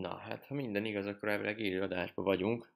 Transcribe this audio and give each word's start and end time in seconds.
Na, 0.00 0.16
hát 0.16 0.44
ha 0.44 0.54
minden 0.54 0.84
igaz, 0.84 1.06
akkor 1.06 1.28
elvileg 1.28 1.60
élő 1.60 1.82
adásban 1.82 2.24
vagyunk. 2.24 2.72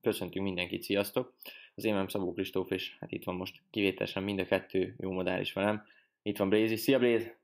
Köszöntünk 0.00 0.44
mindenkit, 0.44 0.82
sziasztok! 0.82 1.34
Az 1.74 1.84
én 1.84 2.08
Szabó 2.08 2.32
Kristóf, 2.32 2.70
és 2.70 2.96
hát 3.00 3.12
itt 3.12 3.24
van 3.24 3.34
most 3.34 3.62
kivételesen 3.70 4.22
mind 4.22 4.38
a 4.38 4.44
kettő 4.44 4.94
jó 4.98 5.12
modell 5.12 5.40
is 5.40 5.52
velem. 5.52 5.86
Itt 6.22 6.36
van 6.36 6.48
Blézi. 6.48 6.76
Szia 6.76 6.98
Bléz! 6.98 7.34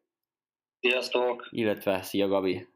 Sziasztok! 0.81 1.49
Illetve 1.51 2.03
szia 2.03 2.29
Gabi! 2.29 2.67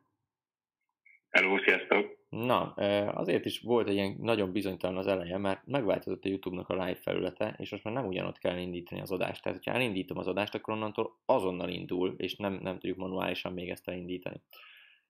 Hello, 1.30 1.58
sziasztok! 1.58 2.16
Na, 2.28 2.72
azért 3.12 3.44
is 3.44 3.60
volt 3.60 3.88
egy 3.88 3.94
ilyen 3.94 4.16
nagyon 4.20 4.52
bizonytalan 4.52 4.96
az 4.96 5.06
eleje, 5.06 5.38
mert 5.38 5.66
megváltozott 5.66 6.24
a 6.24 6.28
YouTube-nak 6.28 6.68
a 6.68 6.74
live 6.74 7.00
felülete, 7.00 7.54
és 7.58 7.70
most 7.70 7.84
már 7.84 7.94
nem 7.94 8.06
ugyanott 8.06 8.38
kell 8.38 8.58
indítani 8.58 9.00
az 9.00 9.10
adást. 9.10 9.42
Tehát, 9.42 9.58
hogyha 9.58 9.78
elindítom 9.78 10.18
az 10.18 10.26
adást, 10.26 10.54
akkor 10.54 10.74
onnantól 10.74 11.16
azonnal 11.24 11.68
indul, 11.68 12.14
és 12.16 12.36
nem, 12.36 12.52
nem 12.52 12.78
tudjuk 12.78 12.98
manuálisan 12.98 13.52
még 13.52 13.70
ezt 13.70 13.88
elindítani. 13.88 14.40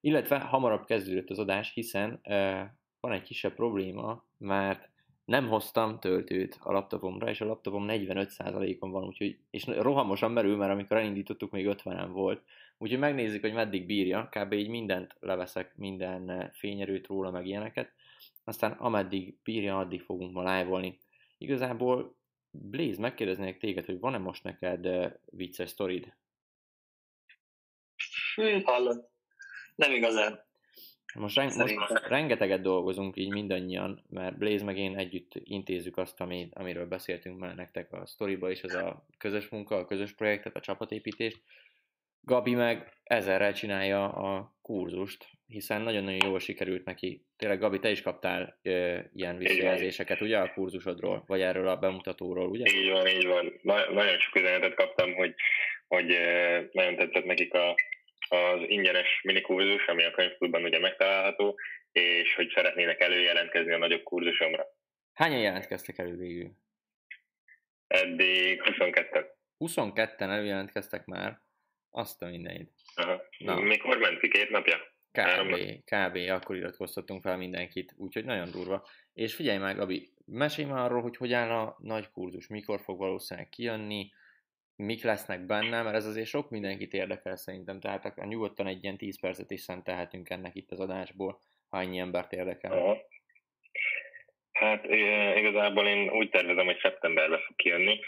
Illetve 0.05 0.39
hamarabb 0.39 0.85
kezdődött 0.85 1.29
az 1.29 1.39
adás, 1.39 1.73
hiszen 1.73 2.19
van 2.99 3.11
egy 3.11 3.21
kisebb 3.21 3.53
probléma, 3.53 4.23
mert 4.37 4.89
nem 5.25 5.47
hoztam 5.47 5.99
töltőt 5.99 6.57
a 6.61 6.71
laptopomra, 6.71 7.29
és 7.29 7.41
a 7.41 7.45
laptopom 7.45 7.85
45%-on 7.87 8.91
van, 8.91 9.03
úgyhogy, 9.03 9.37
és 9.49 9.65
rohamosan 9.65 10.31
merül, 10.31 10.55
mert 10.55 10.71
amikor 10.71 10.97
elindítottuk, 10.97 11.51
még 11.51 11.65
50 11.65 12.11
volt, 12.11 12.43
úgyhogy 12.77 12.99
megnézzük, 12.99 13.41
hogy 13.41 13.53
meddig 13.53 13.85
bírja, 13.85 14.29
kb. 14.31 14.53
így 14.53 14.69
mindent 14.69 15.15
leveszek, 15.19 15.75
minden 15.75 16.51
fényerőt 16.53 17.07
róla, 17.07 17.31
meg 17.31 17.45
ilyeneket, 17.45 17.91
aztán 18.43 18.71
ameddig 18.71 19.37
bírja, 19.43 19.77
addig 19.77 20.01
fogunk 20.01 20.33
ma 20.33 20.57
live-olni. 20.57 20.99
Igazából 21.37 22.15
Blaze, 22.51 23.01
megkérdeznék 23.01 23.57
téged, 23.57 23.85
hogy 23.85 23.99
van-e 23.99 24.17
most 24.17 24.43
neked 24.43 24.87
vicces 25.25 25.69
sztorid? 25.69 26.13
hallott 28.63 29.13
nem 29.75 29.91
igazán. 29.91 30.43
Most, 31.15 31.35
ren- 31.35 31.55
most 31.55 32.07
rengeteget 32.07 32.61
dolgozunk 32.61 33.17
így 33.17 33.31
mindannyian, 33.31 34.03
mert 34.09 34.37
Blaze 34.37 34.63
meg 34.63 34.77
én 34.77 34.97
együtt 34.97 35.31
intézzük 35.43 35.97
azt, 35.97 36.21
ami, 36.21 36.47
amiről 36.53 36.85
beszéltünk 36.85 37.39
már 37.39 37.55
nektek 37.55 37.93
a 37.93 38.05
sztoriba 38.05 38.51
is, 38.51 38.63
az 38.63 38.73
a 38.73 39.05
közös 39.17 39.47
munka, 39.47 39.75
a 39.75 39.85
közös 39.85 40.13
projektet, 40.13 40.55
a 40.55 40.59
csapatépítést. 40.59 41.41
Gabi 42.21 42.53
meg 42.53 42.93
ezerrel 43.03 43.53
csinálja 43.53 44.11
a 44.11 44.55
kurzust, 44.61 45.25
hiszen 45.47 45.81
nagyon-nagyon 45.81 46.27
jól 46.27 46.39
sikerült 46.39 46.85
neki. 46.85 47.25
Tényleg, 47.37 47.59
Gabi, 47.59 47.79
te 47.79 47.89
is 47.89 48.01
kaptál 48.01 48.59
ö, 48.61 48.97
ilyen 49.13 49.37
visszajelzéseket, 49.37 50.21
ugye, 50.21 50.37
a 50.37 50.53
kurzusodról, 50.53 51.23
vagy 51.27 51.41
erről 51.41 51.67
a 51.67 51.77
bemutatóról, 51.77 52.49
ugye? 52.49 52.71
Így 52.73 52.89
van, 52.89 53.07
így 53.07 53.25
van. 53.25 53.59
Na, 53.61 53.91
nagyon 53.91 54.19
sok 54.19 54.35
üzenetet 54.35 54.73
kaptam, 54.73 55.13
hogy, 55.13 55.35
hogy 55.87 56.05
nagyon 56.71 56.95
tetszett 56.95 57.25
nekik 57.25 57.53
a, 57.53 57.75
az 58.27 58.59
ingyenes 58.67 59.21
minikurzus, 59.23 59.85
ami 59.85 60.03
a 60.03 60.11
könyvklubban 60.11 60.63
ugye 60.63 60.79
megtalálható, 60.79 61.59
és 61.91 62.35
hogy 62.35 62.51
szeretnének 62.55 63.01
előjelentkezni 63.01 63.71
a 63.71 63.77
nagyobb 63.77 64.03
kurzusomra. 64.03 64.65
Hányan 65.13 65.41
jelentkeztek 65.41 65.97
elő 65.97 66.15
végül? 66.15 66.51
Eddig 67.87 68.63
22 68.63 69.33
22-en 69.59 70.29
előjelentkeztek 70.29 71.05
már, 71.05 71.39
azt 71.89 72.21
a 72.21 72.25
mindenit. 72.25 72.71
Aha. 72.95 73.21
Na. 73.37 73.59
Mikor 73.59 73.97
ment 73.97 74.19
ki? 74.19 74.27
Két 74.27 74.49
napja? 74.49 74.93
Kb. 75.11 75.55
Kb. 75.83 76.15
Akkor 76.29 76.55
iratkoztattunk 76.55 77.21
fel 77.21 77.37
mindenkit, 77.37 77.93
úgyhogy 77.97 78.25
nagyon 78.25 78.51
durva. 78.51 78.87
És 79.13 79.35
figyelj 79.35 79.57
meg, 79.57 79.75
Gabi, 79.75 80.13
mesélj 80.25 80.67
már 80.67 80.85
arról, 80.85 81.01
hogy 81.01 81.17
hogy 81.17 81.33
áll 81.33 81.49
a 81.49 81.77
nagy 81.79 82.09
kurzus, 82.09 82.47
mikor 82.47 82.81
fog 82.81 82.97
valószínűleg 82.97 83.49
kijönni, 83.49 84.11
mik 84.75 85.03
lesznek 85.03 85.45
benne, 85.45 85.81
mert 85.81 85.95
ez 85.95 86.05
azért 86.05 86.27
sok 86.27 86.49
mindenkit 86.49 86.93
érdekel 86.93 87.35
szerintem, 87.35 87.79
tehát 87.79 88.05
akár 88.05 88.27
nyugodtan 88.27 88.67
egy 88.67 88.83
ilyen 88.83 88.97
10 88.97 89.19
percet 89.19 89.51
is 89.51 89.61
szentelhetünk 89.61 90.29
ennek 90.29 90.55
itt 90.55 90.71
az 90.71 90.79
adásból, 90.79 91.39
ha 91.69 91.79
ennyi 91.79 91.97
embert 91.97 92.33
érdekel. 92.33 92.71
Aha. 92.71 92.97
Hát 94.51 94.85
igazából 95.35 95.87
én 95.87 96.09
úgy 96.09 96.29
tervezem, 96.29 96.65
hogy 96.65 96.79
szeptemberben 96.81 97.39
fog 97.39 97.55
kijönni. 97.55 97.99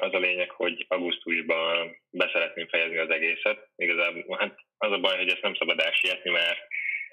Az 0.00 0.12
a 0.12 0.18
lényeg, 0.18 0.50
hogy 0.50 0.84
augusztusban 0.88 1.96
beszeretném 2.10 2.68
fejezni 2.68 2.98
az 2.98 3.10
egészet. 3.10 3.68
Igazából 3.76 4.38
hát 4.38 4.54
az 4.78 4.92
a 4.92 5.00
baj, 5.00 5.16
hogy 5.16 5.28
ezt 5.28 5.42
nem 5.42 5.54
szabad 5.54 5.80
elsietni, 5.80 6.30
mert 6.30 6.58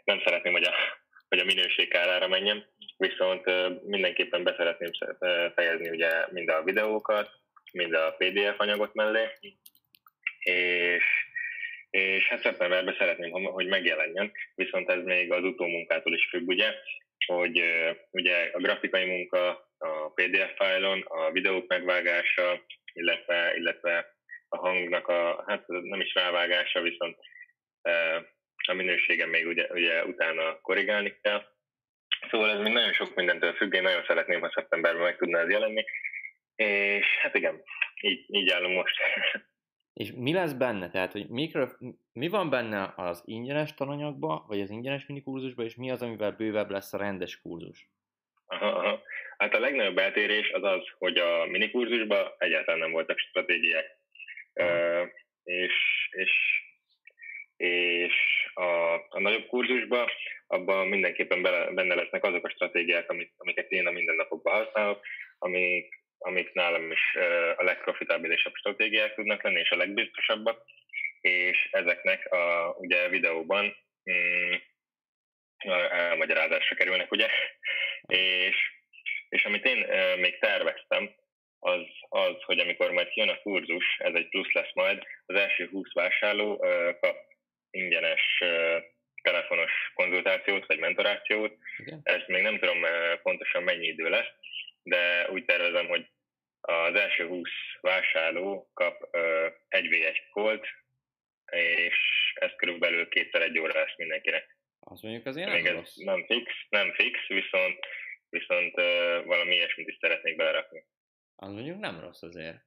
nem 0.03 0.21
szeretném, 0.25 0.53
hogy 0.53 0.63
a, 0.63 0.73
hogy 1.27 1.39
a 1.39 1.45
minőség 1.45 1.89
kárára 1.89 2.27
menjen. 2.27 2.65
Viszont 2.97 3.43
mindenképpen 3.85 4.43
beszeretném 4.43 4.91
fejezni 5.55 5.89
ugye 5.89 6.09
mind 6.31 6.49
a 6.49 6.63
videókat, 6.63 7.40
mind 7.71 7.93
a 7.93 8.15
PDF 8.17 8.59
anyagot 8.59 8.93
mellé, 8.93 9.27
és, 10.39 11.03
és 11.89 12.27
hát 12.27 12.41
szeptemberben 12.41 12.95
szeretném, 12.97 13.31
hogy 13.31 13.67
megjelenjen, 13.67 14.31
viszont 14.55 14.89
ez 14.89 15.03
még 15.03 15.31
az 15.31 15.43
utómunkától 15.43 16.13
is 16.13 16.27
függ, 16.29 16.47
ugye, 16.47 16.73
hogy 17.25 17.63
ugye 18.11 18.49
a 18.53 18.59
grafikai 18.59 19.05
munka 19.05 19.69
a 19.77 20.11
PDF 20.13 20.55
fájlon, 20.55 21.01
a 21.01 21.31
videók 21.31 21.67
megvágása, 21.67 22.63
illetve, 22.93 23.53
illetve 23.55 24.15
a 24.49 24.57
hangnak 24.57 25.07
a, 25.07 25.43
hát 25.47 25.67
nem 25.67 25.99
is 25.99 26.13
rávágása, 26.13 26.81
viszont 26.81 27.17
a 28.67 28.73
minőségen 28.73 29.29
még 29.29 29.47
ugye, 29.47 29.67
ugye 29.69 30.05
utána 30.05 30.61
korrigálni 30.61 31.17
kell. 31.21 31.43
Szóval 32.29 32.51
ez 32.51 32.59
még 32.59 32.73
nagyon 32.73 32.93
sok 32.93 33.15
mindentől 33.15 33.53
függ, 33.53 33.73
én 33.73 33.81
nagyon 33.81 34.03
szeretném, 34.07 34.41
ha 34.41 34.51
szeptemberben 34.53 35.03
meg 35.03 35.17
tudna 35.17 35.39
ez 35.39 35.49
jelenni, 35.49 35.85
és 36.55 37.05
hát 37.21 37.35
igen, 37.35 37.61
így, 38.01 38.25
így 38.27 38.49
állunk 38.49 38.75
most. 38.75 38.95
És 39.93 40.11
mi 40.15 40.33
lesz 40.33 40.53
benne? 40.53 40.89
Tehát, 40.89 41.11
hogy 41.11 41.27
mikro, 41.27 41.67
mi 42.13 42.27
van 42.27 42.49
benne 42.49 42.93
az 42.95 43.23
ingyenes 43.25 43.73
tananyagba, 43.73 44.45
vagy 44.47 44.61
az 44.61 44.69
ingyenes 44.69 45.05
minikurzusba, 45.05 45.63
és 45.63 45.75
mi 45.75 45.91
az, 45.91 46.01
amivel 46.01 46.31
bővebb 46.31 46.69
lesz 46.69 46.93
a 46.93 46.97
rendes 46.97 47.41
kurzus? 47.41 47.89
Aha, 48.45 48.67
aha. 48.67 49.01
Hát 49.37 49.53
a 49.53 49.59
legnagyobb 49.59 49.97
eltérés 49.97 50.51
az 50.51 50.63
az, 50.63 50.83
hogy 50.97 51.17
a 51.17 51.45
minikurzusban 51.45 52.31
egyáltalán 52.37 52.79
nem 52.79 52.91
voltak 52.91 53.17
stratégiák. 53.17 53.85
Uh, 54.53 55.07
és, 55.43 55.73
és, 56.11 56.31
és 57.57 58.13
a, 58.53 58.93
a 58.93 59.19
nagyobb 59.19 59.45
kurzusban 59.45 60.07
abban 60.47 60.87
mindenképpen 60.87 61.41
benne 61.75 61.95
lesznek 61.95 62.23
azok 62.23 62.45
a 62.45 62.49
stratégiák, 62.49 63.09
amik, 63.09 63.33
amiket 63.37 63.71
én 63.71 63.87
a 63.87 63.91
mindennapokban 63.91 64.53
használok, 64.53 65.05
amik 65.37 66.00
amik 66.21 66.53
nálam 66.53 66.91
is 66.91 67.15
a 67.55 67.63
legprofitabilisabb 67.63 68.55
stratégiák 68.55 69.13
tudnak 69.13 69.43
lenni, 69.43 69.59
és 69.59 69.69
a 69.69 69.75
legbiztosabbak, 69.75 70.63
és 71.21 71.67
ezeknek 71.71 72.31
a 72.31 72.75
ugye 72.77 73.09
videóban 73.09 73.75
mm, 74.11 74.53
elmagyarázásra 75.89 76.75
kerülnek, 76.75 77.11
ugye, 77.11 77.27
és, 78.07 78.55
és 79.29 79.45
amit 79.45 79.65
én 79.65 79.85
még 80.19 80.39
terveztem, 80.39 81.15
az, 81.59 81.81
az, 82.09 82.35
hogy 82.45 82.59
amikor 82.59 82.91
majd 82.91 83.07
kijön 83.07 83.29
a 83.29 83.41
kurzus, 83.41 83.97
ez 83.97 84.13
egy 84.13 84.29
plusz 84.29 84.51
lesz 84.51 84.73
majd, 84.73 85.03
az 85.25 85.35
első 85.35 85.67
20 85.71 85.93
vásárló 85.93 86.57
kap 86.99 87.17
ingyenes 87.69 88.43
telefonos 89.21 89.71
konzultációt 89.93 90.65
vagy 90.65 90.79
mentorációt. 90.79 91.57
Okay. 91.79 91.99
Ezt 92.03 92.27
még 92.27 92.41
nem 92.41 92.59
tudom 92.59 92.81
pontosan 93.23 93.63
mennyi 93.63 93.87
idő 93.87 94.09
lesz, 94.09 94.31
de 94.83 95.29
úgy 95.29 95.45
tervezem, 95.45 95.87
hogy 95.87 96.07
az 96.71 96.95
első 96.95 97.27
20 97.27 97.49
vásárló 97.81 98.69
kap 98.73 99.15
egy 99.67 99.89
v 99.89 99.93
1 99.93 100.29
kolt, 100.31 100.67
és 101.51 101.95
ez 102.35 102.51
körülbelül 102.55 103.09
kétszer 103.09 103.41
egy 103.41 103.59
óra 103.59 103.79
lesz 103.79 103.97
mindenkinek. 103.97 104.57
Azt 104.79 105.01
mondjuk 105.01 105.25
azért 105.25 105.51
Még 105.51 105.63
nem 105.63 105.75
rossz. 105.75 105.95
Nem 105.95 106.25
fix, 106.25 106.51
nem 106.69 106.93
fix, 106.93 107.27
viszont, 107.27 107.79
viszont 108.29 108.77
uh, 108.77 109.25
valami 109.25 109.55
ilyesmit 109.55 109.87
is 109.87 109.97
szeretnék 109.99 110.35
belerakni. 110.35 110.85
Az 111.35 111.51
mondjuk 111.51 111.79
nem 111.79 111.99
rossz 111.99 112.21
azért. 112.21 112.57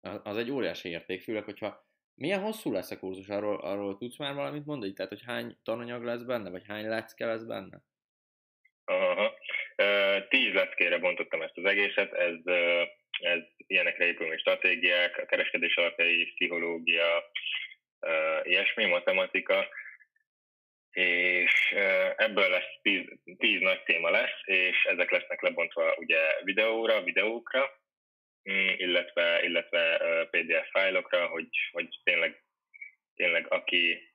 Az 0.00 0.36
egy 0.36 0.50
óriási 0.50 0.88
érték, 0.88 1.22
főleg, 1.22 1.44
hogyha 1.44 1.86
milyen 2.14 2.40
hosszú 2.40 2.72
lesz 2.72 2.90
a 2.90 2.98
kurzus, 2.98 3.28
arról, 3.28 3.60
arról 3.60 3.96
tudsz 3.96 4.18
már 4.18 4.34
valamit 4.34 4.66
mondani? 4.66 4.92
Tehát, 4.92 5.10
hogy 5.10 5.22
hány 5.26 5.58
tananyag 5.62 6.04
lesz 6.04 6.22
benne, 6.22 6.50
vagy 6.50 6.64
hány 6.66 6.88
lecke 6.88 7.26
lesz 7.26 7.44
benne? 7.44 7.82
Aha. 8.84 9.34
Tíz 10.28 10.52
leckére 10.52 10.98
bontottam 10.98 11.42
ezt 11.42 11.56
az 11.56 11.64
egészet, 11.64 12.12
ez, 12.12 12.34
ez 13.10 13.40
ilyenekre 13.56 14.04
épül, 14.04 14.26
mint 14.28 14.40
stratégiák, 14.40 15.18
a 15.18 15.26
kereskedés 15.26 15.76
alapjai, 15.76 16.24
pszichológia, 16.24 17.30
ilyesmi, 18.42 18.84
matematika, 18.84 19.68
és 20.90 21.74
ebből 22.16 22.48
lesz 22.48 22.78
tíz, 22.82 23.04
tíz 23.38 23.60
nagy 23.60 23.82
téma 23.82 24.10
lesz, 24.10 24.40
és 24.44 24.84
ezek 24.84 25.10
lesznek 25.10 25.42
lebontva 25.42 25.94
ugye 25.96 26.42
videóra, 26.42 27.02
videókra, 27.02 27.70
mm, 28.50 28.68
illetve, 28.76 29.42
illetve 29.42 29.98
PDF 30.30 30.70
fájlokra, 30.70 31.26
hogy, 31.26 31.48
hogy 31.72 31.88
tényleg, 32.02 32.44
tényleg 33.14 33.52
aki 33.52 34.13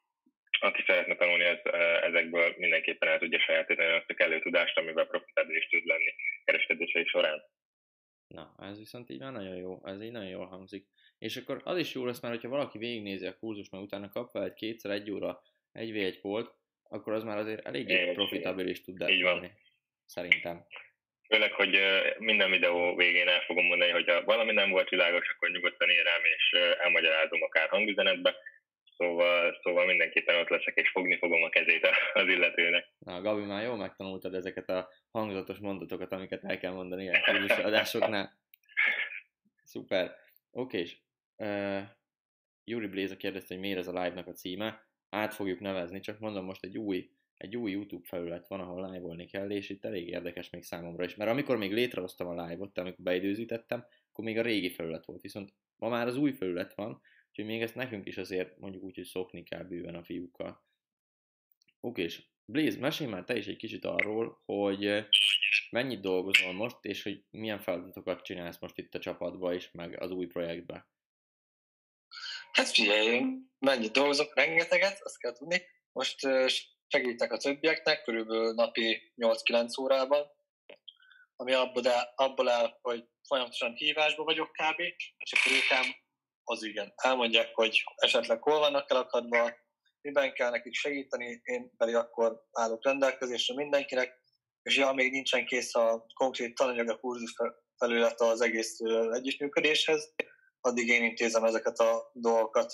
aki 0.60 0.84
szeretne 0.86 1.16
tanulni, 1.16 1.44
ez, 1.44 1.60
ezekből 2.02 2.54
mindenképpen 2.58 3.10
el 3.10 3.20
tudja 3.20 3.40
sajátítani 3.40 3.92
azt 3.92 4.10
a 4.10 4.14
kellő 4.14 4.40
tudást, 4.40 4.78
amivel 4.78 5.06
profitábilis 5.06 5.68
tud 5.68 5.86
lenni 5.86 6.14
kereskedései 6.46 7.06
során. 7.06 7.42
Na, 8.28 8.56
ez 8.58 8.78
viszont 8.78 9.10
így 9.10 9.20
már 9.20 9.32
nagyon 9.32 9.56
jó, 9.56 9.82
ez 9.86 10.02
így 10.02 10.12
nagyon 10.12 10.30
jól 10.30 10.46
hangzik. 10.46 10.86
És 11.18 11.38
akkor 11.38 11.62
az 11.64 11.78
is 11.78 11.94
jó 11.94 12.06
lesz 12.06 12.22
már, 12.22 12.32
hogyha 12.32 12.50
valaki 12.50 12.78
végignézi 12.78 13.26
a 13.26 13.38
kurzus, 13.38 13.70
meg 13.70 13.82
utána 13.82 14.10
kap 14.10 14.30
fel 14.30 14.44
egy 14.44 14.54
kétszer 14.54 14.92
egy 14.92 15.12
óra 15.12 15.42
egy 15.72 15.92
v 15.92 15.96
egy 15.96 16.20
volt, 16.22 16.52
akkor 16.90 17.14
az 17.14 17.24
már 17.24 17.38
azért 17.38 17.66
eléggé 17.66 18.12
profitabilis 18.12 18.82
tud 18.82 19.00
lenni. 19.00 19.52
Szerintem. 20.06 20.66
Főleg, 21.28 21.52
hogy 21.52 21.80
minden 22.18 22.52
videó 22.52 22.96
végén 22.96 23.28
el 23.28 23.42
fogom 23.42 23.66
mondani, 23.66 23.92
hogy 23.92 24.10
ha 24.10 24.24
valami 24.24 24.52
nem 24.52 24.70
volt 24.70 24.90
világos, 24.90 25.30
akkor 25.30 25.50
nyugodtan 25.50 25.90
ér 25.90 26.04
rám, 26.04 26.22
és 26.24 26.52
elmagyarázom 26.80 27.42
akár 27.42 27.70
hangüzenetbe. 27.70 28.36
Szóval, 29.00 29.60
szóval 29.62 29.86
mindenképpen 29.86 30.36
ott 30.36 30.50
leszek, 30.50 30.76
és 30.76 30.90
fogni 30.90 31.18
fogom 31.18 31.44
a 31.44 31.50
kezét 31.50 31.88
az 32.14 32.28
illetőnek. 32.28 32.92
Na, 32.98 33.22
Gabi, 33.22 33.46
már 33.46 33.64
jól 33.64 33.78
megtanultad 33.78 34.34
ezeket 34.34 34.70
a 34.70 34.90
hangzatos 35.12 35.58
mondatokat, 35.58 36.12
amiket 36.12 36.44
el 36.44 36.58
kell 36.58 36.72
mondani 36.72 37.10
a 37.10 37.22
adásoknál. 37.64 38.38
Szuper. 39.64 40.16
Oké, 40.52 40.80
és 40.80 40.98
uh, 41.38 41.82
Juri 42.64 42.88
Bléza 42.88 43.18
kérdezte, 43.18 43.54
hogy 43.54 43.64
miért 43.64 43.80
ez 43.80 43.88
a 43.88 44.04
live-nak 44.04 44.28
a 44.28 44.32
címe. 44.32 44.88
Át 45.10 45.34
fogjuk 45.34 45.60
nevezni, 45.60 46.00
csak 46.00 46.20
mondom, 46.20 46.46
most 46.46 46.64
egy 46.64 46.78
új, 46.78 47.10
egy 47.38 47.56
új 47.56 47.72
YouTube 47.72 48.08
felület 48.08 48.48
van, 48.48 48.60
ahol 48.60 48.92
live-olni 48.92 49.26
kell, 49.26 49.52
és 49.52 49.70
itt 49.70 49.86
elég 49.86 50.08
érdekes 50.08 50.50
még 50.50 50.64
számomra 50.64 51.04
is. 51.04 51.16
Mert 51.16 51.32
amikor 51.32 51.58
még 51.58 51.74
létrehoztam 51.74 52.28
a 52.28 52.46
live-ot, 52.46 52.78
amikor 52.78 53.04
beidőzítettem, 53.04 53.86
akkor 54.10 54.24
még 54.26 54.38
a 54.38 54.42
régi 54.42 54.70
felület 54.70 55.06
volt. 55.06 55.22
Viszont 55.22 55.54
ma 55.76 55.90
már 55.90 56.08
az 56.08 56.18
új 56.18 56.32
felület 56.32 56.74
van, 56.74 57.02
úgyhogy 57.30 57.46
még 57.46 57.62
ezt 57.62 57.76
nekünk 57.76 58.06
is 58.06 58.18
azért 58.18 58.58
mondjuk 58.58 58.84
úgy, 58.84 58.96
hogy 58.96 59.06
szokni 59.06 59.44
kell 59.44 59.64
bőven 59.64 59.96
a 59.96 60.04
fiúkkal. 60.04 60.64
Oké, 61.80 62.04
és 62.04 62.24
Blaze, 62.46 62.80
mesélj 62.80 63.10
már 63.10 63.24
te 63.24 63.38
is 63.38 63.48
egy 63.48 63.58
kicsit 63.58 63.86
arról, 63.86 64.42
hogy 64.46 65.08
mennyit 65.70 66.02
dolgozol 66.02 66.54
most, 66.54 66.78
és 66.82 67.04
hogy 67.04 67.24
milyen 67.30 67.60
feladatokat 67.60 68.22
csinálsz 68.22 68.60
most 68.60 68.78
itt 68.78 68.96
a 68.96 69.00
csapatba 69.00 69.54
is, 69.54 69.72
meg 69.72 70.02
az 70.02 70.12
új 70.12 70.26
projektbe. 70.26 70.88
Hát 72.52 72.68
figyelj, 72.68 73.24
mennyit 73.60 73.92
dolgozok, 73.92 74.36
rengeteget, 74.36 75.02
azt 75.02 75.20
kell 75.20 75.34
tudni. 75.34 75.62
Most 75.92 76.20
segítek 76.88 77.32
a 77.32 77.38
többieknek, 77.38 78.04
körülbelül 78.04 78.54
napi 78.54 79.14
8-9 79.18 79.82
órában, 79.82 80.28
ami 81.36 81.54
abból 81.54 81.88
áll, 81.88 82.14
abból 82.16 82.50
áll, 82.50 82.78
hogy 82.82 83.08
folyamatosan 83.28 83.74
hívásban 83.74 84.26
vagyok 84.26 84.52
kb. 84.52 84.80
És 85.18 85.34
akkor 85.34 85.52
ők 85.52 85.72
az 86.50 86.64
igen, 86.64 86.94
elmondják, 86.96 87.56
hogy 87.56 87.84
esetleg 87.96 88.42
hol 88.42 88.60
vannak 88.60 88.92
elakadva, 88.92 89.52
miben 90.02 90.34
kell 90.34 90.50
nekik 90.50 90.74
segíteni, 90.74 91.42
én 91.44 91.72
pedig 91.78 91.96
akkor 91.96 92.44
állok 92.52 92.84
rendelkezésre 92.84 93.56
mindenkinek, 93.56 94.22
és 94.64 94.78
ja, 94.78 94.92
még 94.92 95.12
nincsen 95.12 95.46
kész 95.46 95.76
a 95.76 96.06
konkrét 96.14 96.56
tananyag 96.56 96.90
a 96.90 97.00
kurzus 97.00 97.36
felület 97.78 98.22
az 98.22 98.42
egész 98.42 98.78
együttműködéshez, 99.12 100.14
addig 100.62 100.88
én 100.88 101.04
intézem 101.04 101.44
ezeket 101.44 101.78
a 101.78 102.12
dolgokat. 102.14 102.74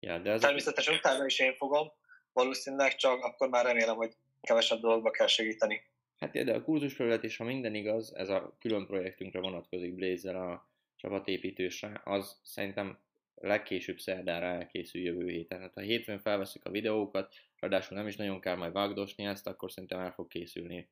Ja, 0.00 0.18
de 0.18 0.30
ez 0.30 0.40
Természetesen 0.40 0.94
a... 0.94 0.96
utána 0.96 1.24
is 1.24 1.38
én 1.38 1.54
fogom, 1.54 1.92
valószínűleg 2.32 2.94
csak 2.96 3.24
akkor 3.24 3.48
már 3.48 3.64
remélem, 3.64 3.96
hogy 3.96 4.12
kevesebb 4.40 4.80
dolgokba 4.80 5.10
kell 5.10 5.26
segíteni. 5.26 5.82
Hát 6.16 6.44
de 6.44 6.54
a 6.54 6.62
kurzusfelület 6.62 7.22
is, 7.22 7.36
ha 7.36 7.44
minden 7.44 7.74
igaz, 7.74 8.14
ez 8.14 8.28
a 8.28 8.56
külön 8.60 8.86
projektünkre 8.86 9.40
vonatkozik 9.40 9.94
blaze 9.94 10.38
a 10.38 10.68
csapatépítésre, 10.96 12.00
az 12.04 12.40
szerintem 12.42 12.98
legkésőbb 13.40 13.98
szerdára 13.98 14.46
elkészül 14.46 15.02
jövő 15.02 15.28
héten. 15.28 15.60
Hát 15.60 15.74
ha 15.74 15.80
hétfőn 15.80 16.18
felveszik 16.18 16.64
a 16.64 16.70
videókat, 16.70 17.34
ráadásul 17.58 17.96
nem 17.96 18.06
is 18.06 18.16
nagyon 18.16 18.40
kell 18.40 18.56
majd 18.56 18.72
vágdosni 18.72 19.24
ezt, 19.24 19.46
akkor 19.46 19.72
szerintem 19.72 20.00
el 20.00 20.12
fog 20.12 20.28
készülni 20.28 20.90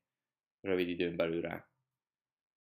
rövid 0.61 0.88
időn 0.88 1.17
belül 1.17 1.41
rá. 1.41 1.69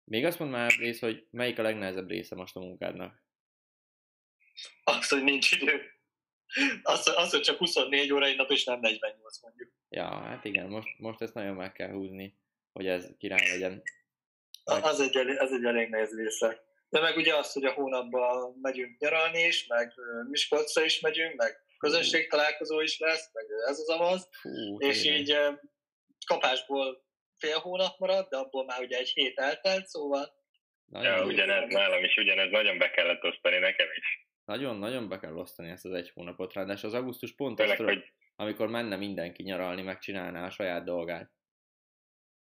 Még 0.04 0.24
azt 0.24 0.38
mondd 0.38 0.50
már, 0.50 0.72
rész, 0.78 1.00
hogy 1.00 1.26
melyik 1.30 1.58
a 1.58 1.62
legnehezebb 1.62 2.08
része 2.08 2.34
most 2.34 2.56
a 2.56 2.60
munkádnak? 2.60 3.24
Az, 4.84 5.08
hogy 5.08 5.22
nincs 5.22 5.52
idő. 5.52 5.80
Az, 6.82 7.12
az, 7.16 7.30
hogy 7.30 7.40
csak 7.40 7.56
24 7.56 8.12
óra 8.12 8.26
egy 8.26 8.36
nap, 8.36 8.50
és 8.50 8.64
nem 8.64 8.80
48 8.80 9.42
mondjuk. 9.42 9.72
Ja, 9.88 10.08
hát 10.08 10.44
igen, 10.44 10.68
most, 10.68 10.98
most 10.98 11.20
ezt 11.20 11.34
nagyon 11.34 11.54
meg 11.54 11.72
kell 11.72 11.90
húzni, 11.90 12.38
hogy 12.72 12.86
ez 12.86 13.08
király 13.18 13.48
legyen. 13.48 13.82
Az 14.64 15.00
egy, 15.00 15.16
az 15.16 15.52
egy 15.52 15.64
elég 15.64 15.88
nehéz 15.88 16.16
része. 16.16 16.64
De 16.92 17.00
meg 17.00 17.16
ugye 17.16 17.36
az, 17.36 17.52
hogy 17.52 17.64
a 17.64 17.72
hónapban 17.72 18.58
megyünk 18.62 18.98
nyaralni 18.98 19.42
is, 19.42 19.66
meg 19.66 19.92
Miskolcra 20.30 20.84
is 20.84 21.00
megyünk, 21.00 21.34
meg 21.34 21.56
közönség 21.78 22.28
találkozó 22.28 22.80
is 22.80 22.98
lesz, 22.98 23.30
meg 23.32 23.44
ez 23.68 23.78
az 23.78 23.88
amaz, 23.88 24.28
Hú, 24.42 24.78
és 24.78 25.02
tényleg. 25.02 25.20
így 25.20 25.36
kapásból 26.26 27.04
fél 27.38 27.58
hónap 27.58 27.98
maradt, 27.98 28.30
de 28.30 28.36
abból 28.36 28.64
már 28.64 28.80
ugye 28.80 28.98
egy 28.98 29.08
hét 29.08 29.38
eltelt, 29.38 29.86
szóval... 29.86 30.32
Nagyon 30.84 31.16
ja, 31.16 31.24
ugyanez 31.24 31.72
nálam 31.72 32.04
is, 32.04 32.16
ugyanez 32.16 32.50
nagyon 32.50 32.78
be 32.78 32.90
kellett 32.90 33.24
osztani 33.24 33.58
nekem 33.58 33.88
is. 33.96 34.28
Nagyon-nagyon 34.44 35.08
be 35.08 35.18
kell 35.18 35.36
osztani 35.36 35.70
ezt 35.70 35.84
az 35.84 35.92
egy 35.92 36.10
hónapot, 36.14 36.52
ráadásul 36.52 36.88
az 36.88 36.94
augusztus 36.94 37.34
pont 37.34 37.56
Tényleg, 37.56 37.80
azt 37.80 37.88
hogy... 37.88 38.12
amikor 38.36 38.68
menne 38.68 38.96
mindenki 38.96 39.42
nyaralni, 39.42 39.82
megcsinálná 39.82 40.46
a 40.46 40.50
saját 40.50 40.84
dolgát. 40.84 41.30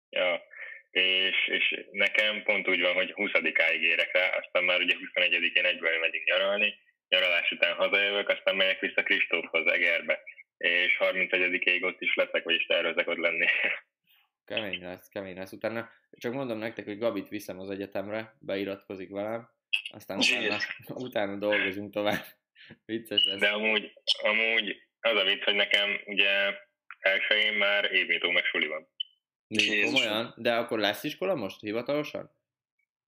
Ja, 0.09 0.41
és, 0.91 1.47
és 1.47 1.85
nekem 1.91 2.43
pont 2.43 2.67
úgy 2.67 2.81
van, 2.81 2.93
hogy 2.93 3.13
20-áig 3.15 3.79
érek 3.79 4.11
rá, 4.13 4.29
aztán 4.29 4.63
már 4.63 4.79
ugye 4.79 4.95
21-én 4.95 5.65
egyből 5.65 5.99
megyünk 5.99 6.25
nyaralni, 6.25 6.79
nyaralás 7.07 7.51
után 7.51 7.75
hazajövök, 7.75 8.29
aztán 8.29 8.55
megyek 8.55 8.79
vissza 8.79 9.03
Kristófhoz 9.03 9.71
Egerbe, 9.71 10.23
és 10.57 10.97
31-ig 10.99 11.83
ott 11.83 12.01
is 12.01 12.15
leszek, 12.15 12.43
vagyis 12.43 12.65
tervezek 12.65 13.07
ott 13.07 13.17
lenni. 13.17 13.45
Kemény 14.45 14.83
lesz, 14.83 15.07
kemény 15.09 15.35
lesz. 15.35 15.51
Utána 15.51 15.89
csak 16.11 16.33
mondom 16.33 16.57
nektek, 16.57 16.85
hogy 16.85 16.97
Gabit 16.97 17.29
viszem 17.29 17.59
az 17.59 17.69
egyetemre, 17.69 18.33
beiratkozik 18.39 19.09
velem, 19.09 19.49
aztán 19.91 20.17
utána, 20.17 20.57
utána 20.87 21.35
dolgozunk 21.35 21.93
tovább. 21.93 22.25
Vicces 22.85 23.25
lesz. 23.25 23.39
De 23.39 23.47
amúgy, 23.47 23.93
amúgy 24.21 24.87
az 24.99 25.17
a 25.17 25.23
vicc, 25.23 25.43
hogy 25.43 25.55
nekem 25.55 26.01
ugye 26.05 26.29
elsőjén 26.99 27.53
már 27.53 27.91
évnyitó 27.91 28.29
meg 28.29 28.43
suli 28.43 28.67
van. 28.67 28.87
Komolyan? 29.83 30.33
De 30.37 30.55
akkor 30.55 30.79
lesz 30.79 31.03
iskola 31.03 31.35
most 31.35 31.59
hivatalosan? 31.59 32.31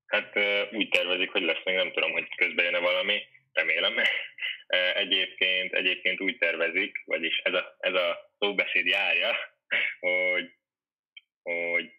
Hát 0.05 0.37
úgy 0.71 0.89
tervezik, 0.89 1.31
hogy 1.31 1.41
lesz, 1.41 1.63
még 1.63 1.75
nem 1.75 1.91
tudom, 1.91 2.11
hogy 2.11 2.35
közben 2.35 2.65
jön 2.65 2.81
valami, 2.81 3.21
remélem. 3.53 3.93
Egyébként, 5.03 5.73
egyébként 5.73 6.21
úgy 6.21 6.37
tervezik, 6.37 7.01
vagyis 7.05 7.37
ez 7.37 7.53
a, 7.53 7.75
ez 7.79 7.93
a 7.93 8.31
szóbeszéd 8.39 8.85
járja, 8.85 9.35
hogy, 9.99 10.51
hogy 11.41 11.91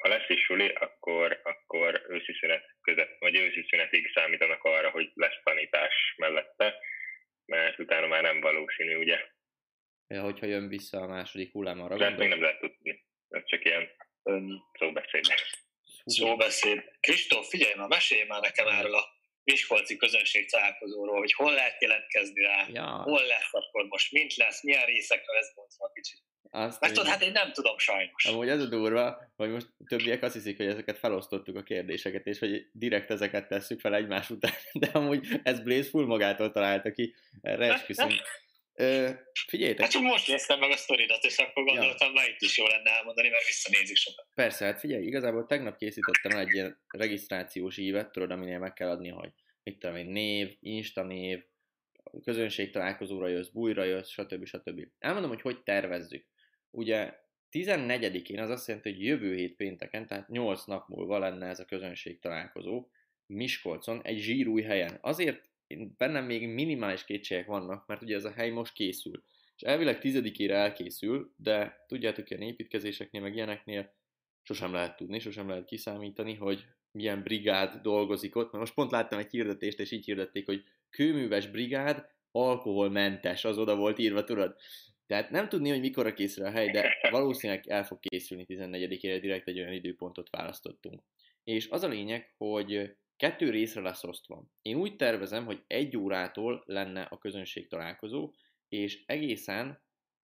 ha 0.00 0.08
lesz 0.08 0.28
is 0.28 0.44
suli, 0.44 0.68
akkor, 0.68 1.40
akkor 1.42 2.04
őszi 2.08 2.32
szünet 2.32 2.64
között, 2.80 3.16
vagy 3.18 3.36
őszi 3.36 3.66
szünetig 3.68 4.10
számítanak 4.14 4.64
arra, 4.64 4.90
hogy 4.90 5.10
lesz 5.14 5.40
tanítás 5.44 6.14
mellette, 6.16 6.74
mert 7.46 7.78
utána 7.78 8.06
már 8.06 8.22
nem 8.22 8.40
valószínű, 8.40 8.96
ugye? 8.96 9.18
Ja, 10.06 10.22
hogyha 10.22 10.46
jön 10.46 10.68
vissza 10.68 11.00
a 11.00 11.06
második 11.06 11.52
hullám 11.52 11.80
arra 11.80 11.88
gondolod? 11.88 12.18
még 12.18 12.28
nem 12.28 12.40
lehet 12.40 12.60
tudni. 12.60 13.06
Ez 13.28 13.44
csak 13.46 13.64
ilyen 13.64 13.88
szóbeszéd. 14.78 15.24
Szóbeszéd. 16.04 16.82
Kristóf, 17.00 17.48
figyelj 17.48 17.74
már, 17.74 17.88
mesélj 17.88 18.24
már 18.28 18.40
nekem 18.40 18.66
erről 18.66 18.94
a 18.94 19.04
Miskolci 19.44 19.96
közönség 19.96 20.50
találkozóról, 20.50 21.18
hogy 21.18 21.32
hol 21.32 21.52
lehet 21.52 21.82
jelentkezni 21.82 22.42
rá, 22.42 22.66
ja. 22.72 22.86
hol 22.86 23.22
lesz 23.22 23.48
akkor 23.50 23.84
most, 23.84 24.12
mint 24.12 24.34
lesz, 24.34 24.62
milyen 24.62 24.84
részekről, 24.84 25.36
ez 25.36 25.52
mondva 25.54 25.92
kicsit. 25.94 26.22
Azt 26.50 26.80
Mert 26.80 26.92
tudod, 26.92 27.08
hát 27.08 27.22
én 27.22 27.32
nem 27.32 27.52
tudom 27.52 27.78
sajnos. 27.78 28.24
Amúgy 28.24 28.48
ez 28.48 28.60
a 28.60 28.66
durva, 28.66 29.32
hogy 29.36 29.50
most 29.50 29.66
többiek 29.86 30.22
azt 30.22 30.34
hiszik, 30.34 30.56
hogy 30.56 30.66
ezeket 30.66 30.98
felosztottuk 30.98 31.56
a 31.56 31.62
kérdéseket, 31.62 32.26
és 32.26 32.38
hogy 32.38 32.68
direkt 32.72 33.10
ezeket 33.10 33.48
tesszük 33.48 33.80
fel 33.80 33.94
egymás 33.94 34.30
után, 34.30 34.52
de 34.80 34.86
amúgy 34.92 35.26
ez 35.42 35.60
Blaze 35.60 35.88
full 35.88 36.06
magától 36.06 36.50
találta 36.50 36.90
ki, 36.90 37.14
erre 37.40 37.72
esküszünk. 37.72 38.12
Ö, 38.80 39.10
figyeljetek! 39.48 39.82
Hát 39.82 39.90
csak 39.90 40.02
most 40.02 40.28
néztem 40.28 40.58
meg 40.58 40.70
a 40.70 40.76
sztoridat, 40.76 41.24
és 41.24 41.36
akkor 41.38 41.64
gondoltam, 41.64 42.14
ja. 42.14 42.22
itt 42.28 42.40
is 42.40 42.58
jó 42.58 42.66
lenne 42.66 42.90
elmondani, 42.90 43.28
mert 43.28 43.46
visszanézik 43.46 43.96
sokat. 43.96 44.26
Persze, 44.34 44.64
hát 44.64 44.80
figyelj, 44.80 45.06
igazából 45.06 45.46
tegnap 45.46 45.76
készítettem 45.76 46.38
egy 46.38 46.52
ilyen 46.52 46.80
regisztrációs 46.88 47.76
ívet, 47.76 48.12
tudod, 48.12 48.30
aminél 48.30 48.58
meg 48.58 48.72
kell 48.72 48.88
adni, 48.88 49.08
hogy 49.08 49.32
mit 49.62 49.78
tudom 49.78 49.96
én, 49.96 50.06
név, 50.06 50.56
Insta 50.60 51.02
név, 51.02 51.42
közönség 52.22 52.70
találkozóra 52.70 53.28
jössz, 53.28 53.48
bújra 53.48 53.84
jössz, 53.84 54.10
stb. 54.10 54.44
stb. 54.44 54.86
Elmondom, 54.98 55.30
hogy 55.30 55.40
hogy 55.40 55.62
tervezzük. 55.62 56.26
Ugye 56.70 57.14
14-én 57.50 58.40
az 58.40 58.50
azt 58.50 58.66
jelenti, 58.66 58.90
hogy 58.92 59.04
jövő 59.04 59.34
hét 59.34 59.56
pénteken, 59.56 60.06
tehát 60.06 60.28
8 60.28 60.64
nap 60.64 60.88
múlva 60.88 61.18
lenne 61.18 61.46
ez 61.46 61.58
a 61.58 61.64
közönség 61.64 62.20
találkozó 62.20 62.88
Miskolcon, 63.26 64.00
egy 64.02 64.18
zsírúj 64.18 64.62
helyen. 64.62 64.98
Azért 65.00 65.47
bennem 65.96 66.24
még 66.24 66.48
minimális 66.48 67.04
kétségek 67.04 67.46
vannak, 67.46 67.86
mert 67.86 68.02
ugye 68.02 68.14
ez 68.14 68.24
a 68.24 68.32
hely 68.32 68.50
most 68.50 68.72
készül. 68.72 69.22
És 69.56 69.62
elvileg 69.62 69.98
tizedikére 69.98 70.54
elkészül, 70.54 71.32
de 71.36 71.84
tudjátok, 71.86 72.30
ilyen 72.30 72.42
építkezéseknél, 72.42 73.20
meg 73.20 73.34
ilyeneknél 73.34 73.94
sosem 74.42 74.72
lehet 74.72 74.96
tudni, 74.96 75.18
sosem 75.18 75.48
lehet 75.48 75.64
kiszámítani, 75.64 76.34
hogy 76.34 76.64
milyen 76.90 77.22
brigád 77.22 77.74
dolgozik 77.82 78.36
ott, 78.36 78.52
mert 78.52 78.58
most 78.58 78.74
pont 78.74 78.90
láttam 78.90 79.18
egy 79.18 79.30
hirdetést, 79.30 79.80
és 79.80 79.90
így 79.90 80.04
hirdették, 80.04 80.46
hogy 80.46 80.64
kőműves 80.90 81.48
brigád, 81.48 82.06
alkoholmentes, 82.30 83.44
az 83.44 83.58
oda 83.58 83.76
volt 83.76 83.98
írva, 83.98 84.24
tudod? 84.24 84.56
Tehát 85.06 85.30
nem 85.30 85.48
tudni, 85.48 85.68
hogy 85.68 85.80
mikor 85.80 86.12
készül 86.12 86.44
a 86.44 86.50
hely, 86.50 86.70
de 86.70 86.96
valószínűleg 87.10 87.66
el 87.68 87.84
fog 87.84 87.98
készülni 88.00 88.46
14-ére, 88.48 89.18
direkt 89.20 89.48
egy 89.48 89.58
olyan 89.58 89.72
időpontot 89.72 90.30
választottunk. 90.30 91.02
És 91.44 91.68
az 91.68 91.82
a 91.82 91.88
lényeg, 91.88 92.34
hogy 92.36 92.96
kettő 93.18 93.50
részre 93.50 93.80
lesz 93.80 94.04
osztva. 94.04 94.44
Én 94.62 94.76
úgy 94.76 94.96
tervezem, 94.96 95.44
hogy 95.44 95.64
egy 95.66 95.96
órától 95.96 96.62
lenne 96.66 97.02
a 97.02 97.18
közönség 97.18 97.68
találkozó, 97.68 98.32
és 98.68 99.02
egészen 99.06 99.82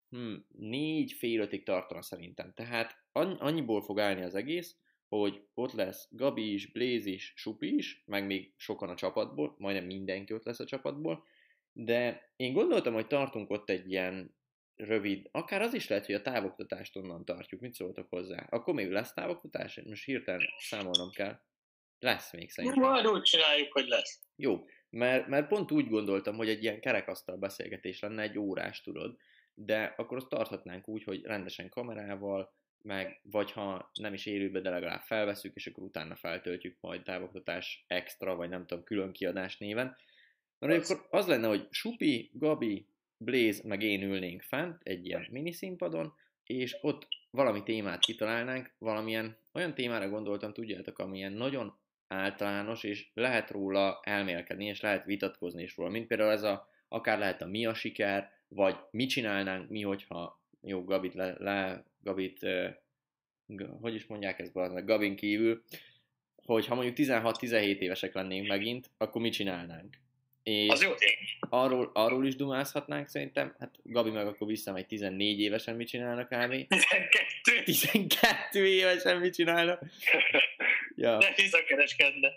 hmm, 0.08 0.46
négy 0.48 1.12
fél 1.12 1.40
ötig 1.40 1.64
tartana 1.64 2.02
szerintem. 2.02 2.52
Tehát 2.54 3.04
annyiból 3.12 3.82
fog 3.82 4.00
állni 4.00 4.22
az 4.22 4.34
egész, 4.34 4.76
hogy 5.08 5.46
ott 5.54 5.72
lesz 5.72 6.08
Gabi 6.10 6.52
is, 6.52 6.72
Blaze 6.72 7.10
is, 7.10 7.32
Supi 7.36 7.74
is, 7.74 8.02
meg 8.06 8.26
még 8.26 8.52
sokan 8.56 8.88
a 8.88 8.94
csapatból, 8.94 9.54
majdnem 9.58 9.86
mindenki 9.86 10.32
ott 10.32 10.44
lesz 10.44 10.60
a 10.60 10.64
csapatból, 10.64 11.24
de 11.72 12.30
én 12.36 12.52
gondoltam, 12.52 12.94
hogy 12.94 13.06
tartunk 13.06 13.50
ott 13.50 13.70
egy 13.70 13.90
ilyen 13.90 14.36
rövid, 14.74 15.28
akár 15.30 15.62
az 15.62 15.74
is 15.74 15.88
lehet, 15.88 16.06
hogy 16.06 16.14
a 16.14 16.22
távoktatást 16.22 16.96
onnan 16.96 17.24
tartjuk. 17.24 17.60
Mit 17.60 17.74
szóltok 17.74 18.08
hozzá? 18.08 18.46
Akkor 18.50 18.74
még 18.74 18.90
lesz 18.90 19.12
távoktatás? 19.12 19.80
Most 19.84 20.04
hirtelen 20.04 20.40
számolnom 20.58 21.10
kell. 21.10 21.40
Lesz 22.02 22.32
még 22.32 22.50
szerintem. 22.50 22.82
Majd 22.82 23.06
úgy 23.06 23.22
csináljuk, 23.22 23.72
hogy 23.72 23.86
lesz. 23.86 24.20
Jó, 24.36 24.64
mert, 24.90 25.26
mert 25.26 25.48
pont 25.48 25.70
úgy 25.70 25.88
gondoltam, 25.88 26.36
hogy 26.36 26.48
egy 26.48 26.62
ilyen 26.62 26.80
kerekasztal 26.80 27.36
beszélgetés 27.36 28.00
lenne, 28.00 28.22
egy 28.22 28.38
órás, 28.38 28.80
tudod, 28.82 29.16
de 29.54 29.94
akkor 29.96 30.16
azt 30.16 30.28
tarthatnánk 30.28 30.88
úgy, 30.88 31.04
hogy 31.04 31.22
rendesen 31.24 31.68
kamerával, 31.68 32.52
meg 32.82 33.20
vagy 33.22 33.52
ha 33.52 33.90
nem 33.94 34.14
is 34.14 34.26
élőbe, 34.26 34.60
de 34.60 34.70
legalább 34.70 35.02
felveszünk, 35.02 35.54
és 35.54 35.66
akkor 35.66 35.82
utána 35.82 36.16
feltöltjük 36.16 36.76
majd 36.80 37.02
távoktatás 37.02 37.84
extra, 37.86 38.34
vagy 38.36 38.48
nem 38.48 38.66
tudom, 38.66 38.84
külön 38.84 39.12
kiadás 39.12 39.58
néven. 39.58 39.96
Mert 40.58 40.90
akkor 40.90 41.06
az 41.10 41.26
lenne, 41.26 41.46
hogy 41.46 41.66
Supi, 41.70 42.30
Gabi, 42.34 42.86
Blaze 43.16 43.62
meg 43.64 43.82
én 43.82 44.02
ülnénk 44.02 44.42
fent 44.42 44.80
egy 44.82 45.06
ilyen 45.06 45.26
mini 45.30 45.52
színpadon, 45.52 46.14
és 46.44 46.76
ott 46.80 47.06
valami 47.30 47.62
témát 47.62 48.04
kitalálnánk, 48.04 48.74
valamilyen 48.78 49.36
olyan 49.52 49.74
témára 49.74 50.08
gondoltam, 50.08 50.52
tudjátok, 50.52 50.98
amilyen 50.98 51.32
nagyon 51.32 51.80
általános, 52.12 52.84
és 52.84 53.06
lehet 53.14 53.50
róla 53.50 54.00
elmélkedni, 54.02 54.64
és 54.64 54.80
lehet 54.80 55.04
vitatkozni 55.04 55.62
is 55.62 55.76
róla, 55.76 55.90
mint 55.90 56.06
például 56.06 56.30
ez 56.30 56.42
a, 56.42 56.68
akár 56.88 57.18
lehet 57.18 57.42
a 57.42 57.46
mi 57.46 57.66
a 57.66 57.74
siker, 57.74 58.30
vagy 58.48 58.76
mit 58.90 59.08
csinálnánk 59.08 59.68
mi, 59.68 59.82
hogyha 59.82 60.40
jó, 60.62 60.84
Gabit, 60.84 61.14
le, 61.14 61.34
le 61.38 61.84
Gabit, 62.02 62.46
hogy 63.80 63.94
is 63.94 64.06
mondják 64.06 64.38
ezt 64.38 64.52
be, 64.52 64.80
Gabin 64.80 65.16
kívül, 65.16 65.62
hogy 66.44 66.66
ha 66.66 66.74
mondjuk 66.74 66.96
16-17 66.96 67.78
évesek 67.78 68.14
lennénk 68.14 68.48
megint, 68.48 68.90
akkor 68.98 69.20
mit 69.20 69.32
csinálnánk? 69.32 70.00
És 70.42 70.68
az 70.68 70.82
jó 70.82 70.90
Arról, 71.48 71.90
arról 71.94 72.26
is 72.26 72.36
dumázhatnánk 72.36 73.08
szerintem, 73.08 73.54
hát 73.58 73.78
Gabi 73.82 74.10
meg 74.10 74.26
akkor 74.26 74.46
visszamegy 74.46 74.86
14 74.86 75.40
évesen 75.40 75.76
mit 75.76 75.88
csinálnak 75.88 76.28
kb. 76.28 76.66
12? 76.68 77.62
12 77.64 78.66
évesen 78.66 79.16
mit 79.16 79.34
csinálnak? 79.34 79.82
ja. 81.02 81.18
Ne 81.28 81.34
visszakereskedne. 81.34 82.28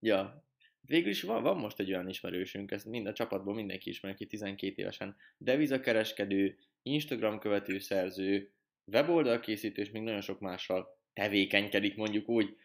Ja. 0.00 0.44
Végül 0.80 1.10
is 1.10 1.22
van, 1.22 1.42
van 1.42 1.56
most 1.56 1.80
egy 1.80 1.92
olyan 1.92 2.08
ismerősünk, 2.08 2.70
ezt 2.70 2.86
mind 2.86 3.06
a 3.06 3.12
csapatból 3.12 3.54
mindenki 3.54 3.90
ismer, 3.90 4.12
aki 4.12 4.26
12 4.26 4.74
évesen 4.76 5.16
devizakereskedő, 5.38 6.58
Instagram 6.82 7.38
követő 7.38 7.78
szerző, 7.78 8.52
weboldalkészítő 8.84 9.82
és 9.82 9.90
még 9.90 10.02
nagyon 10.02 10.20
sok 10.20 10.40
mással 10.40 10.98
tevékenykedik 11.12 11.96
mondjuk 11.96 12.28
úgy. 12.28 12.56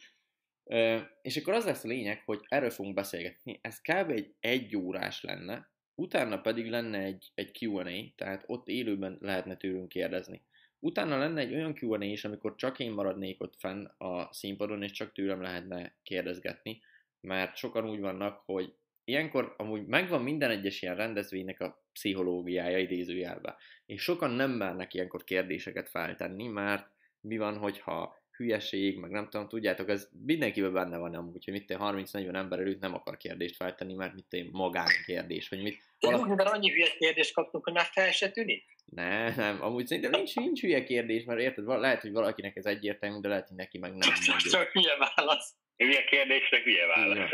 És 1.22 1.38
akkor 1.38 1.54
az 1.54 1.66
lesz 1.66 1.84
a 1.84 1.88
lényeg, 1.88 2.22
hogy 2.26 2.40
erről 2.48 2.70
fogunk 2.70 2.96
beszélgetni. 2.96 3.60
Ez 3.62 3.82
kb. 3.82 4.10
egy 4.10 4.34
egy 4.40 4.76
órás 4.76 5.24
lenne, 5.24 5.72
utána 5.96 6.42
pedig 6.42 6.70
lenne 6.70 7.00
egy, 7.00 7.32
egy 7.36 7.64
Q&A, 7.64 8.14
tehát 8.16 8.44
ott 8.48 8.68
élőben 8.68 9.18
lehetne 9.22 9.58
tőlünk 9.58 9.90
kérdezni. 9.90 10.42
Utána 10.80 11.18
lenne 11.18 11.42
egy 11.42 11.54
olyan 11.54 11.76
Q&A 11.82 12.04
is, 12.04 12.26
amikor 12.26 12.56
csak 12.56 12.80
én 12.80 12.92
maradnék 12.92 13.42
ott 13.42 13.56
fenn 13.58 13.86
a 13.98 14.34
színpadon, 14.34 14.84
és 14.84 14.92
csak 14.92 15.12
tőlem 15.12 15.42
lehetne 15.42 15.96
kérdezgetni, 16.04 16.82
mert 17.22 17.56
sokan 17.56 17.90
úgy 17.90 18.00
vannak, 18.00 18.42
hogy 18.46 18.74
ilyenkor 19.04 19.56
amúgy 19.58 19.86
megvan 19.86 20.22
minden 20.22 20.50
egyes 20.50 20.82
ilyen 20.82 20.96
rendezvénynek 20.96 21.60
a 21.60 21.84
pszichológiája 21.94 22.78
idézőjelben, 22.78 23.56
és 23.86 24.02
sokan 24.02 24.32
nem 24.32 24.52
mernek 24.52 24.94
ilyenkor 24.94 25.24
kérdéseket 25.24 25.90
feltenni, 25.90 26.48
mert 26.48 26.88
mi 27.22 27.38
van, 27.38 27.58
hogyha 27.58 28.18
hülyeség, 28.40 28.98
meg 28.98 29.12
nem 29.12 29.30
tudom, 29.30 29.48
tudjátok, 29.48 29.90
ez 29.90 30.10
mindenkiben 30.26 30.74
benne 30.74 30.98
van 30.98 31.16
amúgy, 31.16 31.46
hogy 31.46 31.54
mit 31.54 31.76
30-40 31.80 32.36
ember 32.36 32.60
előtt 32.60 32.80
nem 32.80 32.94
akar 32.94 33.18
kérdést 33.18 33.56
feltenni, 33.56 33.94
mert 33.94 34.14
mit 34.14 34.34
én 34.34 34.50
magán 34.52 34.88
kérdés, 35.06 35.50
vagy 35.50 35.62
mit. 35.62 35.89
Valaki... 36.00 36.34
Mert 36.34 36.50
annyi 36.50 36.70
hülye 36.72 36.90
kérdést 36.98 37.34
kaptunk, 37.34 37.64
hogy 37.64 37.74
már 37.74 37.86
fel 37.92 38.12
se 38.12 38.32
tűnik. 38.32 38.66
Ne, 38.86 39.36
nem, 39.36 39.64
amúgy 39.64 39.88
szerintem 39.88 40.12
nincs, 40.12 40.36
nincs 40.36 40.62
hülye 40.62 40.84
kérdés, 40.84 41.24
mert 41.24 41.40
érted, 41.40 41.66
lehet, 41.66 42.02
hogy 42.02 42.12
valakinek 42.12 42.56
ez 42.56 42.66
egyértelmű, 42.66 43.20
de 43.20 43.28
lehet, 43.28 43.48
hogy 43.48 43.58
neki 43.58 43.78
meg 43.78 43.92
nem. 43.92 44.10
Csak, 44.26 44.38
csak 44.38 44.68
hülye 44.68 44.98
válasz. 44.98 45.54
Hülye 45.78 46.04
kérdésre 46.04 46.62
hülye 46.62 46.86
válasz. 46.86 47.32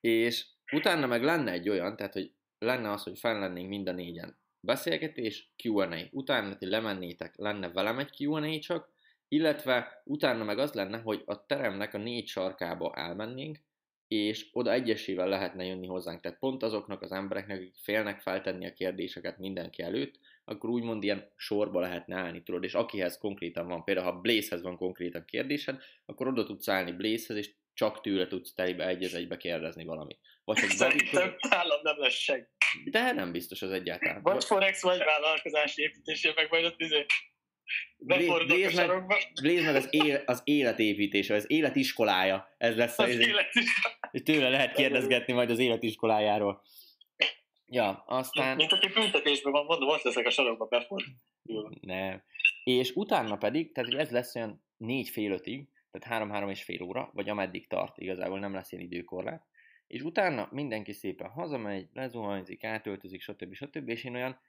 És 0.00 0.44
utána 0.72 1.06
meg 1.06 1.22
lenne 1.22 1.52
egy 1.52 1.68
olyan, 1.68 1.96
tehát, 1.96 2.12
hogy 2.12 2.30
lenne 2.58 2.90
az, 2.90 3.02
hogy 3.02 3.18
fenn 3.18 3.40
lennénk 3.40 3.68
mind 3.68 3.88
a 3.88 3.92
négyen 3.92 4.38
beszélgetés, 4.60 5.50
Q&A. 5.64 5.96
Utána 6.10 6.56
ti 6.56 6.66
lemennétek, 6.68 7.36
lenne 7.36 7.68
velem 7.68 7.98
egy 7.98 8.10
Q&A 8.18 8.58
csak, 8.58 8.94
illetve 9.28 10.02
utána 10.04 10.44
meg 10.44 10.58
az 10.58 10.72
lenne, 10.72 10.98
hogy 10.98 11.22
a 11.24 11.46
teremnek 11.46 11.94
a 11.94 11.98
négy 11.98 12.26
sarkába 12.26 12.92
elmennénk, 12.94 13.58
és 14.08 14.46
oda 14.52 14.72
egyesével 14.72 15.28
lehetne 15.28 15.64
jönni 15.64 15.86
hozzánk. 15.86 16.20
Tehát 16.20 16.38
pont 16.38 16.62
azoknak 16.62 17.02
az 17.02 17.12
embereknek, 17.12 17.56
akik 17.56 17.74
félnek 17.82 18.20
feltenni 18.20 18.66
a 18.66 18.72
kérdéseket 18.72 19.38
mindenki 19.38 19.82
előtt, 19.82 20.18
akkor 20.44 20.70
úgymond 20.70 21.02
ilyen 21.02 21.32
sorba 21.36 21.80
lehetne 21.80 22.16
állni, 22.16 22.42
tudod, 22.42 22.64
és 22.64 22.74
akihez 22.74 23.18
konkrétan 23.18 23.66
van, 23.66 23.84
például 23.84 24.12
ha 24.12 24.20
Blazehez 24.20 24.62
van 24.62 24.76
konkrétan 24.76 25.24
kérdésed, 25.24 25.82
akkor 26.06 26.26
oda 26.26 26.44
tudsz 26.44 26.68
állni 26.68 26.92
Blazehez, 26.92 27.36
és 27.36 27.50
csak 27.74 28.00
tőle 28.00 28.26
tudsz 28.26 28.54
telibe 28.54 28.86
egy 28.86 29.04
egybe 29.04 29.36
kérdezni 29.36 29.84
valamit. 29.84 30.18
Vagy 30.44 30.60
hogy 30.60 30.68
Szerintem 30.68 31.36
nálam 31.48 31.80
nem 31.82 31.98
lesz 31.98 32.14
seg. 32.14 32.48
De 32.84 33.12
nem 33.12 33.32
biztos 33.32 33.62
az 33.62 33.70
egyáltalán. 33.70 34.22
Vagy 34.22 34.44
Forex, 34.44 34.82
vagy 34.82 34.98
vállalkozási 34.98 35.82
építésé, 35.82 36.32
meg 36.34 36.46
majd 36.50 36.64
ott 36.64 36.80
izé 36.80 37.06
A 38.06 38.68
sarokba. 38.68 39.16
Blaze 39.42 39.64
meg 39.64 39.74
az, 39.74 39.88
él, 39.90 40.22
az 40.26 40.40
életépítése, 40.44 41.34
az 41.34 41.50
életiskolája. 41.50 42.54
Ez 42.58 42.76
lesz 42.76 42.98
az, 42.98 43.08
az 43.08 43.18
életiskolája. 43.18 44.22
Tőle 44.24 44.48
lehet 44.48 44.74
kérdezgetni 44.74 45.32
majd 45.32 45.50
az 45.50 45.58
életiskolájáról. 45.58 46.62
Ja, 47.66 48.04
aztán... 48.06 48.56
Mint 48.56 48.72
aki 48.72 48.88
büntetésben 48.88 49.52
van, 49.52 49.64
mondom, 49.64 49.88
ott 49.88 50.02
leszek 50.02 50.26
a 50.26 50.30
sarokba 50.30 50.64
befordul. 50.64 51.14
Nem. 51.80 52.22
És 52.64 52.90
utána 52.94 53.36
pedig, 53.36 53.72
tehát 53.72 53.94
ez 53.94 54.10
lesz 54.10 54.34
olyan 54.34 54.64
négy 54.76 55.08
fél 55.08 55.32
ötig, 55.32 55.68
tehát 55.90 56.08
három-három 56.08 56.50
és 56.50 56.62
fél 56.62 56.82
óra, 56.82 57.10
vagy 57.12 57.28
ameddig 57.28 57.68
tart, 57.68 57.98
igazából 57.98 58.38
nem 58.38 58.54
lesz 58.54 58.72
ilyen 58.72 58.84
időkorlát. 58.84 59.46
És 59.86 60.02
utána 60.02 60.48
mindenki 60.50 60.92
szépen 60.92 61.30
hazamegy, 61.30 61.88
lezuhanyzik, 61.92 62.64
átöltözik, 62.64 63.22
stb. 63.22 63.54
stb. 63.54 63.88
És 63.88 64.04
én 64.04 64.14
olyan 64.14 64.40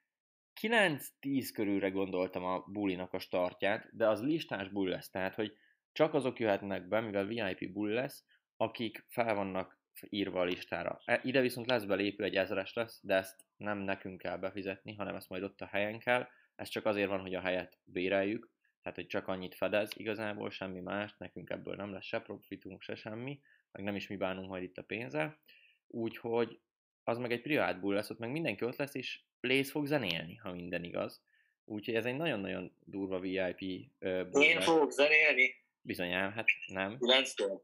9-10 0.61 1.49
körülre 1.53 1.89
gondoltam 1.89 2.43
a 2.43 2.63
bulinak 2.67 3.13
a 3.13 3.19
startját, 3.19 3.95
de 3.95 4.07
az 4.07 4.21
listás 4.23 4.69
buli 4.69 4.89
lesz, 4.89 5.09
tehát 5.09 5.35
hogy 5.35 5.57
csak 5.91 6.13
azok 6.13 6.39
jöhetnek 6.39 6.87
be, 6.87 7.01
mivel 7.01 7.25
VIP 7.25 7.71
buli 7.71 7.93
lesz, 7.93 8.25
akik 8.57 9.05
fel 9.07 9.35
vannak 9.35 9.79
írva 10.09 10.39
a 10.39 10.43
listára. 10.43 11.01
E, 11.05 11.19
ide 11.23 11.41
viszont 11.41 11.67
lesz 11.67 11.83
belépő, 11.83 12.23
egy 12.23 12.35
ezres 12.35 12.73
lesz, 12.73 12.99
de 13.03 13.15
ezt 13.15 13.45
nem 13.57 13.77
nekünk 13.77 14.21
kell 14.21 14.37
befizetni, 14.37 14.93
hanem 14.93 15.15
ezt 15.15 15.29
majd 15.29 15.43
ott 15.43 15.61
a 15.61 15.65
helyen 15.65 15.99
kell. 15.99 16.27
Ez 16.55 16.69
csak 16.69 16.85
azért 16.85 17.09
van, 17.09 17.19
hogy 17.19 17.33
a 17.33 17.41
helyet 17.41 17.79
béreljük, 17.83 18.49
tehát 18.81 18.97
hogy 18.97 19.07
csak 19.07 19.27
annyit 19.27 19.55
fedez 19.55 19.91
igazából, 19.95 20.49
semmi 20.49 20.79
más, 20.79 21.15
nekünk 21.17 21.49
ebből 21.49 21.75
nem 21.75 21.91
lesz 21.91 22.05
se 22.05 22.19
profitunk, 22.19 22.81
se 22.81 22.95
semmi, 22.95 23.39
meg 23.71 23.83
nem 23.83 23.95
is 23.95 24.07
mi 24.07 24.15
bánunk 24.15 24.49
majd 24.49 24.63
itt 24.63 24.77
a 24.77 24.83
pénzzel. 24.83 25.39
Úgyhogy 25.87 26.59
az 27.03 27.17
meg 27.17 27.31
egy 27.31 27.41
privát 27.41 27.79
bull 27.79 27.93
lesz, 27.93 28.09
ott 28.09 28.19
meg 28.19 28.31
mindenki 28.31 28.65
ott 28.65 28.75
lesz, 28.75 28.95
és 28.95 29.21
Blaze 29.39 29.72
fog 29.72 29.86
zenélni, 29.86 30.36
ha 30.36 30.51
minden 30.51 30.84
igaz. 30.84 31.22
Úgyhogy 31.65 31.96
ez 31.96 32.06
egy 32.06 32.15
nagyon-nagyon 32.15 32.72
durva 32.86 33.20
VIP 33.20 33.62
uh, 34.00 34.44
Én 34.44 34.62
fogok 34.62 34.91
zenélni? 34.91 35.56
Bizonyám, 35.82 36.32
hát 36.32 36.46
nem. 36.67 36.98
9-től? 37.00 37.60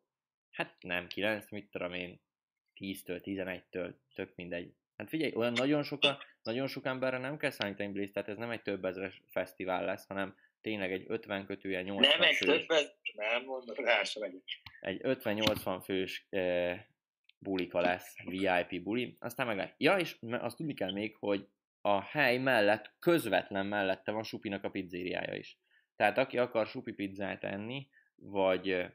Hát 0.52 0.76
nem, 0.80 1.08
9, 1.08 1.50
mit 1.50 1.70
tudom 1.72 1.94
én, 1.94 2.20
10-től, 2.80 3.22
11-től, 3.24 3.94
tök 4.14 4.36
mindegy. 4.36 4.74
Hát 4.98 5.10
figyelj, 5.10 5.34
olyan 5.36 5.54
nagyon 5.54 5.84
sok, 5.84 6.00
nagyon 6.44 6.68
sok 6.68 6.86
emberre 6.86 7.18
nem 7.18 7.38
kell 7.38 7.50
számítani 7.50 7.92
Blaze, 7.92 8.12
tehát 8.12 8.30
ez 8.30 8.38
nem 8.38 8.50
egy 8.50 8.62
több 8.62 8.86
ezeres 8.86 9.22
fesztivál 9.30 9.86
lesz, 9.86 10.08
hanem 10.08 10.36
tényleg 10.62 10.92
egy 10.92 11.06
50 11.08 11.46
kötője 11.46 11.82
80 11.82 12.18
Nem 12.18 12.28
egy 12.28 12.38
több, 12.38 12.66
nem 13.16 13.44
mondom, 13.46 13.86
rá 13.86 14.04
sem 14.04 14.24
Egy 14.82 15.02
50-80 15.04 15.82
fős 15.84 16.26
eh, 16.30 16.84
bulika 17.40 17.80
lesz, 17.80 18.16
VIP 18.26 18.84
buli, 18.84 19.18
aztán 19.20 19.56
meg 19.56 19.76
Ja, 19.78 19.98
és 19.98 20.18
azt 20.30 20.58
tudni 20.58 20.74
kell 20.74 20.92
még, 20.92 21.16
hogy 21.16 21.48
a 21.86 22.02
hely 22.02 22.38
mellett, 22.38 22.96
közvetlen 23.00 23.66
mellette 23.66 24.12
van 24.12 24.24
Supinak 24.24 24.64
a 24.64 24.70
pizzériája 24.70 25.36
is. 25.36 25.58
Tehát 25.96 26.18
aki 26.18 26.38
akar 26.38 26.68
Supi 26.68 26.92
pizzát 26.92 27.44
enni, 27.44 27.90
vagy 28.16 28.86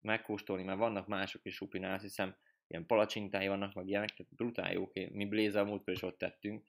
megkóstolni, 0.00 0.62
mert 0.62 0.78
vannak 0.78 1.06
mások 1.06 1.44
is 1.44 1.54
Supinál, 1.54 1.94
azt 1.94 2.02
hiszem, 2.02 2.36
ilyen 2.66 2.86
palacsintái 2.86 3.48
vannak, 3.48 3.74
meg 3.74 3.88
ilyenek, 3.88 4.08
tehát 4.08 4.34
brutál 4.34 4.72
jók, 4.72 4.92
mi 4.92 5.24
Blaze 5.24 5.60
a 5.60 5.64
múltkor 5.64 5.92
is 5.94 6.02
ott 6.02 6.18
tettünk, 6.18 6.64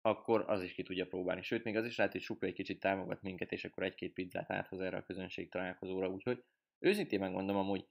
akkor 0.00 0.44
az 0.46 0.62
is 0.62 0.72
ki 0.72 0.82
tudja 0.82 1.06
próbálni. 1.06 1.42
Sőt, 1.42 1.64
még 1.64 1.76
az 1.76 1.84
is 1.84 1.96
lehet, 1.96 2.12
hogy 2.12 2.22
Supi 2.22 2.46
egy 2.46 2.54
kicsit 2.54 2.80
támogat 2.80 3.22
minket, 3.22 3.52
és 3.52 3.64
akkor 3.64 3.82
egy-két 3.82 4.12
pizzát 4.12 4.50
áthoz 4.50 4.80
erre 4.80 4.96
a 4.96 5.04
közönség 5.04 5.50
találkozóra, 5.50 6.08
úgyhogy 6.08 6.44
őszintén 6.78 7.20
megmondom 7.20 7.56
amúgy, 7.56 7.86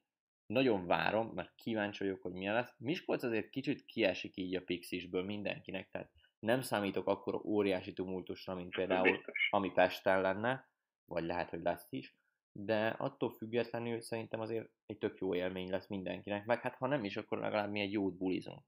nagyon 0.46 0.86
várom, 0.86 1.32
mert 1.34 1.55
kíváncsi 1.55 2.03
vagyok, 2.03 2.22
hogy 2.22 2.34
milyen 2.34 2.53
lesz. 2.53 2.74
Miskolc 2.77 3.24
azért 3.24 3.50
kicsit 3.50 3.86
kiesik 3.86 4.38
így 4.38 4.55
a 4.55 4.62
Pixisből 4.62 5.24
mindenkinek, 5.24 5.89
tehát 5.89 6.12
Nem 6.39 6.62
számítok 6.62 7.08
akkor 7.08 7.42
óriási 7.46 7.94
tumultusra, 7.94 8.56
mint 8.56 8.75
például 8.75 9.12
Biztos. 9.12 9.48
ami 9.51 9.72
Pesten 9.72 10.22
lenne, 10.22 10.70
vagy 11.06 11.24
lehet, 11.24 11.50
hogy 11.50 11.62
lesz 11.62 11.88
is, 11.89 12.15
de 12.51 12.88
attól 12.88 13.30
függetlenül 13.30 14.01
szerintem 14.01 14.39
azért 14.39 14.70
egy 14.86 14.98
tök 14.98 15.20
jó 15.20 15.36
élmény 15.36 15.70
lesz 15.70 15.88
mindenkinek, 15.88 16.46
meg 16.46 16.62
hát 16.62 16.75
ha 16.75 16.88
nem 16.88 17.04
is, 17.04 17.18
akkor 17.18 17.39
legalább 17.39 17.72
mi 17.72 17.80
egy 17.80 17.92
jót 17.92 18.18
bulizunk. 18.18 18.63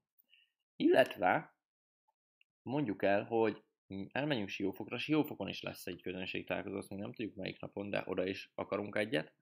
Illetve 0.76 1.54
mondjuk 2.62 3.02
el, 3.02 3.24
hogy 3.24 3.62
elmegyünk 4.12 4.48
Siófokra, 4.48 4.98
Siófokon 4.98 5.48
is 5.48 5.62
lesz 5.62 5.86
egy 5.86 6.02
közönségtalálkozó, 6.02 6.76
azt 6.76 6.90
még 6.90 6.98
nem 6.98 7.12
tudjuk 7.12 7.34
melyik 7.34 7.60
napon, 7.60 7.90
de 7.90 8.02
oda 8.06 8.26
is 8.26 8.50
akarunk 8.54 8.96
egyet. 8.96 9.32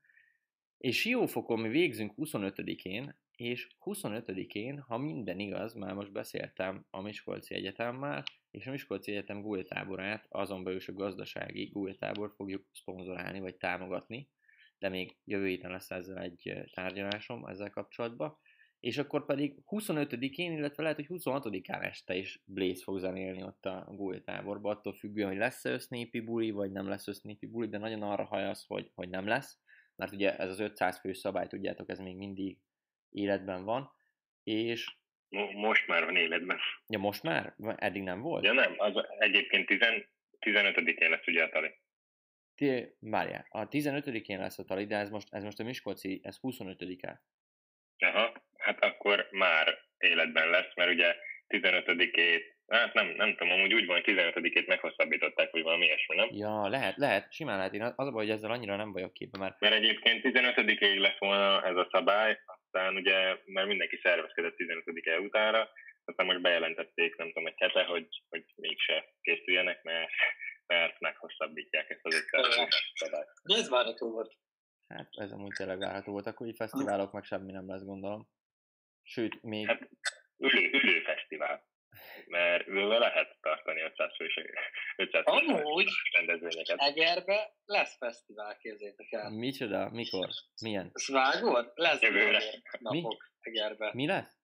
És 0.78 1.00
Siófokon 1.00 1.60
mi 1.60 1.68
végzünk 1.68 2.12
25-én, 2.16 3.16
és 3.36 3.68
25-én, 3.84 4.80
ha 4.80 4.98
minden 4.98 5.38
igaz, 5.38 5.74
már 5.74 5.94
most 5.94 6.12
beszéltem 6.12 6.86
a 6.90 7.00
Miskolci 7.00 7.54
Egyetemmel, 7.54 8.24
és 8.50 8.66
a 8.66 8.70
Miskolci 8.70 9.10
Egyetem 9.10 9.42
Google 9.42 9.62
táborát, 9.62 10.26
azon 10.28 10.64
belül 10.64 10.78
is 10.78 10.88
a 10.88 10.92
gazdasági 10.92 11.66
Google 11.66 11.94
tábor 11.94 12.32
fogjuk 12.36 12.66
szponzorálni, 12.72 13.40
vagy 13.40 13.56
támogatni, 13.56 14.28
de 14.78 14.88
még 14.88 15.16
jövő 15.24 15.46
héten 15.46 15.70
lesz 15.70 15.90
ezzel 15.90 16.18
egy 16.18 16.48
eh, 16.48 16.64
tárgyalásom 16.72 17.46
ezzel 17.46 17.70
kapcsolatban. 17.70 18.38
És 18.80 18.98
akkor 18.98 19.26
pedig 19.26 19.62
25-én, 19.66 20.52
illetve 20.52 20.82
lehet, 20.82 20.96
hogy 20.96 21.06
26-án 21.08 21.84
este 21.84 22.16
is 22.16 22.42
Blaze 22.44 22.82
fog 22.82 22.98
zenélni 22.98 23.42
ott 23.42 23.66
a 23.66 23.86
Google 23.90 24.20
táborba, 24.20 24.70
attól 24.70 24.92
függően, 24.92 25.28
hogy 25.28 25.36
lesz-e 25.36 25.70
össznépi 25.70 26.20
buli, 26.20 26.50
vagy 26.50 26.72
nem 26.72 26.88
lesz 26.88 27.08
össznépi 27.08 27.46
buli, 27.46 27.68
de 27.68 27.78
nagyon 27.78 28.02
arra 28.02 28.24
hajasz, 28.24 28.66
hogy, 28.66 28.90
hogy 28.94 29.08
nem 29.08 29.26
lesz, 29.26 29.58
mert 29.96 30.12
ugye 30.12 30.36
ez 30.36 30.50
az 30.50 30.60
500 30.60 30.98
fő 30.98 31.12
szabály, 31.12 31.46
tudjátok, 31.46 31.90
ez 31.90 31.98
még 31.98 32.16
mindig 32.16 32.58
életben 33.16 33.64
van, 33.64 33.90
és 34.42 34.94
Mo- 35.28 35.52
Most 35.52 35.86
már 35.86 36.04
van 36.04 36.16
életben. 36.16 36.58
ja 36.88 36.98
most 36.98 37.22
már? 37.22 37.54
Eddig 37.76 38.02
nem 38.02 38.20
volt? 38.20 38.44
Ja 38.44 38.52
nem, 38.52 38.74
az 38.76 38.92
egyébként 39.18 39.66
10, 39.66 39.78
15-én 40.40 41.10
lesz 41.10 41.26
ugye 41.26 41.42
a 41.42 41.48
tali. 41.48 41.74
Ti, 42.54 42.94
várjál, 43.00 43.46
a 43.48 43.68
15-én 43.68 44.38
lesz 44.38 44.58
a 44.58 44.64
tali, 44.64 44.86
de 44.86 44.96
ez 44.96 45.10
most, 45.10 45.28
ez 45.30 45.42
most 45.42 45.58
a 45.60 45.64
Miskolci, 45.64 46.20
ez 46.22 46.38
25-e. 46.42 47.22
Aha, 47.98 48.32
hát 48.58 48.84
akkor 48.84 49.28
már 49.30 49.78
életben 49.98 50.50
lesz, 50.50 50.74
mert 50.74 50.90
ugye 50.90 51.14
15-ét, 51.48 52.42
hát 52.66 52.94
nem, 52.94 53.06
nem 53.06 53.36
tudom, 53.36 53.52
amúgy 53.52 53.74
úgy 53.74 53.86
van, 53.86 54.02
hogy 54.04 54.14
15-ét 54.16 54.66
meghosszabbították, 54.66 55.50
vagy 55.50 55.62
valami 55.62 55.84
ilyesmi, 55.84 56.16
nem? 56.16 56.28
Ja, 56.30 56.68
lehet, 56.68 56.96
lehet, 56.96 57.32
simán 57.32 57.56
lehet. 57.56 57.74
Én 57.74 57.82
az 57.82 58.06
a 58.06 58.10
baj, 58.10 58.24
hogy 58.26 58.34
ezzel 58.34 58.50
annyira 58.50 58.76
nem 58.76 58.92
vagyok 58.92 59.12
képben, 59.12 59.40
mert 59.40 59.60
Mert 59.60 59.74
egyébként 59.74 60.20
15-ig 60.24 61.00
lett 61.00 61.18
volna 61.18 61.66
ez 61.66 61.76
a 61.76 61.88
szabály, 61.92 62.38
aztán 62.76 62.96
ugye, 62.96 63.38
mert 63.44 63.66
mindenki 63.66 63.98
szervezkedett 64.02 64.54
15-e 64.56 65.20
utára, 65.20 65.70
aztán 66.04 66.26
most 66.26 66.40
bejelentették, 66.40 67.16
nem 67.16 67.26
tudom, 67.26 67.46
egy 67.46 67.58
hete, 67.58 67.84
hogy, 67.84 68.08
hogy 68.28 68.44
mégse 68.56 69.14
készüljenek, 69.20 69.82
mert, 69.82 70.10
mert 70.66 71.00
meghosszabbítják 71.00 71.90
ezt 71.90 72.00
az 72.02 72.14
500 72.14 72.68
szabályt. 72.94 73.28
De 73.42 73.54
ez 73.54 73.68
várható 73.68 74.10
volt. 74.10 74.36
hát 74.88 75.08
ez 75.10 75.32
amúgy 75.32 75.52
tényleg 75.56 75.78
várható 75.78 76.12
volt. 76.12 76.26
Akkor 76.26 76.46
így 76.46 76.56
fesztiválok 76.56 77.12
meg 77.12 77.24
semmi 77.24 77.52
nem 77.52 77.68
lesz, 77.68 77.84
gondolom. 77.84 78.28
Sőt, 79.02 79.42
még... 79.42 79.66
Hát, 79.66 79.88
Ülő, 80.38 80.70
ülő 80.70 81.00
fesztivál. 81.00 81.66
Mert 82.26 82.66
ülve 82.66 82.98
lehet 82.98 83.36
tartani 83.40 83.80
500 83.80 84.16
fős, 84.16 84.38
500 84.96 85.24
fős 85.24 85.46
Amúgy 85.46 85.88
rendezvényeket. 86.16 86.78
Egerbe 86.78 87.56
lesz 87.64 87.96
fesztivál, 87.96 88.56
képzétek 88.56 89.12
el. 89.12 89.30
Micsoda? 89.30 89.90
Mikor? 89.90 90.28
Milyen? 90.62 90.90
Ezt 90.92 91.08
vágod? 91.08 91.72
Lesz 91.74 92.00
Jövőre. 92.00 92.42
Napok 92.78 93.30
Egerbe. 93.40 93.90
Mi 93.94 94.06
lesz? 94.06 94.34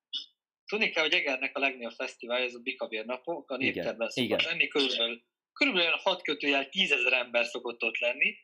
Tudni 0.67 0.91
kell, 0.91 1.03
hogy 1.03 1.13
Egernek 1.13 1.57
a 1.57 1.61
legnagyobb 1.61 1.93
fesztivál, 1.93 2.43
ez 2.43 2.55
a 2.55 2.59
Bikavér 2.59 3.05
napok, 3.05 3.51
a 3.51 3.57
igen. 3.59 3.97
szokott 4.09 4.43
lenni, 4.43 4.69
körülbelül, 4.69 5.23
körülbelül 5.53 5.89
olyan 5.89 6.01
6 6.03 6.23
kötőjel 6.23 6.69
10 6.69 6.93
ezer 6.93 7.13
ember 7.13 7.45
szokott 7.45 7.83
ott 7.83 7.99
lenni, 7.99 8.37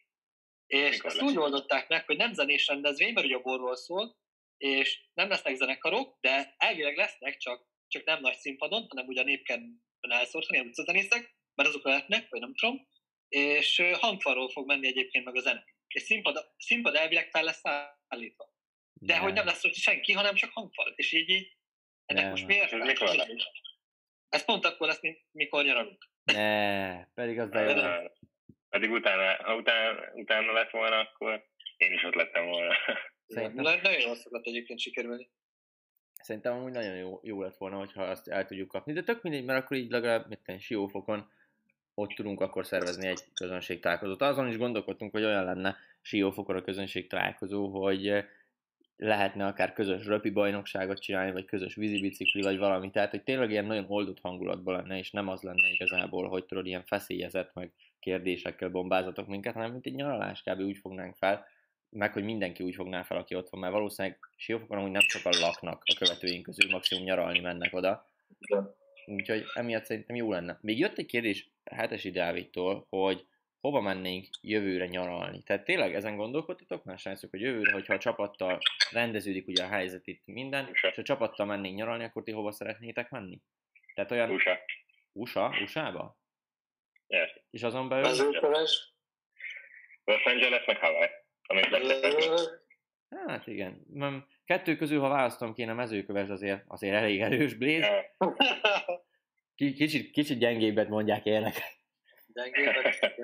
és 0.67 0.91
Mikor 0.91 1.11
ezt 1.11 1.21
lesz? 1.21 1.31
úgy 1.31 1.37
oldották 1.37 1.89
meg, 1.89 2.07
hogy 2.07 2.17
nem 2.17 2.33
zenés 2.33 2.67
rendezvény, 2.67 3.13
mert 3.13 3.27
ugye 3.27 3.37
a 3.37 3.41
borról 3.41 3.77
szól, 3.77 4.17
és 4.57 5.01
nem 5.15 5.29
lesznek 5.29 5.55
zenekarok, 5.55 6.19
de 6.21 6.55
elvileg 6.57 6.97
lesznek, 6.97 7.37
csak, 7.37 7.67
csak 7.89 8.05
nem 8.05 8.21
nagy 8.21 8.37
színpadon, 8.37 8.87
hanem 8.89 9.07
ugye 9.07 9.21
a 9.21 9.25
népkedben 9.25 10.11
elszórtan, 10.11 10.55
ilyen 10.55 10.67
utcazenészek, 10.67 11.37
mert 11.55 11.69
azok 11.69 11.85
lehetnek, 11.85 12.29
vagy 12.29 12.41
nem 12.41 12.55
tudom, 12.55 12.89
és 13.29 13.83
hangfalról 14.01 14.51
fog 14.51 14.67
menni 14.67 14.87
egyébként 14.87 15.25
meg 15.25 15.37
a 15.37 15.41
zene. 15.41 15.65
És 15.89 16.03
színpad, 16.03 16.55
színpad 16.57 16.95
elvileg 16.95 17.31
fel 17.31 17.45
lesz 17.45 17.61
állítva. 18.09 18.53
De 19.01 19.15
Nem. 19.15 19.23
hogy 19.23 19.33
nem 19.33 19.45
lesz 19.47 19.65
ott 19.65 19.75
senki, 19.75 20.13
hanem 20.13 20.35
csak 20.35 20.51
hangfal. 20.53 20.93
És 20.97 21.13
így, 21.13 21.29
így 21.29 21.57
ennek 22.05 22.23
Nem. 22.23 22.31
most 22.31 22.47
miért? 22.47 22.73
Ez 22.73 22.87
mikor 22.87 23.15
lesz? 23.15 23.29
Ez 24.29 24.45
pont 24.45 24.65
akkor 24.65 24.87
lesz, 24.87 25.01
mikor 25.31 25.65
nyaralunk. 25.65 26.11
Ne, 26.25 27.05
pedig 27.07 27.39
az. 27.39 27.49
Uh, 27.51 28.11
Pedig 28.69 28.91
utána, 28.91 29.45
ha 29.45 29.57
utána, 29.57 30.13
utána 30.15 30.53
lett 30.53 30.71
volna, 30.71 30.99
akkor 30.99 31.47
én 31.77 31.93
is 31.93 32.03
ott 32.03 32.15
lettem 32.15 32.47
volna. 32.47 32.75
Szerintem- 33.27 33.65
Na- 33.65 33.81
Nagyon 33.83 34.01
jól 34.01 34.17
szokott 34.17 34.47
egyébként 34.47 34.81
sikerülni. 34.81 35.31
Szerintem 36.19 36.53
amúgy 36.53 36.73
nagyon 36.73 36.97
jó, 36.97 37.21
jó 37.23 37.43
lett 37.43 37.57
volna, 37.57 37.77
hogyha 37.77 38.03
azt 38.03 38.29
el 38.29 38.47
tudjuk 38.47 38.69
kapni, 38.69 38.93
de 38.93 39.03
tök 39.03 39.23
mindegy, 39.23 39.45
mert 39.45 39.65
akkor 39.65 39.77
így 39.77 39.91
legalább 39.91 40.29
mit 40.29 40.39
tenni, 40.45 40.61
Siófokon 40.61 41.31
ott 41.95 42.11
tudunk 42.11 42.41
akkor 42.41 42.67
szervezni 42.67 43.07
egy 43.07 43.21
közönség 43.35 43.81
találkozót. 43.81 44.23
Azon 44.23 44.49
is 44.49 44.57
gondolkodtunk, 44.57 45.13
hogy 45.13 45.25
olyan 45.25 45.45
lenne 45.45 45.77
Siófokon 46.01 46.57
a 46.57 46.63
közönség 46.63 47.09
találkozó, 47.09 47.69
hogy 47.69 48.09
eh, 48.09 48.25
lehetne 48.97 49.47
akár 49.47 49.73
közös 49.73 50.07
röpi 50.07 50.31
bajnokságot 50.31 51.01
csinálni, 51.01 51.33
vagy 51.33 51.45
közös 51.45 51.75
vízibicikli, 51.75 52.43
vagy 52.43 52.59
valami. 52.59 52.91
Tehát, 52.91 53.11
hogy 53.11 53.23
tényleg 53.23 53.51
ilyen 53.51 53.65
nagyon 53.65 53.85
oldott 53.89 54.21
hangulatban 54.21 54.77
lenne, 54.77 54.99
és 54.99 55.11
nem 55.11 55.29
az 55.29 55.43
lenne 55.43 55.69
igazából, 55.69 56.29
hogy 56.29 56.45
tudod, 56.45 56.67
ilyen 56.67 56.85
feszélyezett, 56.85 57.55
meg 57.55 57.73
kérdésekkel 58.01 58.69
bombázatok 58.69 59.27
minket, 59.27 59.55
hanem 59.55 59.71
mint 59.71 59.87
egy 59.87 59.95
nyaralás 59.95 60.43
kb. 60.43 60.61
úgy 60.61 60.79
fognánk 60.79 61.17
fel, 61.17 61.47
meg 61.91 62.13
hogy 62.13 62.25
mindenki 62.25 62.63
úgy 62.63 62.75
fogná 62.75 63.03
fel, 63.03 63.17
aki 63.17 63.35
ott 63.35 63.49
van, 63.49 63.61
mert 63.61 63.73
valószínűleg 63.73 64.19
Siófokon 64.37 64.79
amúgy 64.79 64.91
nem 64.91 65.01
sokan 65.01 65.33
laknak 65.41 65.83
a 65.85 65.95
követőink 65.99 66.45
közül, 66.45 66.71
maximum 66.71 67.05
nyaralni 67.05 67.41
mennek 67.41 67.75
oda. 67.75 68.11
Úgyhogy 69.07 69.45
emiatt 69.55 69.85
szerintem 69.85 70.17
jó 70.17 70.31
lenne. 70.31 70.59
Még 70.61 70.79
jött 70.79 70.99
egy 70.99 71.07
kérdés 71.07 71.51
Hetesi 71.65 72.11
Dávidtól, 72.11 72.87
hogy 72.89 73.27
hova 73.61 73.81
mennénk 73.81 74.27
jövőre 74.41 74.87
nyaralni. 74.87 75.43
Tehát 75.43 75.65
tényleg 75.65 75.95
ezen 75.95 76.17
gondolkodtatok 76.17 76.85
már 76.85 76.99
srácok, 76.99 77.31
hogy 77.31 77.41
jövőre, 77.41 77.73
hogyha 77.73 77.95
a 77.95 77.99
csapattal 77.99 78.59
rendeződik 78.91 79.47
ugye 79.47 79.65
a 79.65 79.69
helyzet 79.69 80.07
itt 80.07 80.23
minden, 80.25 80.69
USA. 80.69 80.89
és 80.89 80.99
a 80.99 81.03
csapattal 81.03 81.47
mennénk 81.47 81.77
nyaralni, 81.77 82.05
akkor 82.05 82.23
ti 82.23 82.33
hova 82.33 82.53
szeretnétek 82.53 83.11
menni? 83.11 83.41
Tehát 83.95 84.11
olyan 84.11 84.31
USA. 84.31 84.59
USA, 85.13 85.55
USA-ba? 85.63 86.19
Yes. 87.07 87.41
És 87.51 87.63
azon 87.63 87.89
belül, 87.89 88.05
Mezőköves. 88.05 88.93
Los 90.05 90.25
Angeles 90.25 90.67
meg 90.67 90.77
Hawaii. 90.77 91.09
Amit 91.49 91.71
beszéltem. 91.71 92.35
hát 93.27 93.47
igen, 93.47 93.87
kettő 94.45 94.77
közül, 94.77 95.01
ha 95.01 95.09
választom 95.09 95.55
kéne, 95.55 95.73
mezőköves 95.73 96.29
azért, 96.29 96.65
azért 96.67 96.95
elég 96.95 97.21
erős 97.21 97.55
Blaze. 97.55 98.17
Ki- 99.55 99.73
Kicsit, 99.73 100.11
kicsit 100.11 100.39
gyengébbet 100.39 100.89
mondják 100.89 101.25
ilyenek. 101.25 101.55
Gyengébbek. 102.27 103.15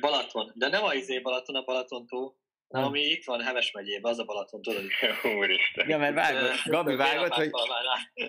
Balaton. 0.00 0.52
De 0.54 0.68
nem 0.68 0.84
a 0.84 0.94
izé 0.94 1.18
Balaton, 1.18 1.56
a 1.56 1.64
Balatontó, 1.64 2.16
hanem 2.18 2.36
Nem. 2.68 2.84
ami 2.84 3.00
itt 3.00 3.24
van 3.24 3.40
Heves 3.40 3.70
megyében, 3.72 4.10
az 4.10 4.18
a 4.18 4.24
Balaton, 4.24 4.62
tudod? 4.62 4.82
Úristen. 5.38 5.88
Ja, 5.88 5.98
mert 5.98 6.14
vágod, 6.14 6.50
Gabi 6.64 6.94
vágott, 6.94 7.32
hogy 7.32 7.50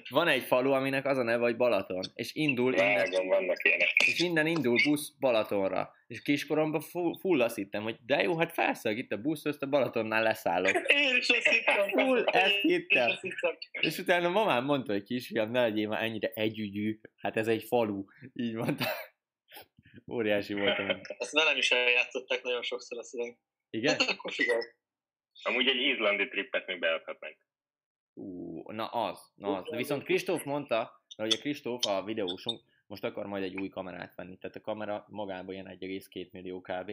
van 0.09 0.27
egy 0.27 0.43
falu, 0.43 0.71
aminek 0.71 1.05
az 1.05 1.17
a 1.17 1.23
neve, 1.23 1.43
hogy 1.43 1.57
Balaton, 1.57 2.01
és 2.13 2.33
indul 2.33 2.73
innen, 2.73 2.95
Vágom, 2.95 3.27
vannak 3.27 3.65
ilyenek. 3.65 3.93
és 4.05 4.19
innen 4.19 4.47
indul 4.47 4.75
busz 4.83 5.13
Balatonra. 5.19 5.91
És 6.07 6.21
kiskoromban 6.21 6.81
full, 6.81 7.19
full 7.19 7.41
azt 7.41 7.55
hittem, 7.55 7.83
hogy 7.83 7.97
de 8.05 8.21
jó, 8.21 8.37
hát 8.37 8.53
felszállok 8.53 8.99
itt 8.99 9.11
a 9.11 9.17
busz, 9.17 9.45
ezt 9.45 9.61
a 9.61 9.67
Balatonnál 9.67 10.23
leszállok. 10.23 10.71
Én 10.87 11.15
is 11.15 11.29
azt 11.29 11.47
hittem. 11.47 11.89
Full, 11.89 12.23
ezt 12.23 12.59
hittem. 12.61 13.17
És 13.71 13.97
utána 13.97 14.29
mamám 14.29 14.65
mondta, 14.65 14.91
hogy 14.91 15.03
kisfiam, 15.03 15.51
ne 15.51 15.61
legyél 15.61 15.87
már 15.87 16.03
ennyire 16.03 16.31
együgyű, 16.33 16.99
hát 17.17 17.37
ez 17.37 17.47
egy 17.47 17.63
falu. 17.63 18.03
Így 18.33 18.53
mondta. 18.53 18.85
Óriási 20.11 20.53
voltam. 20.53 20.87
Ezt 21.17 21.31
velem 21.31 21.57
is 21.57 21.71
eljátszották 21.71 22.43
nagyon 22.43 22.61
sokszor 22.61 22.97
a 22.97 23.03
szöveg. 23.03 23.37
Igen? 23.69 23.95
Hát 23.99 24.09
akkor 24.09 24.31
figyelj. 24.31 24.63
Amúgy 25.43 25.67
egy 25.67 25.81
izlandi 25.81 26.27
trippet 26.27 26.67
még 26.67 26.79
beadhatnánk. 26.79 27.37
Ú, 28.13 28.61
na 28.71 28.87
az, 28.87 29.31
na 29.35 29.57
az. 29.57 29.69
De 29.69 29.77
viszont 29.77 30.03
Kristóf 30.03 30.43
mondta, 30.43 31.03
hogy 31.15 31.33
a 31.33 31.39
Kristóf, 31.39 31.85
a 31.85 32.03
videósunk, 32.03 32.61
most 32.87 33.03
akar 33.03 33.25
majd 33.25 33.43
egy 33.43 33.55
új 33.55 33.69
kamerát 33.69 34.15
venni. 34.15 34.37
Tehát 34.37 34.55
a 34.55 34.61
kamera 34.61 35.05
magában 35.07 35.53
ilyen 35.53 35.77
1,2 35.79 36.31
millió 36.31 36.61
kb. 36.61 36.91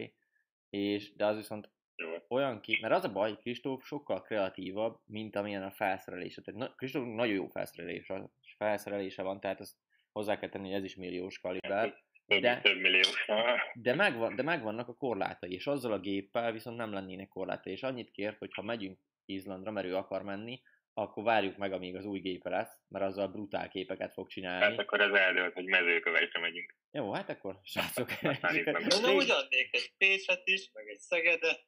És, 0.69 1.15
de 1.15 1.25
az 1.25 1.35
viszont 1.35 1.69
Jó. 1.95 2.07
olyan 2.27 2.61
ki, 2.61 2.77
mert 2.81 2.93
az 2.93 3.03
a 3.03 3.11
baj, 3.11 3.29
hogy 3.29 3.39
Kristóf 3.39 3.85
sokkal 3.85 4.21
kreatívabb, 4.21 4.99
mint 5.05 5.35
amilyen 5.35 5.63
a 5.63 5.71
felszerelése. 5.71 6.41
Tehát 6.41 6.59
na, 6.59 6.75
Kristóf 6.75 7.05
nagyon 7.05 7.33
jó 7.33 7.47
felszerelése, 7.47 8.29
felszerelése 8.57 9.21
van, 9.21 9.39
tehát 9.39 9.59
azt 9.59 9.75
hozzá 10.11 10.39
kell 10.39 10.49
tenni, 10.49 10.67
hogy 10.67 10.77
ez 10.77 10.83
is 10.83 10.95
milliós 10.95 11.39
kaliber. 11.39 12.05
Több, 12.27 12.41
De- 12.41 12.61
több 12.61 12.79
milliós. 12.79 13.25
De, 13.73 13.95
megvan, 13.95 14.35
de 14.35 14.43
megvannak 14.43 14.87
a 14.87 14.93
korlátai, 14.93 15.53
és 15.53 15.67
azzal 15.67 15.91
a 15.91 15.99
géppel 15.99 16.51
viszont 16.51 16.77
nem 16.77 16.91
lennének 16.91 17.27
korlátai, 17.27 17.73
és 17.73 17.83
annyit 17.83 18.11
kért, 18.11 18.37
hogy 18.37 18.53
ha 18.53 18.61
megyünk 18.61 18.99
Izlandra, 19.25 19.71
mert 19.71 19.87
ő 19.87 19.95
akar 19.95 20.23
menni, 20.23 20.61
akkor 20.93 21.23
várjuk 21.23 21.57
meg, 21.57 21.71
amíg 21.73 21.95
az 21.95 22.05
új 22.05 22.19
gépe 22.19 22.49
lesz, 22.49 22.79
mert 22.87 23.05
azzal 23.05 23.27
brutál 23.27 23.69
képeket 23.69 24.13
fog 24.13 24.27
csinálni. 24.27 24.63
Hát 24.63 24.79
akkor 24.79 25.01
ez 25.01 25.13
eldőlt, 25.13 25.53
hogy 25.53 25.65
mezőkövesre 25.65 26.39
megyünk. 26.39 26.75
Jó, 26.91 27.13
hát 27.13 27.29
akkor, 27.29 27.59
srácok. 27.63 28.09
Úgy 29.19 29.31
adnék 29.31 29.69
egy 29.71 29.93
Pécset 29.97 30.41
is, 30.43 30.69
meg 30.73 30.87
egy 30.87 30.99
Szegedet. 30.99 31.65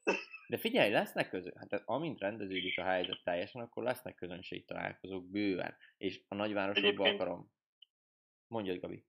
De 0.48 0.58
figyelj, 0.58 0.92
lesznek 0.92 1.30
közön, 1.30 1.54
hát 1.58 1.82
amint 1.86 2.20
rendeződik 2.20 2.78
a 2.78 2.84
helyzet 2.84 3.22
teljesen, 3.24 3.62
akkor 3.62 3.84
lesznek 3.84 4.16
közönség 4.16 4.66
találkozók 4.66 5.30
bőven. 5.30 5.78
És 5.98 6.22
a 6.28 6.36
nagyvárosokba 6.36 6.88
Egyébként- 6.88 7.16
akarom. 7.22 7.52
Mondjad, 8.48 8.80
Gabi. 8.80 9.04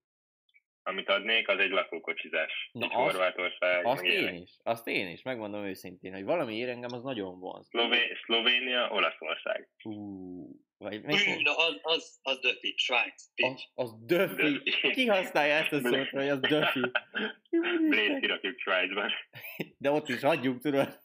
Amit 0.83 1.09
adnék, 1.09 1.49
az 1.49 1.59
egy 1.59 1.71
lakókocsizás. 1.71 2.71
Na 2.73 2.85
Így 2.85 2.91
azt- 2.95 3.03
Horvátország, 3.03 3.85
Azt 3.87 4.03
én 4.05 4.11
ilyenek. 4.11 4.41
is, 4.41 4.57
azt 4.63 4.87
én 4.87 5.09
is, 5.09 5.23
megmondom 5.23 5.65
őszintén, 5.65 6.13
hogy 6.13 6.25
valami 6.25 6.57
ér 6.57 6.69
engem, 6.69 6.93
az 6.93 7.03
nagyon 7.03 7.39
vonz. 7.39 7.67
Szlové- 7.69 8.17
Szlovénia, 8.25 8.91
Olaszország. 8.91 9.69
Ú, 9.85 10.47
vagy 10.79 10.93
Hű, 10.95 11.01
mikor? 11.01 11.43
na 11.43 11.57
az, 11.57 11.79
az, 11.83 12.19
az 12.23 12.39
döfi, 12.41 12.75
Svájc. 12.77 13.25
Az, 13.35 13.65
az 13.75 13.95
döfi. 14.05 14.43
Döfi. 14.43 14.91
Ki 14.91 15.07
használja 15.07 15.55
ezt 15.55 15.73
a 15.73 15.79
szót, 15.81 16.09
hogy 16.09 16.29
az 16.29 16.41
döfi? 16.41 16.81
Blade 17.89 18.19
kirakjuk 18.21 18.59
Svájcban. 18.59 19.11
De 19.79 19.91
ott 19.91 20.09
is 20.09 20.21
hagyjuk, 20.21 20.61
tudod. 20.61 21.01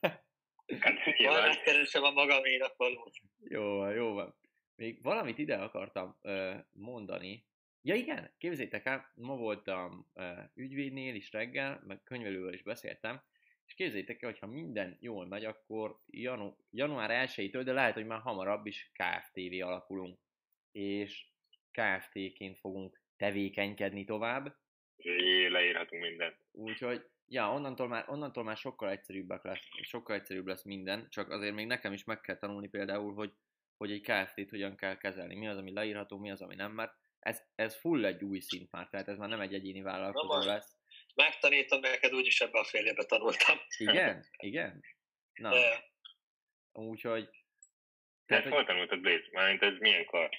Hát 0.80 1.06
megkeresem 1.48 2.04
a 2.04 2.12
magaménak 2.12 2.74
valót. 2.78 3.14
Jó 3.50 3.76
van, 3.78 3.94
jó 3.94 4.14
van. 4.14 4.36
Még 4.76 5.04
valamit 5.04 5.38
ide 5.38 5.56
akartam 5.56 6.18
ö, 6.22 6.54
mondani. 6.72 7.46
Ja 7.88 7.96
igen, 7.96 8.32
képzétek 8.38 8.86
el, 8.86 9.12
ma 9.16 9.36
voltam 9.36 10.12
ö, 10.14 10.32
ügyvédnél 10.56 11.16
is 11.16 11.32
reggel, 11.32 11.84
meg 11.88 12.04
könyvelővel 12.04 12.54
is 12.54 12.64
beszéltem, 12.64 13.22
és 13.66 13.74
képzétek 13.74 14.22
el, 14.22 14.30
hogyha 14.30 14.48
minden 14.48 14.98
jól 15.00 15.28
megy, 15.28 15.46
akkor 15.46 16.00
janu- 16.08 16.58
január 16.72 17.28
1-től, 17.28 17.62
de 17.64 17.74
lehet, 17.74 17.94
hogy 17.94 18.06
már 18.06 18.20
hamarabb 18.20 18.66
is 18.66 18.92
KFTV 18.94 19.66
alakulunk. 19.66 20.20
És 20.72 21.26
KFT-ként 21.72 22.58
fogunk 22.58 23.02
tevékenykedni 23.18 24.06
tovább, 24.06 24.58
Jé, 24.98 25.48
leírhatunk 25.48 26.02
mindent. 26.02 26.36
Úgyhogy, 26.52 27.06
ja, 27.28 27.54
onnantól 27.54 27.88
már, 27.88 28.06
onnantól 28.08 28.44
már 28.44 28.58
sokkal 28.58 28.90
egyszerűbbek 28.90 29.44
lesz, 29.44 29.68
sokkal 29.82 30.16
egyszerűbb 30.16 30.48
lesz 30.48 30.64
minden, 30.64 31.08
csak 31.10 31.30
azért 31.30 31.56
még 31.56 31.68
nekem 31.68 31.94
is 31.94 32.04
meg 32.04 32.22
kell 32.22 32.38
tanulni 32.38 32.68
például, 32.68 33.14
hogy, 33.14 33.34
hogy 33.78 33.92
egy 33.92 34.02
KFT-t 34.02 34.50
hogyan 34.50 34.76
kell 34.76 34.98
kezelni, 34.98 35.36
mi 35.36 35.48
az, 35.48 35.58
ami 35.58 35.74
leírható, 35.74 36.18
mi 36.18 36.32
az, 36.32 36.42
ami 36.42 36.56
nem, 36.56 36.72
mert 36.72 36.94
ez, 37.26 37.42
ez 37.56 37.76
full 37.80 38.06
egy 38.06 38.24
új 38.24 38.40
szint 38.40 38.72
már, 38.72 38.88
tehát 38.90 39.08
ez 39.08 39.18
már 39.18 39.30
nem 39.30 39.42
egy 39.42 39.54
egyéni 39.54 39.82
vállalkozó 39.82 40.28
Na 40.28 40.46
lesz. 40.46 40.78
Megtanítom 41.16 41.80
neked, 41.80 42.14
úgyis 42.14 42.42
ebbe 42.42 42.60
a 42.60 42.64
fél 42.64 42.94
tanultam. 42.94 43.58
Igen? 43.78 44.26
Igen? 44.50 44.84
Na, 45.34 45.50
De 45.50 45.92
úgyhogy... 46.72 47.30
Tehát, 48.26 48.44
Tehát, 48.44 48.44
hol 48.44 48.56
hogy, 48.56 48.66
tanultad 48.66 49.00
Blade? 49.00 49.28
Mármint 49.32 49.62
ez 49.62 49.78
milyenkor? 49.78 50.30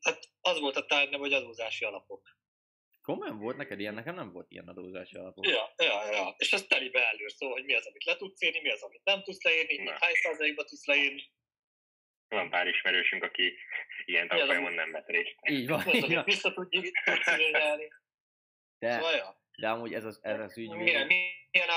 hát 0.00 0.18
az 0.40 0.60
volt 0.60 0.76
a 0.76 0.86
tárgyam, 0.86 1.20
hogy 1.20 1.32
adózási 1.32 1.84
alapok. 1.84 2.38
komolyan 3.02 3.38
volt 3.38 3.56
neked 3.56 3.80
ilyen? 3.80 3.94
Nekem 3.94 4.14
nem 4.14 4.32
volt 4.32 4.50
ilyen 4.50 4.68
adózási 4.68 5.16
alapok. 5.16 5.46
Ja, 5.46 5.74
ja, 5.76 6.10
ja. 6.10 6.34
És 6.38 6.52
ez 6.52 6.62
telibe 6.62 7.08
előr 7.08 7.32
szó, 7.32 7.50
hogy 7.50 7.64
mi 7.64 7.74
az, 7.74 7.86
amit 7.86 8.04
le 8.04 8.16
tudsz 8.16 8.42
írni, 8.42 8.60
mi 8.60 8.70
az, 8.70 8.82
amit 8.82 9.04
nem 9.04 9.22
tudsz 9.22 9.42
leírni, 9.42 9.82
Na. 9.82 9.96
hány 10.00 10.14
százalékba 10.14 10.64
tudsz 10.64 10.86
leírni, 10.86 11.32
Van 12.28 12.50
pár 12.50 12.66
ismerősünk, 12.66 13.22
aki 13.22 13.54
ilyen 14.04 14.28
tanfolyamon 14.28 14.72
nem 14.72 14.90
vett 14.90 15.08
részt. 15.08 15.36
Így 15.50 15.68
van, 15.68 15.94
így 15.94 16.24
vissza 16.24 16.66
igényelni. 16.68 17.92
De, 18.78 19.02
de 19.56 19.68
amúgy 19.68 19.94
ez 19.94 20.04
az, 20.04 20.20
ez 20.22 20.40
az 20.40 20.58
ügyvéd... 20.58 20.82
Milyen, 20.82 21.06
milyen 21.06 21.68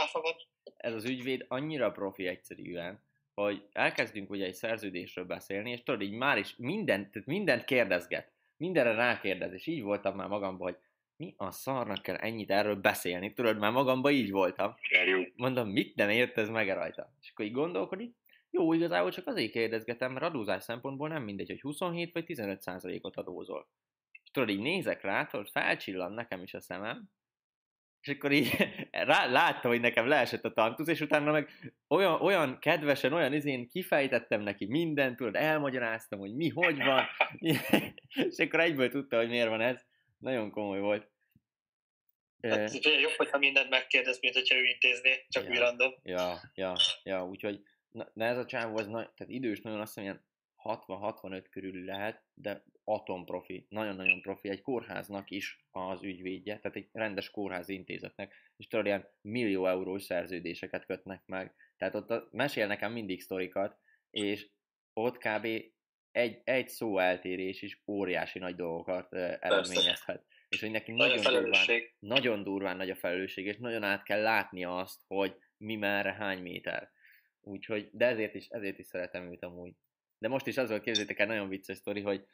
ez 0.77 0.93
az 0.93 1.05
ügyvéd 1.05 1.45
annyira 1.47 1.91
profi 1.91 2.27
egyszerűen, 2.27 3.05
hogy 3.33 3.67
elkezdünk 3.71 4.29
ugye 4.29 4.45
egy 4.45 4.53
szerződésről 4.53 5.25
beszélni, 5.25 5.71
és 5.71 5.83
tudod, 5.83 6.01
így 6.01 6.11
már 6.11 6.37
is 6.37 6.55
mindent, 6.57 7.11
tehát 7.11 7.27
mindent 7.27 7.65
kérdezget. 7.65 8.31
Mindenre 8.57 8.93
rákérdez, 8.93 9.53
és 9.53 9.67
így 9.67 9.81
voltam 9.81 10.15
már 10.15 10.27
magamban, 10.27 10.71
hogy 10.71 10.77
mi 11.15 11.33
a 11.37 11.51
szarnak 11.51 12.01
kell 12.01 12.15
ennyit 12.15 12.51
erről 12.51 12.75
beszélni, 12.75 13.33
tudod, 13.33 13.57
már 13.57 13.71
magamban 13.71 14.11
így 14.11 14.31
voltam. 14.31 14.75
Mondom, 15.35 15.69
mit 15.69 15.95
nem 15.95 16.09
értez 16.09 16.49
meg 16.49 16.69
rajta? 16.69 17.13
És 17.21 17.29
akkor 17.29 17.45
így 17.45 17.51
gondolkodik, 17.51 18.15
jó, 18.49 18.73
igazából 18.73 19.11
csak 19.11 19.27
azért 19.27 19.51
kérdezgetem, 19.51 20.11
mert 20.11 20.25
adózás 20.25 20.63
szempontból 20.63 21.07
nem 21.07 21.23
mindegy, 21.23 21.49
hogy 21.49 21.61
27 21.61 22.13
vagy 22.13 22.25
15 22.25 22.61
százalékot 22.61 23.15
adózol. 23.15 23.69
És 24.23 24.31
tudod, 24.31 24.49
így 24.49 24.59
nézek 24.59 25.01
rá, 25.01 25.25
tudod, 25.25 25.49
felcsillan 25.49 26.11
nekem 26.11 26.41
is 26.41 26.53
a 26.53 26.61
szemem, 26.61 27.09
és 28.01 28.13
akkor 28.13 28.31
így 28.31 28.55
rá, 28.91 29.25
látta, 29.25 29.67
hogy 29.67 29.79
nekem 29.79 30.07
leesett 30.07 30.45
a 30.45 30.53
tantusz, 30.53 30.87
és 30.87 31.01
utána 31.01 31.31
meg 31.31 31.49
olyan, 31.87 32.21
olyan 32.21 32.59
kedvesen, 32.59 33.13
olyan 33.13 33.33
izén 33.33 33.67
kifejtettem 33.67 34.41
neki 34.41 34.65
mindent, 34.65 35.15
tudod, 35.15 35.35
elmagyaráztam, 35.35 36.19
hogy 36.19 36.35
mi, 36.35 36.49
hogy 36.49 36.77
van, 36.77 37.05
és 38.29 38.37
akkor 38.37 38.59
egyből 38.59 38.89
tudta, 38.89 39.17
hogy 39.17 39.29
miért 39.29 39.49
van 39.49 39.61
ez. 39.61 39.85
Nagyon 40.17 40.51
komoly 40.51 40.79
volt. 40.79 41.11
Hát, 42.41 42.83
jobb, 42.83 43.11
hogyha 43.17 43.37
mindent 43.37 43.69
megkérdez, 43.69 44.19
mint 44.21 44.33
hogyha 44.33 44.55
ő 44.55 44.63
intézné, 44.63 45.25
csak 45.29 45.53
Ja. 45.53 45.59
random. 45.59 45.93
Ja, 46.03 46.39
ja, 46.53 46.73
ja, 47.03 47.25
úgyhogy 47.25 47.61
na, 47.97 48.09
na 48.13 48.25
ez 48.25 48.37
a 48.37 48.45
csávó, 48.45 48.77
ez 48.77 48.87
nagy, 48.87 49.09
tehát 49.13 49.33
idős 49.33 49.61
nagyon, 49.61 49.79
azt 49.79 49.93
hiszem 49.93 50.03
ilyen 50.03 50.25
60-65 50.63 51.45
körül 51.49 51.85
lehet, 51.85 52.23
de 52.33 52.63
atomprofi, 52.83 53.65
nagyon-nagyon 53.69 54.21
profi, 54.21 54.49
egy 54.49 54.61
kórháznak 54.61 55.29
is 55.29 55.65
az 55.71 56.03
ügyvédje, 56.03 56.59
tehát 56.59 56.77
egy 56.77 56.89
rendes 56.91 57.29
kórházi 57.29 57.73
intézetnek, 57.73 58.33
és 58.57 58.67
tudod, 58.67 58.85
ilyen 58.85 59.07
millió 59.21 59.67
eurós 59.67 60.03
szerződéseket 60.03 60.85
kötnek 60.85 61.25
meg. 61.25 61.55
Tehát 61.77 61.95
ott 61.95 62.11
a, 62.11 62.27
mesél 62.31 62.67
nekem 62.67 62.91
mindig 62.91 63.21
sztorikat, 63.21 63.77
és 64.09 64.49
ott 64.93 65.17
kb. 65.17 65.45
egy, 66.11 66.41
egy 66.43 66.67
szó 66.67 66.97
eltérés 66.97 67.61
is 67.61 67.83
óriási 67.87 68.39
nagy 68.39 68.55
dolgokat 68.55 69.13
eredményezhet. 69.13 70.25
És 70.49 70.59
hogy 70.59 70.71
neki 70.71 70.91
Nagy 70.91 71.11
a 71.11 71.15
nagyon 71.15 71.43
durván, 71.43 71.65
nagyon 71.99 72.43
durván 72.43 72.77
nagy 72.77 72.89
a 72.89 72.95
felelősség, 72.95 73.45
és 73.45 73.57
nagyon 73.57 73.83
át 73.83 74.03
kell 74.03 74.21
látnia 74.21 74.77
azt, 74.77 75.01
hogy 75.07 75.35
mi 75.57 75.75
merre, 75.75 76.13
hány 76.13 76.41
méter. 76.41 76.91
Úgyhogy, 77.47 77.89
de 77.91 78.05
ezért 78.05 78.33
is, 78.33 78.47
ezért 78.47 78.79
is 78.79 78.85
szeretem 78.85 79.31
őt 79.31 79.43
amúgy. 79.43 79.73
De 80.17 80.27
most 80.27 80.47
is 80.47 80.57
az 80.57 80.69
volt, 80.69 80.81
képzétek 80.81 81.19
el, 81.19 81.27
nagyon 81.27 81.49
vicces 81.49 81.77
sztori, 81.77 82.01
hogy 82.01 82.27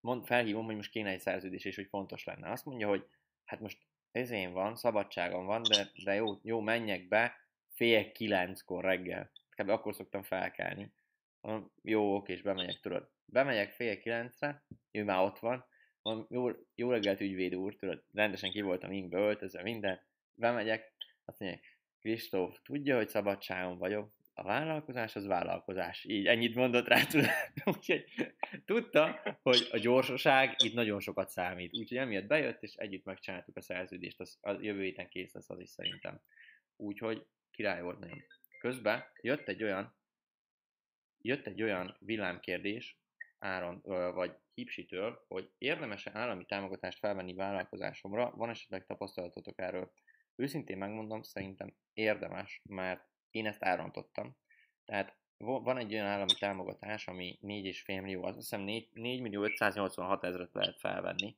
mond, 0.00 0.26
felhívom, 0.26 0.64
hogy 0.64 0.76
most 0.76 0.90
kéne 0.90 1.10
egy 1.10 1.20
szerződés, 1.20 1.64
és 1.64 1.76
hogy 1.76 1.86
fontos 1.86 2.24
lenne. 2.24 2.50
Azt 2.50 2.64
mondja, 2.64 2.88
hogy 2.88 3.06
hát 3.44 3.60
most 3.60 3.78
ezén 4.12 4.52
van, 4.52 4.76
szabadságom 4.76 5.46
van, 5.46 5.62
de, 5.62 5.90
de 6.04 6.14
jó, 6.14 6.38
jó, 6.42 6.60
menjek 6.60 7.08
be 7.08 7.36
fél 7.74 8.12
kilenckor 8.12 8.84
reggel. 8.84 9.30
Kb. 9.56 9.68
akkor 9.68 9.94
szoktam 9.94 10.22
felkelni. 10.22 10.92
Jó, 11.82 12.14
oké, 12.14 12.32
és 12.32 12.42
bemegyek, 12.42 12.80
tudod. 12.80 13.10
Bemegyek 13.24 13.70
fél 13.70 13.98
kilencre, 13.98 14.64
ő 14.90 15.04
már 15.04 15.24
ott 15.24 15.38
van, 15.38 15.66
jó, 16.28 16.50
jó 16.74 16.90
reggelt 16.90 17.20
ügyvéd 17.20 17.54
úr, 17.54 17.76
tudod, 17.76 18.04
rendesen 18.12 18.50
ki 18.50 18.60
voltam 18.60 18.92
inkbe 18.92 19.18
öltözve, 19.18 19.62
minden. 19.62 20.00
Bemegyek, 20.34 20.92
azt 21.24 21.40
mondja, 21.40 21.60
Kristóf, 22.00 22.58
tudja, 22.62 22.96
hogy 22.96 23.08
szabadságon 23.08 23.78
vagyok, 23.78 24.12
a 24.40 24.44
vállalkozás 24.44 25.16
az 25.16 25.26
vállalkozás. 25.26 26.04
Így 26.04 26.26
ennyit 26.26 26.54
mondott 26.54 26.86
rá. 26.86 27.02
Úgyhogy 27.74 28.04
tudta, 28.64 29.20
hogy 29.42 29.68
a 29.70 29.78
gyorsaság 29.78 30.54
itt 30.58 30.74
nagyon 30.74 31.00
sokat 31.00 31.30
számít. 31.30 31.76
Úgyhogy 31.76 31.98
emiatt 31.98 32.26
bejött, 32.26 32.62
és 32.62 32.74
együtt 32.74 33.04
megcsináltuk 33.04 33.56
a 33.56 33.60
szerződést, 33.60 34.20
az, 34.20 34.38
az 34.40 34.62
jövő 34.62 34.82
héten 34.82 35.08
kész 35.08 35.32
lesz 35.32 35.50
az 35.50 35.60
is 35.60 35.68
szerintem. 35.68 36.20
Úgyhogy 36.76 37.26
király 37.50 37.82
volt 37.82 37.98
nagyon. 37.98 38.24
Közben 38.60 39.04
jött 39.20 39.48
egy 39.48 39.62
olyan, 39.62 39.96
jött 41.20 41.46
egy 41.46 41.62
olyan 41.62 41.96
villámkérdés 41.98 42.98
Áron, 43.38 43.80
vagy 44.14 44.36
Hipsitől, 44.54 45.24
hogy 45.28 45.50
érdemes-e 45.58 46.10
állami 46.14 46.44
támogatást 46.44 46.98
felvenni 46.98 47.34
vállalkozásomra, 47.34 48.30
van 48.36 48.50
esetleg 48.50 48.86
tapasztalatotok 48.86 49.58
erről? 49.58 49.92
Őszintén 50.36 50.78
megmondom, 50.78 51.22
szerintem 51.22 51.74
érdemes, 51.92 52.62
mert 52.64 53.09
én 53.30 53.46
ezt 53.46 53.62
elrontottam. 53.62 54.36
Tehát 54.84 55.18
van 55.36 55.78
egy 55.78 55.92
olyan 55.92 56.06
állami 56.06 56.34
támogatás, 56.38 57.06
ami 57.06 57.38
4,5 57.42 58.02
millió, 58.02 58.24
azt 58.24 58.36
hiszem 58.36 58.60
4, 58.60 58.88
4 58.92 59.20
millió 59.20 59.42
586 59.42 60.24
ezeret 60.24 60.54
lehet 60.54 60.78
felvenni, 60.78 61.36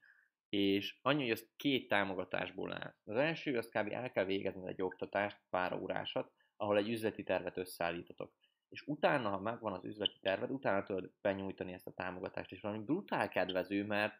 és 0.49 0.99
annyi, 1.03 1.23
hogy 1.23 1.31
az 1.31 1.49
két 1.57 1.89
támogatásból 1.89 2.73
áll. 2.73 2.95
Az 3.05 3.17
első, 3.17 3.57
azt 3.57 3.71
kb. 3.71 3.93
el 3.93 4.11
kell 4.11 4.25
végezni 4.25 4.69
egy 4.69 4.83
oktatást, 4.83 5.41
pár 5.51 5.73
órásat, 5.73 6.33
ahol 6.57 6.77
egy 6.77 6.89
üzleti 6.89 7.23
tervet 7.23 7.57
összeállítotok. 7.57 8.33
És 8.69 8.83
utána, 8.87 9.29
ha 9.29 9.41
megvan 9.41 9.73
az 9.73 9.85
üzleti 9.85 10.19
terved, 10.21 10.51
utána 10.51 10.83
tudod 10.83 11.13
benyújtani 11.21 11.73
ezt 11.73 11.87
a 11.87 11.93
támogatást, 11.93 12.53
és 12.53 12.61
valami 12.61 12.85
brutál 12.85 13.29
kedvező, 13.29 13.85
mert 13.85 14.15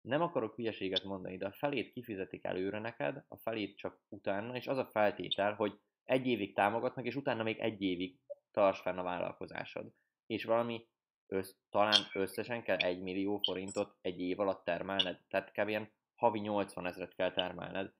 nem 0.00 0.22
akarok 0.22 0.54
hülyeséget 0.54 1.04
mondani, 1.04 1.36
de 1.36 1.46
a 1.46 1.52
felét 1.52 1.92
kifizetik 1.92 2.44
előre 2.44 2.78
neked, 2.78 3.24
a 3.28 3.36
felét 3.36 3.76
csak 3.76 4.00
utána, 4.08 4.56
és 4.56 4.66
az 4.66 4.78
a 4.78 4.86
feltétel, 4.86 5.54
hogy 5.54 5.78
egy 6.08 6.26
évig 6.26 6.54
támogatnak, 6.54 7.04
és 7.04 7.16
utána 7.16 7.42
még 7.42 7.58
egy 7.58 7.82
évig 7.82 8.18
tarts 8.50 8.80
fenn 8.80 8.98
a 8.98 9.02
vállalkozásod. 9.02 9.92
És 10.26 10.44
valami 10.44 10.88
össz, 11.26 11.54
talán 11.70 12.02
összesen 12.12 12.62
kell 12.62 12.76
egy 12.76 13.02
millió 13.02 13.38
forintot 13.38 13.96
egy 14.00 14.20
év 14.20 14.40
alatt 14.40 14.64
termelned, 14.64 15.20
tehát 15.28 15.52
kb. 15.52 15.68
ilyen 15.68 15.92
havi 16.14 16.38
80 16.38 16.86
ezeret 16.86 17.14
kell 17.14 17.32
termelned, 17.32 17.92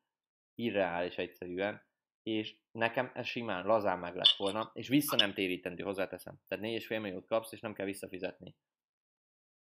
irreális 0.54 1.16
egyszerűen, 1.16 1.86
és 2.22 2.58
nekem 2.70 3.10
ez 3.14 3.26
simán, 3.26 3.66
lazán 3.66 3.98
meg 3.98 4.14
lett 4.14 4.36
volna, 4.36 4.70
és 4.74 4.88
vissza 4.88 5.16
nem 5.16 5.34
térítendő, 5.34 5.82
hozzáteszem. 5.82 6.40
Tehát 6.48 6.64
4,5 6.64 7.00
milliót 7.00 7.26
kapsz, 7.26 7.52
és 7.52 7.60
nem 7.60 7.74
kell 7.74 7.86
visszafizetni. 7.86 8.56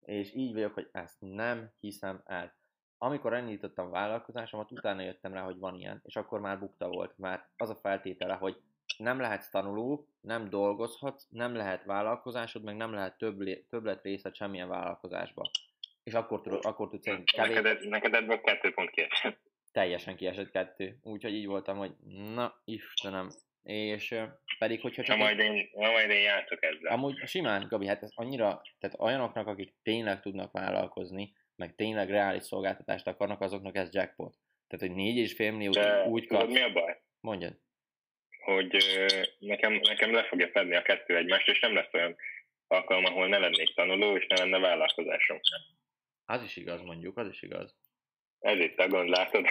És 0.01 0.35
így 0.35 0.53
vagyok, 0.53 0.75
hogy 0.75 0.89
ezt 0.93 1.17
nem 1.21 1.73
hiszem 1.81 2.23
el. 2.25 2.57
Amikor 2.99 3.33
elindítottam 3.33 3.91
vállalkozásomat, 3.91 4.73
utána 4.73 5.03
jöttem 5.03 5.33
rá, 5.33 5.43
hogy 5.43 5.59
van 5.59 5.75
ilyen, 5.75 6.03
és 6.05 6.17
akkor 6.17 6.41
már 6.41 6.59
bukta 6.59 6.89
volt, 6.89 7.19
mert 7.19 7.45
az 7.57 7.71
a 7.71 7.75
feltétele, 7.75 8.35
hogy 8.35 8.57
nem 8.97 9.21
lehetsz 9.21 9.51
tanuló, 9.51 10.09
nem 10.21 10.49
dolgozhatsz, 10.51 11.27
nem 11.31 11.55
lehet 11.55 11.85
vállalkozásod, 11.85 12.63
meg 12.63 12.77
nem 12.77 12.93
lehet 12.93 13.19
több, 13.19 13.67
többlet 13.69 14.03
részlet 14.03 14.35
semmilyen 14.35 14.69
vállalkozásba. 14.69 15.51
És 16.03 16.15
akkor, 16.15 16.41
tudod, 16.41 16.65
akkor 16.65 16.89
tudsz 16.89 17.07
egy 17.07 17.25
kevés... 17.25 17.55
Neked, 17.55 17.89
neked 17.89 18.15
ebből 18.15 18.41
kettő 18.41 18.73
pont 18.73 18.91
kiesett. 18.91 19.39
Teljesen 19.73 20.17
kiesett 20.17 20.51
kettő. 20.51 20.99
Úgyhogy 21.03 21.35
így 21.35 21.47
voltam, 21.47 21.77
hogy 21.79 21.93
na 22.35 22.61
Istenem. 22.65 23.29
És 23.63 24.15
pedig, 24.59 24.81
hogyha 24.81 25.03
csak... 25.03 25.17
Na 25.17 25.25
majd 25.25 25.39
én, 25.39 25.69
na 25.73 25.91
majd 25.91 26.11
én 26.11 26.23
játszok 26.23 26.63
ezzel. 26.63 26.93
Amúgy 26.93 27.27
simán, 27.27 27.67
Gabi, 27.69 27.87
hát 27.87 28.03
ez 28.03 28.11
annyira, 28.15 28.63
tehát 28.79 29.01
olyanoknak, 29.01 29.47
akik 29.47 29.75
tényleg 29.83 30.21
tudnak 30.21 30.53
vállalkozni, 30.53 31.37
meg 31.59 31.75
tényleg 31.75 32.11
reális 32.11 32.43
szolgáltatást 32.43 33.07
akarnak, 33.07 33.41
azoknak 33.41 33.77
ez 33.77 33.95
jackpot. 33.95 34.37
Tehát, 34.67 34.87
hogy 34.87 34.97
négy 34.97 35.17
és 35.17 35.33
fél 35.33 35.53
millió 35.53 35.73
úgy 36.07 36.27
kapsz... 36.27 36.53
mi 36.53 36.61
a 36.61 36.73
baj? 36.73 37.01
Mondjad 37.21 37.59
hogy 38.53 38.77
nekem, 39.39 39.73
nekem 39.73 40.13
le 40.13 40.25
fogja 40.25 40.49
fedni 40.49 40.77
a 40.77 40.83
kettő 40.83 41.17
egymást, 41.17 41.49
és 41.49 41.61
nem 41.61 41.75
lesz 41.75 41.93
olyan 41.93 42.17
alkalom, 42.67 43.05
ahol 43.05 43.29
ne 43.29 43.39
lennék 43.39 43.75
tanuló, 43.75 44.17
és 44.17 44.27
ne 44.27 44.37
lenne 44.37 44.59
vállalkozásom. 44.59 45.41
Az 46.25 46.43
is 46.43 46.57
igaz, 46.57 46.83
mondjuk, 46.83 47.17
az 47.17 47.29
is 47.29 47.43
igaz. 47.43 47.77
Ez 48.39 48.59
itt 48.59 48.79
a 48.79 48.89
gond, 48.89 49.09
látod? 49.09 49.47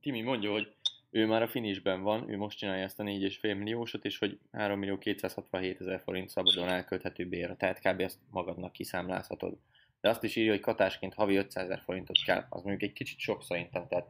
Timi 0.00 0.20
mondja, 0.20 0.50
hogy 0.50 0.74
ő 1.10 1.26
már 1.26 1.42
a 1.42 1.48
finishben 1.48 2.02
van, 2.02 2.30
ő 2.30 2.36
most 2.36 2.58
csinálja 2.58 2.84
ezt 2.84 3.00
a 3.00 3.02
4,5 3.02 3.42
milliósot, 3.42 4.04
és 4.04 4.18
hogy 4.18 4.38
3 4.52 4.78
millió 4.78 4.98
267 4.98 5.80
ezer 5.80 6.00
forint 6.00 6.28
szabadon 6.28 6.68
elkölthető 6.68 7.28
bérre, 7.28 7.56
tehát 7.56 7.80
kb. 7.80 8.00
ezt 8.00 8.18
magadnak 8.30 8.72
kiszámlázhatod. 8.72 9.58
De 10.00 10.08
azt 10.08 10.22
is 10.22 10.36
írja, 10.36 10.50
hogy 10.50 10.60
katásként 10.60 11.14
havi 11.14 11.36
500 11.36 11.64
ezer 11.64 11.80
forintot 11.84 12.22
kell, 12.24 12.46
az 12.48 12.62
mondjuk 12.62 12.90
egy 12.90 12.96
kicsit 12.96 13.18
sok 13.18 13.42
szerintem, 13.42 13.88
tehát 13.88 14.06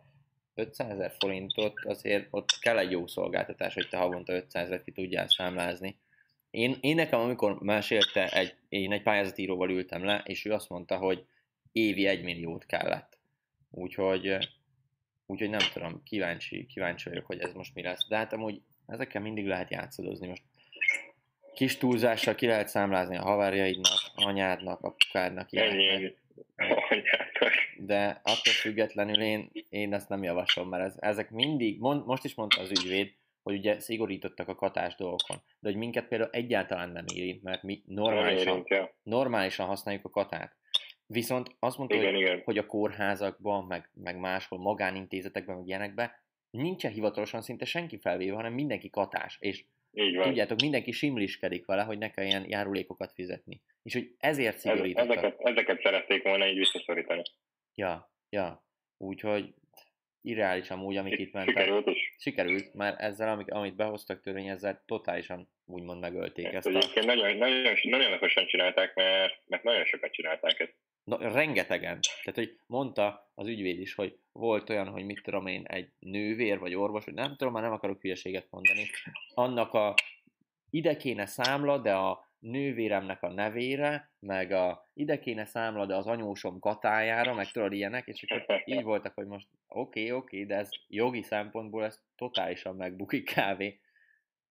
500 0.54 0.90
ezer 0.90 1.12
forintot, 1.18 1.72
azért 1.84 2.26
ott 2.30 2.58
kell 2.60 2.78
egy 2.78 2.90
jó 2.90 3.06
szolgáltatás, 3.06 3.74
hogy 3.74 3.88
te 3.88 3.96
havonta 3.96 4.32
500 4.32 4.66
ezer 4.66 4.82
ki 4.82 4.92
tudjál 4.92 5.28
számlázni. 5.28 5.98
Én, 6.50 6.76
én 6.80 6.94
nekem, 6.94 7.20
amikor 7.20 7.60
mesélte, 7.60 8.28
egy, 8.28 8.54
én 8.68 8.92
egy 8.92 9.02
pályázatíróval 9.02 9.70
ültem 9.70 10.04
le, 10.04 10.22
és 10.24 10.44
ő 10.44 10.52
azt 10.52 10.68
mondta, 10.68 10.96
hogy 10.96 11.24
évi 11.72 12.06
egy 12.06 12.22
milliót 12.22 12.66
kellett. 12.66 13.18
Úgyhogy, 13.70 14.36
úgyhogy 15.31 15.51
nem 15.51 15.69
tudom, 15.73 16.03
kíváncsi, 16.05 16.66
kíváncsi 16.66 17.09
vagyok, 17.09 17.27
hogy 17.27 17.40
ez 17.40 17.53
most 17.53 17.75
mi 17.75 17.83
lesz. 17.83 18.09
De 18.09 18.16
hát 18.16 18.33
amúgy 18.33 18.61
ezekkel 18.87 19.21
mindig 19.21 19.47
lehet 19.47 19.71
játszadozni. 19.71 20.29
Most 20.29 20.43
kis 21.55 21.77
túlzással 21.77 22.35
ki 22.35 22.47
lehet 22.47 22.69
számlázni 22.69 23.16
a 23.16 23.23
haverjaidnak, 23.23 24.01
anyádnak, 24.14 24.81
apukádnak, 24.81 25.53
ilyeneknek 25.53 26.19
de 27.77 28.21
attól 28.23 28.53
függetlenül 28.53 29.23
én, 29.23 29.51
én 29.69 29.95
ezt 29.95 30.09
nem 30.09 30.23
javaslom, 30.23 30.69
mert 30.69 30.85
ez, 30.85 30.95
ezek 30.99 31.31
mindig, 31.31 31.79
mond, 31.79 32.07
most 32.07 32.25
is 32.25 32.35
mondta 32.35 32.61
az 32.61 32.71
ügyvéd, 32.71 33.12
hogy 33.43 33.55
ugye 33.55 33.81
szigorítottak 33.81 34.49
a 34.49 34.55
katás 34.55 34.95
dolgokon, 34.95 35.37
de 35.61 35.69
hogy 35.69 35.79
minket 35.79 36.09
például 36.09 36.31
egyáltalán 36.33 36.90
nem 36.90 37.05
érint, 37.14 37.43
mert 37.43 37.62
mi 37.62 37.83
normálisan, 37.87 38.66
normálisan 39.03 39.66
használjuk 39.66 40.05
a 40.05 40.11
katát. 40.11 40.55
Viszont 41.12 41.49
azt 41.59 41.79
mondta, 41.79 41.96
igen, 41.96 42.12
hogy, 42.12 42.20
igen. 42.20 42.42
hogy 42.44 42.59
a 42.59 42.66
kórházakban, 42.66 43.64
meg, 43.64 43.90
meg 43.94 44.18
máshol, 44.18 44.59
magánintézetekben, 44.59 45.57
meg 45.57 45.66
ilyenekben 45.66 46.11
nincsen 46.51 46.92
hivatalosan 46.92 47.42
szinte 47.42 47.64
senki 47.64 47.99
felvéve, 47.99 48.35
hanem 48.35 48.53
mindenki 48.53 48.90
katás, 48.90 49.37
és 49.40 49.64
így 49.92 50.16
van. 50.16 50.25
Tudjátok, 50.27 50.61
mindenki 50.61 50.90
simliskedik 50.90 51.66
vele, 51.66 51.83
hogy 51.83 51.99
ne 51.99 52.11
kelljen 52.11 52.44
járulékokat 52.49 53.12
fizetni. 53.12 53.62
És 53.83 53.92
hogy 53.92 54.14
ezért 54.18 54.57
szigorítottak. 54.57 55.16
Ezeket, 55.16 55.40
ezeket 55.40 55.81
szerették 55.81 56.23
volna 56.23 56.46
így 56.46 56.59
visszaszorítani. 56.59 57.23
Ja, 57.75 58.12
ja. 58.29 58.64
Úgyhogy 58.96 59.55
irreális 60.23 60.70
amúgy, 60.70 60.96
amik 60.96 61.18
itt 61.18 61.33
mentek. 61.33 61.57
Sikerült 61.57 61.87
is. 61.87 62.14
Sikerült, 62.18 62.75
mert 62.75 63.01
ezzel, 63.01 63.29
amit, 63.29 63.51
amit 63.51 63.77
behoztak 63.77 64.20
törvény, 64.20 64.49
ezzel 64.49 64.83
totálisan 64.87 65.49
úgymond 65.66 66.01
megölték 66.01 66.46
ezt, 66.46 66.66
ezt 66.66 66.96
a... 66.96 67.05
nagyon, 67.05 67.37
nagyon, 67.37 67.75
nagyon 67.83 68.12
okosan 68.12 68.46
csinálták, 68.46 68.94
mert, 68.94 69.42
mert 69.46 69.62
nagyon 69.62 69.85
sokat 69.85 70.12
csinálták 70.12 70.61
ezt. 70.61 70.75
Na, 71.04 71.32
rengetegen. 71.32 71.98
Tehát, 72.24 72.34
hogy 72.34 72.58
mondta 72.66 73.30
az 73.34 73.46
ügyvéd 73.46 73.80
is, 73.80 73.94
hogy 73.94 74.18
volt 74.32 74.70
olyan, 74.70 74.88
hogy 74.88 75.04
mit 75.04 75.22
tudom 75.22 75.46
én, 75.46 75.64
egy 75.66 75.88
nővér 75.98 76.58
vagy 76.58 76.74
orvos, 76.74 77.04
vagy 77.04 77.14
nem 77.14 77.36
tudom, 77.36 77.52
már 77.52 77.62
nem 77.62 77.72
akarok 77.72 78.00
hülyeséget 78.00 78.46
mondani, 78.50 78.90
annak 79.34 79.74
a 79.74 79.94
ide 80.70 80.96
kéne 80.96 81.26
számla, 81.26 81.78
de 81.78 81.94
a 81.94 82.28
nővéremnek 82.38 83.22
a 83.22 83.32
nevére, 83.32 84.10
meg 84.18 84.52
a 84.52 84.88
ide 84.94 85.18
kéne 85.18 85.44
számla, 85.44 85.86
de 85.86 85.94
az 85.94 86.06
anyósom 86.06 86.58
katájára, 86.58 87.34
meg 87.34 87.50
tudod 87.50 87.72
ilyenek, 87.72 88.06
és 88.06 88.22
akkor 88.22 88.62
így 88.64 88.82
voltak, 88.82 89.14
hogy 89.14 89.26
most 89.26 89.46
oké, 89.68 90.00
okay, 90.00 90.12
oké, 90.12 90.36
okay, 90.36 90.46
de 90.46 90.54
ez 90.54 90.68
jogi 90.88 91.22
szempontból 91.22 91.84
ez 91.84 92.00
totálisan 92.16 92.76
megbukik 92.76 93.24
kávé. 93.34 93.80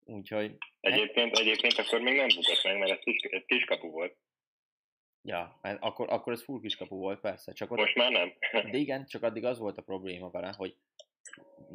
Úgyhogy... 0.05 0.55
Egyébként, 0.79 1.38
egyébként 1.38 1.73
akkor 1.73 2.01
még 2.01 2.15
nem 2.15 2.27
bukott 2.27 2.63
meg, 2.63 2.77
mert 2.77 2.91
ez, 2.91 2.99
kis, 2.99 3.29
kiskapu 3.45 3.89
volt. 3.89 4.17
Ja, 5.21 5.60
akkor, 5.62 6.10
akkor 6.10 6.34
ez 6.34 6.43
full 6.43 6.60
kiskapu 6.60 6.95
volt, 6.95 7.19
persze. 7.19 7.53
Csak 7.53 7.71
ott, 7.71 7.77
Most 7.77 7.95
már 7.95 8.12
nem. 8.12 8.34
de 8.71 8.77
igen, 8.77 9.05
csak 9.05 9.23
addig 9.23 9.45
az 9.45 9.58
volt 9.58 9.77
a 9.77 9.82
probléma 9.82 10.29
vele, 10.29 10.53
hogy 10.58 10.75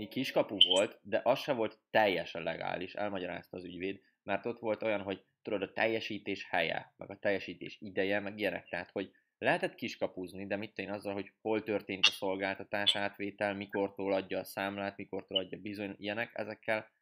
kiskapu 0.09 0.57
volt, 0.67 0.99
de 1.03 1.21
az 1.25 1.39
se 1.39 1.53
volt 1.53 1.79
teljesen 1.91 2.43
legális, 2.43 2.95
elmagyarázta 2.95 3.57
az 3.57 3.65
ügyvéd, 3.65 4.01
mert 4.23 4.47
ott 4.47 4.59
volt 4.59 4.83
olyan, 4.83 5.03
hogy 5.03 5.25
tudod, 5.43 5.63
a 5.63 5.73
teljesítés 5.73 6.47
helye, 6.51 6.95
meg 6.97 7.11
a 7.11 7.19
teljesítés 7.19 7.77
ideje, 7.81 8.21
meg 8.21 8.39
ilyenek, 8.39 8.69
tehát, 8.69 8.91
hogy 8.91 9.11
lehetett 9.39 9.75
kiskapuzni, 9.75 10.47
de 10.47 10.57
mit 10.57 10.79
én 10.79 10.91
azzal, 10.91 11.13
hogy 11.13 11.33
hol 11.43 11.63
történt 11.63 12.07
a 12.07 12.11
szolgáltatás 12.11 12.97
átvétel, 12.97 13.55
mikortól 13.55 14.13
adja 14.13 14.39
a 14.39 14.45
számlát, 14.45 14.97
mikortól 14.97 15.39
adja 15.39 15.59
bizony 15.59 15.95
ilyenek, 15.99 16.31
ezekkel 16.35 16.93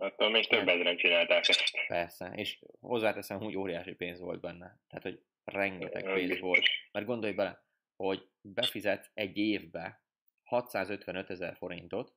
Attól 0.00 0.30
még 0.30 0.46
több 0.46 0.68
ezeren 0.68 0.96
csinálták 0.96 1.48
ezt. 1.48 1.86
Persze, 1.86 2.32
és 2.34 2.58
hozzáteszem, 2.80 3.38
hogy 3.38 3.56
óriási 3.56 3.94
pénz 3.94 4.20
volt 4.20 4.40
benne. 4.40 4.78
Tehát, 4.88 5.02
hogy 5.02 5.20
rengeteg 5.48 6.04
pénz 6.04 6.40
volt. 6.40 6.64
Mert 6.92 7.06
gondolj 7.06 7.32
bele, 7.32 7.64
hogy 7.96 8.28
befizetsz 8.40 9.10
egy 9.14 9.36
évbe 9.36 10.02
655 10.42 11.30
ezer 11.30 11.56
forintot, 11.56 12.14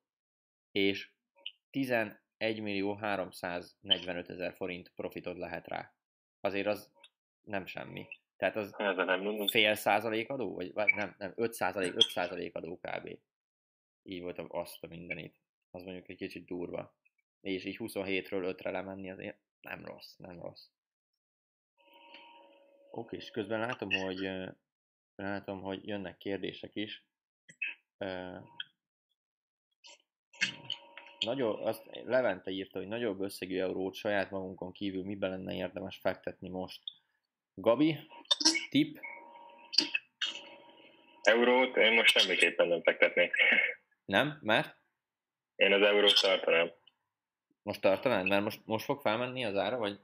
és 0.72 1.12
11 1.70 2.18
millió 2.40 2.94
345 2.94 4.30
ezer 4.30 4.54
forint 4.54 4.92
profitod 4.96 5.38
lehet 5.38 5.68
rá. 5.68 5.94
Azért 6.40 6.68
az 6.68 6.92
nem 7.42 7.66
semmi. 7.66 8.08
Tehát 8.38 8.56
az 8.56 8.74
Ez 8.78 8.96
nem 8.96 9.48
fél 9.48 9.76
százalék 9.76 10.30
adó? 10.30 10.54
Vagy, 10.54 10.74
nem, 10.74 11.16
nem, 11.18 11.34
5 11.36 11.54
százalék, 11.54 11.96
5 11.96 12.02
százalék 12.02 12.56
adó 12.56 12.80
kb. 12.82 13.20
Így 14.04 14.22
voltam 14.22 14.48
azt 14.50 14.84
a 14.84 14.88
mindenit. 14.88 15.40
Az 15.72 15.84
mondjuk 15.84 16.10
egy 16.10 16.18
kicsit 16.18 16.46
durva. 16.46 16.96
És 17.42 17.66
így 17.66 17.78
27-ről 17.80 18.56
5-re 18.58 18.72
lemenni 18.72 19.12
azért 19.12 19.38
nem 19.62 19.86
rossz, 19.86 20.16
nem 20.18 20.40
rossz. 20.40 20.68
Oké, 22.94 23.16
és 23.16 23.32
közben 23.32 23.60
látom, 23.60 23.90
hogy 23.92 24.30
látom, 25.16 25.62
hogy 25.62 25.88
jönnek 25.88 26.18
kérdések 26.18 26.76
is. 26.76 27.06
Nagyobb, 31.20 31.60
azt 31.60 31.90
Levente 32.04 32.52
írta, 32.52 32.80
hogy 32.80 32.88
nagyobb 32.88 33.22
összegű 33.22 33.60
eurót 33.60 33.94
saját 33.94 34.32
magunkon 34.32 34.72
kívül 34.72 35.04
miben 35.04 35.30
lenne 35.30 35.54
érdemes 35.54 35.98
fektetni 35.98 36.50
most. 36.50 36.82
Gabi, 37.54 37.98
tip? 38.70 39.00
Eurót 41.22 41.78
én 41.78 41.94
most 41.94 42.20
semmiképpen 42.20 42.68
nem 42.68 42.82
fektetnék. 42.82 43.34
Nem? 44.06 44.40
Mert? 44.42 44.78
Én 45.56 45.74
az 45.74 45.82
eurót 45.82 46.22
tartanám. 46.22 46.72
Most 47.62 47.82
tartanád? 47.82 48.28
Mert 48.28 48.44
most, 48.44 48.66
most 48.66 48.86
fog 48.86 49.02
felmenni 49.02 49.46
az 49.46 49.56
ára, 49.56 49.78
vagy, 49.78 50.00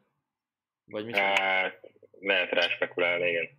vagy 0.84 1.06
mi? 1.06 1.14
Hát, 1.14 1.97
lehet 2.20 2.52
rá 2.52 2.62
spekulálni, 2.62 3.30
igen. 3.30 3.50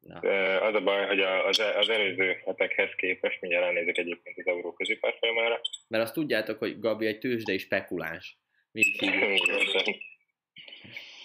Na. 0.00 0.18
Az 0.60 0.74
a 0.74 0.80
baj, 0.80 1.06
hogy 1.06 1.20
az, 1.20 1.58
az 1.58 1.88
előző 1.88 2.42
hetekhez 2.44 2.90
képest, 2.96 3.40
mindjárt 3.40 3.66
elnézek 3.66 3.98
egyébként 3.98 4.38
az 4.38 4.46
euró 4.46 4.72
középárfolyamára. 4.72 5.60
Mert 5.88 6.04
azt 6.04 6.14
tudjátok, 6.14 6.58
hogy 6.58 6.80
Gabi 6.80 7.06
egy 7.06 7.18
tőzsdei 7.18 7.58
spekuláns. 7.58 8.38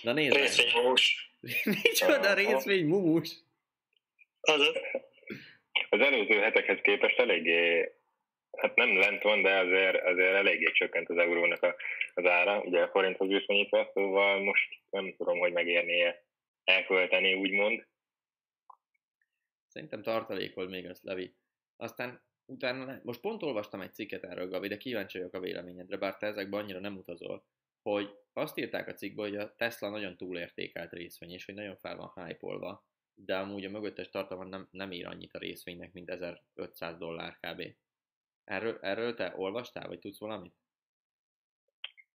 Na 0.02 0.14
nézd 0.14 0.36
Részvénymumus. 0.36 1.36
Micsoda 1.84 2.34
részvénymumus? 2.34 3.30
Az, 4.42 4.62
az 5.90 6.00
előző 6.00 6.40
hetekhez 6.40 6.80
képest 6.82 7.20
eléggé 7.20 7.92
hát 8.58 8.76
nem 8.76 8.98
lent 8.98 9.22
van, 9.22 9.42
de 9.42 9.58
azért, 9.58 10.04
azért 10.04 10.34
eléggé 10.34 10.72
csökkent 10.72 11.10
az 11.10 11.18
eurónak 11.18 11.64
a, 11.64 11.76
az 12.14 12.26
ára, 12.26 12.62
ugye 12.62 12.82
a 12.82 12.88
forinthoz 12.88 13.28
viszonyítva, 13.28 13.92
szóval 13.94 14.40
most 14.40 14.70
nem 14.90 15.14
tudom, 15.18 15.40
hogy 15.40 15.52
megérnie 15.52 16.24
elkölteni, 16.64 17.34
úgymond. 17.34 17.88
Szerintem 19.68 20.02
tartalékol 20.02 20.70
még 20.70 20.90
azt, 20.90 21.04
Levi. 21.04 21.36
Aztán 21.76 22.24
utána, 22.46 23.00
most 23.04 23.22
pont 23.22 23.44
olvastam 23.44 23.82
egy 23.82 23.94
cikket 23.94 24.24
erről, 24.24 24.48
Gabi, 24.48 24.68
de 24.68 24.78
kíváncsi 24.78 25.18
vagyok 25.18 25.34
a 25.34 25.40
véleményedre, 25.40 25.98
bár 25.98 26.18
te 26.18 26.28
ezekben 26.28 26.60
annyira 26.60 26.80
nem 26.80 26.98
utazol, 26.98 27.46
hogy 27.82 28.10
azt 28.34 28.58
írták 28.58 28.88
a 28.88 28.94
cikkben, 28.94 29.30
hogy 29.30 29.38
a 29.38 29.56
Tesla 29.56 29.90
nagyon 29.90 30.18
túlértékelt 30.18 30.92
részvény, 30.92 31.32
és 31.32 31.46
hogy 31.46 31.56
nagyon 31.56 31.76
fel 31.76 31.96
van 31.96 32.26
hype 32.26 32.80
de 33.14 33.38
amúgy 33.38 33.66
a 33.66 33.70
mögöttes 33.70 34.10
tartalma 34.10 34.44
nem, 34.44 34.68
nem 34.72 34.92
ír 34.92 35.06
annyit 35.08 35.34
a 35.34 35.40
részvénynek, 35.40 35.92
mint 35.92 36.10
1500 36.10 36.98
dollár 36.98 37.38
kb. 37.40 37.64
Erről, 38.44 38.80
erről 38.82 39.14
te 39.14 39.34
olvastál, 39.36 39.88
vagy 39.88 40.00
tudsz 40.00 40.20
valamit? 40.20 40.54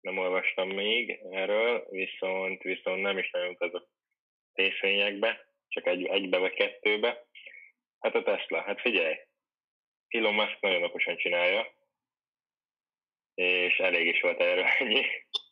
Nem 0.00 0.18
olvastam 0.18 0.68
még 0.68 1.10
erről, 1.30 1.86
viszont, 1.90 2.62
viszont 2.62 3.02
nem 3.02 3.18
is 3.18 3.30
nagyon 3.30 3.50
utazok 3.50 3.88
részvényekbe, 4.54 5.46
csak 5.68 5.86
egy, 5.86 6.04
egybe 6.04 6.38
vagy 6.38 6.54
kettőbe. 6.54 7.26
Hát 7.98 8.14
a 8.14 8.22
Tesla, 8.22 8.62
hát 8.62 8.80
figyelj, 8.80 9.14
Elon 10.08 10.34
Musk 10.34 10.60
nagyon 10.60 10.82
okosan 10.82 11.16
csinálja, 11.16 11.66
és 13.34 13.78
elég 13.78 14.06
is 14.06 14.20
volt 14.20 14.40
erről 14.40 14.64
ennyi. 14.78 15.04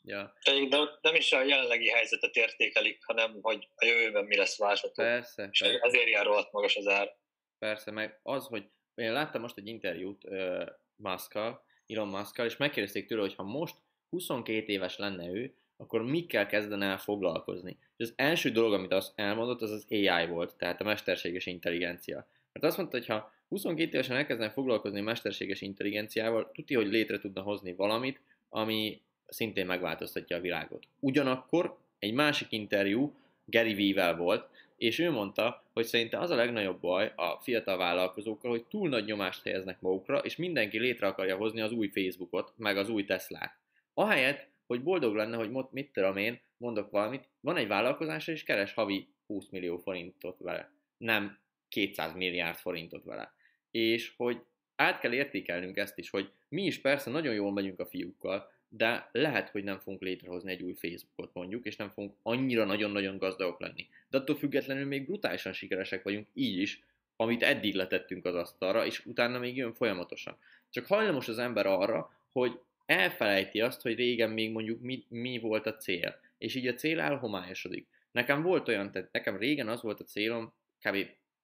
Ja. 0.02 0.34
De 0.44 0.78
nem 1.00 1.14
is 1.14 1.32
a 1.32 1.42
jelenlegi 1.42 1.88
helyzetet 1.88 2.36
értékelik, 2.36 3.04
hanem 3.04 3.38
hogy 3.42 3.68
a 3.74 3.84
jövőben 3.84 4.24
mi 4.24 4.36
lesz 4.36 4.58
vásárló. 4.58 4.92
Persze, 4.94 5.48
És 5.50 5.58
persze. 5.58 5.78
ezért 5.82 6.08
jár 6.08 6.24
rohadt 6.24 6.52
magas 6.52 6.76
az 6.76 6.86
ár. 6.86 7.16
Persze, 7.58 7.90
meg 7.90 8.20
az, 8.22 8.46
hogy 8.46 8.64
én 8.94 9.12
láttam 9.12 9.40
most 9.40 9.56
egy 9.56 9.66
interjút 9.66 10.24
uh, 10.24 10.66
Muskkal, 10.96 11.64
Elon 11.86 12.08
Muskkal, 12.08 12.46
és 12.46 12.56
megkérdezték 12.56 13.06
tőle, 13.06 13.20
hogy 13.20 13.34
ha 13.34 13.42
most 13.42 13.74
22 14.08 14.72
éves 14.72 14.96
lenne 14.96 15.26
ő, 15.26 15.54
akkor 15.80 16.02
mikkel 16.02 16.46
kezdene 16.46 16.86
el 16.86 16.98
foglalkozni. 16.98 17.76
És 17.96 18.06
az 18.06 18.12
első 18.16 18.50
dolog, 18.50 18.72
amit 18.72 18.92
azt 18.92 19.12
elmondott, 19.14 19.62
az 19.62 19.70
az 19.70 19.86
AI 19.90 20.26
volt, 20.26 20.54
tehát 20.56 20.80
a 20.80 20.84
mesterséges 20.84 21.46
intelligencia. 21.46 22.26
Mert 22.52 22.66
azt 22.66 22.76
mondta, 22.76 22.96
hogy 22.96 23.06
ha 23.06 23.32
22 23.48 23.92
évesen 23.92 24.16
elkezdene 24.16 24.50
foglalkozni 24.50 25.00
mesterséges 25.00 25.60
intelligenciával, 25.60 26.50
tudja, 26.54 26.78
hogy 26.78 26.90
létre 26.90 27.18
tudna 27.18 27.42
hozni 27.42 27.72
valamit, 27.72 28.20
ami 28.48 29.00
szintén 29.26 29.66
megváltoztatja 29.66 30.36
a 30.36 30.40
világot. 30.40 30.86
Ugyanakkor 31.00 31.76
egy 31.98 32.12
másik 32.12 32.52
interjú 32.52 33.14
Gary 33.44 33.74
Vee-vel 33.74 34.16
volt, 34.16 34.48
és 34.76 34.98
ő 34.98 35.10
mondta, 35.10 35.64
hogy 35.72 35.84
szerinte 35.84 36.18
az 36.18 36.30
a 36.30 36.34
legnagyobb 36.34 36.80
baj 36.80 37.12
a 37.16 37.38
fiatal 37.42 37.76
vállalkozókkal, 37.76 38.50
hogy 38.50 38.64
túl 38.64 38.88
nagy 38.88 39.04
nyomást 39.04 39.42
helyeznek 39.42 39.80
magukra, 39.80 40.18
és 40.18 40.36
mindenki 40.36 40.78
létre 40.78 41.06
akarja 41.06 41.36
hozni 41.36 41.60
az 41.60 41.72
új 41.72 41.88
Facebookot, 41.88 42.52
meg 42.56 42.76
az 42.76 42.88
új 42.88 43.04
Teslát. 43.04 43.58
Ahelyett, 43.94 44.49
hogy 44.70 44.82
boldog 44.82 45.14
lenne, 45.14 45.36
hogy 45.36 45.50
mit 45.70 45.92
tudom 45.92 46.16
én, 46.16 46.40
mondok 46.56 46.90
valamit, 46.90 47.28
van 47.40 47.56
egy 47.56 47.66
vállalkozása, 47.66 48.32
és 48.32 48.42
keres 48.42 48.72
havi 48.72 49.08
20 49.26 49.48
millió 49.48 49.78
forintot 49.78 50.38
vele, 50.38 50.72
nem 50.96 51.38
200 51.68 52.14
milliárd 52.14 52.56
forintot 52.56 53.04
vele. 53.04 53.34
És 53.70 54.12
hogy 54.16 54.42
át 54.76 55.00
kell 55.00 55.12
értékelnünk 55.12 55.76
ezt 55.76 55.98
is, 55.98 56.10
hogy 56.10 56.30
mi 56.48 56.62
is 56.62 56.80
persze 56.80 57.10
nagyon 57.10 57.34
jól 57.34 57.52
megyünk 57.52 57.80
a 57.80 57.86
fiúkkal, 57.86 58.52
de 58.68 59.08
lehet, 59.12 59.48
hogy 59.48 59.64
nem 59.64 59.78
fogunk 59.78 60.02
létrehozni 60.02 60.50
egy 60.50 60.62
új 60.62 60.74
Facebookot 60.74 61.34
mondjuk, 61.34 61.66
és 61.66 61.76
nem 61.76 61.90
fogunk 61.90 62.14
annyira 62.22 62.64
nagyon-nagyon 62.64 63.18
gazdagok 63.18 63.60
lenni. 63.60 63.88
De 64.08 64.18
attól 64.18 64.36
függetlenül 64.36 64.86
még 64.86 65.04
brutálisan 65.04 65.52
sikeresek 65.52 66.02
vagyunk 66.02 66.26
így 66.34 66.58
is, 66.58 66.82
amit 67.16 67.42
eddig 67.42 67.74
letettünk 67.74 68.24
az 68.24 68.34
asztalra, 68.34 68.86
és 68.86 69.06
utána 69.06 69.38
még 69.38 69.56
jön 69.56 69.74
folyamatosan. 69.74 70.36
Csak 70.68 70.86
hajlamos 70.86 71.28
az 71.28 71.38
ember 71.38 71.66
arra, 71.66 72.14
hogy 72.32 72.60
elfelejti 72.90 73.60
azt, 73.60 73.82
hogy 73.82 73.94
régen 73.94 74.30
még 74.30 74.52
mondjuk 74.52 74.80
mi, 74.80 75.04
mi 75.08 75.38
volt 75.38 75.66
a 75.66 75.76
cél, 75.76 76.20
és 76.38 76.54
így 76.54 76.66
a 76.66 76.74
cél 76.74 77.00
elhomályosodik. 77.00 77.88
Nekem 78.10 78.42
volt 78.42 78.68
olyan, 78.68 78.90
tehát 78.90 79.12
nekem 79.12 79.36
régen 79.36 79.68
az 79.68 79.82
volt 79.82 80.00
a 80.00 80.04
célom, 80.04 80.52
kb. 80.80 80.96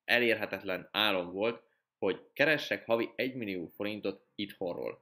elérhetetlen 0.04 0.88
álom 0.92 1.32
volt, 1.32 1.62
hogy 1.98 2.20
keressek 2.32 2.86
havi 2.86 3.10
1 3.16 3.34
millió 3.34 3.66
forintot 3.66 4.26
itthonról. 4.34 5.00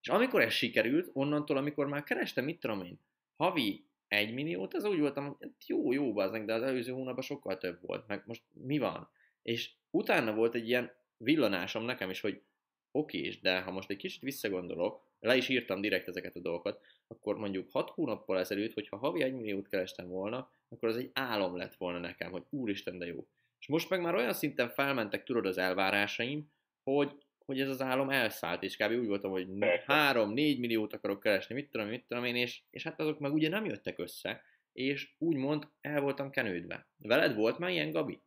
És 0.00 0.08
amikor 0.08 0.42
ez 0.42 0.52
sikerült, 0.52 1.10
onnantól, 1.12 1.56
amikor 1.56 1.86
már 1.86 2.02
kerestem, 2.02 2.44
mit 2.44 2.60
tudom 2.60 2.84
én, 2.84 3.00
havi 3.36 3.84
1 4.08 4.34
milliót, 4.34 4.74
az 4.74 4.84
úgy 4.84 5.00
voltam, 5.00 5.26
hogy 5.26 5.36
hát 5.40 5.66
jó, 5.66 5.92
jó, 5.92 6.12
bazdmeg, 6.12 6.44
de 6.44 6.54
az 6.54 6.62
előző 6.62 6.92
hónapban 6.92 7.22
sokkal 7.22 7.58
több 7.58 7.78
volt, 7.80 8.06
meg 8.06 8.22
most 8.26 8.42
mi 8.52 8.78
van? 8.78 9.08
És 9.42 9.70
utána 9.90 10.34
volt 10.34 10.54
egy 10.54 10.68
ilyen 10.68 10.92
villanásom 11.16 11.84
nekem 11.84 12.10
is, 12.10 12.20
hogy 12.20 12.42
oké, 12.90 13.38
de 13.42 13.60
ha 13.60 13.70
most 13.70 13.90
egy 13.90 13.96
kicsit 13.96 14.22
visszagondolok, 14.22 15.05
le 15.20 15.36
is 15.36 15.48
írtam 15.48 15.80
direkt 15.80 16.08
ezeket 16.08 16.36
a 16.36 16.40
dolgokat, 16.40 16.80
akkor 17.06 17.36
mondjuk 17.38 17.70
6 17.70 17.90
hónappal 17.90 18.38
ezelőtt, 18.38 18.72
hogyha 18.72 18.96
havi 18.96 19.22
1 19.22 19.32
milliót 19.32 19.68
kerestem 19.68 20.08
volna, 20.08 20.50
akkor 20.68 20.88
az 20.88 20.96
egy 20.96 21.10
álom 21.14 21.56
lett 21.56 21.74
volna 21.74 21.98
nekem, 21.98 22.30
hogy 22.30 22.42
úristen, 22.50 22.98
de 22.98 23.06
jó. 23.06 23.26
És 23.58 23.66
most 23.66 23.90
meg 23.90 24.00
már 24.00 24.14
olyan 24.14 24.32
szinten 24.32 24.68
felmentek, 24.68 25.24
tudod, 25.24 25.46
az 25.46 25.58
elvárásaim, 25.58 26.52
hogy, 26.82 27.12
hogy 27.44 27.60
ez 27.60 27.68
az 27.68 27.82
álom 27.82 28.10
elszállt, 28.10 28.62
és 28.62 28.76
kb. 28.76 28.90
úgy 28.90 29.06
voltam, 29.06 29.30
hogy 29.30 29.46
3-4 29.50 30.34
milliót 30.34 30.92
akarok 30.92 31.20
keresni, 31.20 31.54
mit 31.54 31.70
tudom, 31.70 31.86
mit 31.86 32.04
tudom 32.08 32.24
én, 32.24 32.36
és, 32.36 32.60
és 32.70 32.82
hát 32.82 33.00
azok 33.00 33.18
meg 33.18 33.32
ugye 33.32 33.48
nem 33.48 33.64
jöttek 33.64 33.98
össze, 33.98 34.42
és 34.72 35.14
úgymond 35.18 35.68
el 35.80 36.00
voltam 36.00 36.30
kenődve. 36.30 36.86
Veled 36.96 37.34
volt 37.34 37.58
már 37.58 37.70
ilyen, 37.70 37.90
Gabi? 37.90 38.20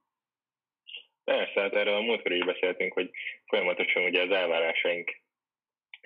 Persze, 1.23 1.61
hát 1.61 1.73
erről 1.73 1.95
a 1.95 2.01
múltkor 2.01 2.31
is 2.31 2.45
beszéltünk, 2.45 2.93
hogy 2.93 3.11
folyamatosan 3.45 4.03
ugye 4.03 4.21
az 4.21 4.31
elvárásaink 4.31 5.21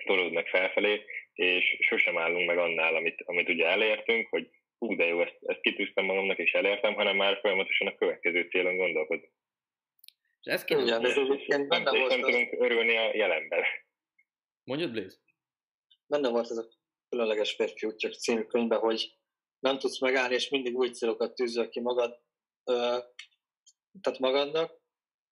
tolódnak 0.04 0.46
felfelé, 0.46 1.04
és 1.32 1.76
sosem 1.80 2.18
állunk 2.18 2.46
meg 2.46 2.58
annál, 2.58 2.94
amit, 2.94 3.22
amit 3.24 3.48
ugye 3.48 3.66
elértünk, 3.66 4.28
hogy 4.28 4.48
hú, 4.78 4.96
de 4.96 5.04
jó, 5.04 5.20
ezt, 5.20 5.36
ezt 5.40 5.60
kitűztem 5.60 6.04
magamnak 6.04 6.38
és 6.38 6.52
elértem, 6.52 6.94
hanem 6.94 7.16
már 7.16 7.38
folyamatosan 7.40 7.86
a 7.86 7.94
következő 7.94 8.48
célon 8.50 8.76
gondolkodunk. 8.76 9.32
És 10.40 10.52
ez 10.52 10.64
kéne... 10.64 10.82
Igen, 10.82 11.04
ez 11.04 11.16
egyébként 11.16 11.68
benne 11.68 11.90
nem, 11.90 12.00
volt 12.00 12.10
nem 12.10 12.22
az... 12.22 12.26
tudunk 12.26 12.52
örülni 12.58 12.96
a 12.96 13.16
jelenben. 13.16 13.62
Mondjad, 14.64 14.90
Blaze? 14.90 15.16
Benne 16.06 16.28
volt 16.28 16.50
ez 16.50 16.56
a 16.56 16.68
különleges 17.08 17.54
férfi 17.54 17.86
útjak 17.86 18.12
című 18.12 18.42
könyvben, 18.42 18.78
hogy 18.78 19.12
nem 19.58 19.78
tudsz 19.78 20.00
megállni, 20.00 20.34
és 20.34 20.48
mindig 20.48 20.76
új 20.76 20.88
célokat 20.88 21.34
tűzöl 21.34 21.68
ki 21.68 21.80
magad, 21.80 22.20
ö, 22.64 22.98
tehát 24.00 24.18
magadnak, 24.18 24.82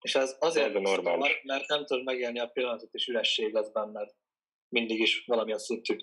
és 0.01 0.15
ez 0.15 0.37
azért 0.41 0.69
Ez 0.69 0.75
a 0.75 0.81
normális. 0.81 1.41
mert 1.43 1.69
nem 1.69 1.85
tudod 1.85 2.05
megélni 2.05 2.41
a 2.41 2.47
pillanatot, 2.47 2.93
és 2.93 3.07
üresség 3.07 3.53
lesz 3.53 3.71
benned. 3.71 4.11
Mindig 4.73 5.01
is 5.01 5.25
valamilyen 5.27 5.59
szintű. 5.59 5.97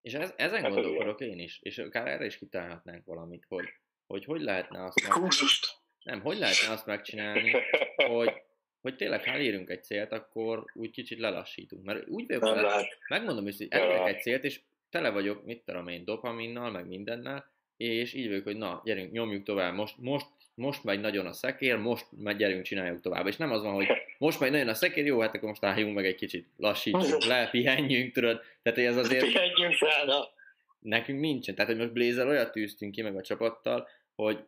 És 0.00 0.12
ez, 0.12 0.32
ezen 0.36 0.62
Hát 0.62 0.72
gondolkodok 0.72 1.20
én 1.20 1.38
is, 1.38 1.58
és 1.62 1.78
akár 1.78 2.06
erre 2.06 2.24
is 2.24 2.38
kitalálhatnánk 2.38 3.04
valamit, 3.04 3.44
hogy 3.48 3.64
hogy, 4.10 4.24
hogy 4.24 4.40
lehetne 4.40 4.84
azt 4.84 5.02
meg... 5.02 5.10
Kurzust! 5.10 5.78
Nem, 6.02 6.20
hogy 6.20 6.38
lehetne 6.38 6.72
azt 6.72 6.86
megcsinálni, 6.86 7.50
hogy, 8.12 8.32
hogy 8.80 8.96
tényleg 8.96 9.24
ha 9.24 9.30
elérünk 9.30 9.70
egy 9.70 9.84
célt, 9.84 10.12
akkor 10.12 10.64
úgy 10.74 10.90
kicsit 10.90 11.18
lelassítunk. 11.18 11.84
Mert 11.84 12.08
úgy 12.08 12.26
vagyok, 12.26 12.54
Nem 12.54 12.84
megmondom 13.08 13.46
is, 13.46 13.56
hogy 13.56 13.66
elérek 13.70 14.06
egy 14.06 14.22
célt, 14.22 14.44
és 14.44 14.60
tele 14.88 15.10
vagyok, 15.10 15.44
mit 15.44 15.64
tudom 15.64 15.88
én, 15.88 16.04
dopaminnal, 16.04 16.70
meg 16.70 16.86
mindennel, 16.86 17.52
és 17.76 18.14
így 18.14 18.28
vagyok, 18.28 18.44
hogy 18.44 18.56
na, 18.56 18.80
gyerünk, 18.84 19.12
nyomjuk 19.12 19.44
tovább, 19.44 19.74
most, 19.74 19.96
most, 19.98 20.26
most 20.60 20.84
megy 20.84 21.00
nagyon 21.00 21.26
a 21.26 21.32
szekér, 21.32 21.76
most 21.76 22.06
megy, 22.10 22.36
gyerünk, 22.36 22.64
csináljuk 22.64 23.00
tovább. 23.00 23.26
És 23.26 23.36
nem 23.36 23.50
az 23.50 23.62
van, 23.62 23.74
hogy 23.74 23.86
most 24.18 24.40
megy 24.40 24.50
nagyon 24.50 24.68
a 24.68 24.74
szekér, 24.74 25.06
jó, 25.06 25.20
hát 25.20 25.34
akkor 25.34 25.48
most 25.48 25.64
álljunk 25.64 25.94
meg 25.94 26.06
egy 26.06 26.14
kicsit, 26.14 26.48
lassítsunk 26.56 27.24
le, 27.24 27.48
pihenjünk, 27.50 28.12
tudod. 28.12 28.40
Tehát 28.62 28.78
ez 28.78 28.96
azért 28.96 29.24
Pihenjünk 29.24 29.74
fel, 29.74 30.28
nekünk 30.78 31.20
nincsen. 31.20 31.54
Tehát, 31.54 31.70
hogy 31.70 31.80
most 31.80 31.92
Blazer 31.92 32.26
olyat 32.26 32.52
tűztünk 32.52 32.92
ki 32.92 33.02
meg 33.02 33.16
a 33.16 33.22
csapattal, 33.22 33.88
hogy 34.14 34.44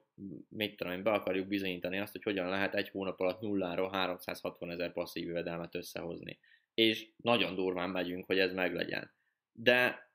mit 0.48 0.76
tudom 0.76 0.92
én, 0.92 1.02
be 1.02 1.10
akarjuk 1.10 1.46
bizonyítani 1.46 1.98
azt, 1.98 2.12
hogy 2.12 2.22
hogyan 2.22 2.48
lehet 2.48 2.74
egy 2.74 2.88
hónap 2.88 3.20
alatt 3.20 3.40
nulláról 3.40 3.90
360 3.90 4.70
ezer 4.70 4.92
passzív 4.92 5.26
jövedelmet 5.26 5.74
összehozni. 5.74 6.38
És 6.74 7.06
nagyon 7.16 7.54
durván 7.54 7.90
megyünk, 7.90 8.26
hogy 8.26 8.38
ez 8.38 8.52
meglegyen. 8.52 9.10
De 9.52 10.10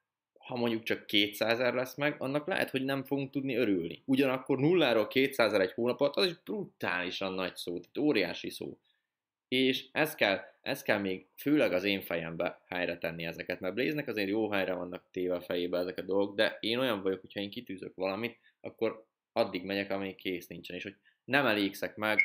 ha 0.47 0.55
mondjuk 0.55 0.83
csak 0.83 1.05
200 1.05 1.51
ezer 1.51 1.73
lesz 1.73 1.95
meg, 1.95 2.15
annak 2.21 2.47
lehet, 2.47 2.69
hogy 2.69 2.83
nem 2.83 3.03
fogunk 3.03 3.31
tudni 3.31 3.55
örülni. 3.55 4.01
Ugyanakkor 4.05 4.59
nulláról 4.59 5.07
200 5.07 5.47
ezer 5.47 5.61
egy 5.61 5.73
hónap 5.73 5.99
alatt, 5.99 6.15
az 6.15 6.25
is 6.25 6.35
brutálisan 6.43 7.33
nagy 7.33 7.55
szó, 7.55 7.71
tehát 7.71 7.97
óriási 7.97 8.49
szó. 8.49 8.77
És 9.47 9.85
ez 9.91 10.15
kell, 10.15 10.39
ez 10.61 10.81
kell 10.81 10.99
még 10.99 11.25
főleg 11.35 11.73
az 11.73 11.83
én 11.83 12.01
fejembe 12.01 12.61
helyre 12.67 12.97
tenni 12.97 13.25
ezeket, 13.25 13.59
mert 13.59 13.73
Blaze-nek 13.73 14.07
azért 14.07 14.29
jó 14.29 14.49
helyre 14.49 14.73
vannak 14.73 15.03
téve 15.11 15.35
a 15.35 15.41
fejébe 15.41 15.77
ezek 15.77 15.97
a 15.97 16.01
dolgok, 16.01 16.35
de 16.35 16.57
én 16.59 16.77
olyan 16.77 17.01
vagyok, 17.01 17.21
hogyha 17.21 17.39
én 17.39 17.49
kitűzök 17.49 17.95
valamit, 17.95 18.37
akkor 18.61 19.05
addig 19.31 19.63
megyek, 19.63 19.91
amíg 19.91 20.15
kész 20.15 20.47
nincsen, 20.47 20.75
és 20.75 20.83
hogy 20.83 20.95
nem 21.27 21.45
elégszek 21.45 21.95
meg 21.95 22.19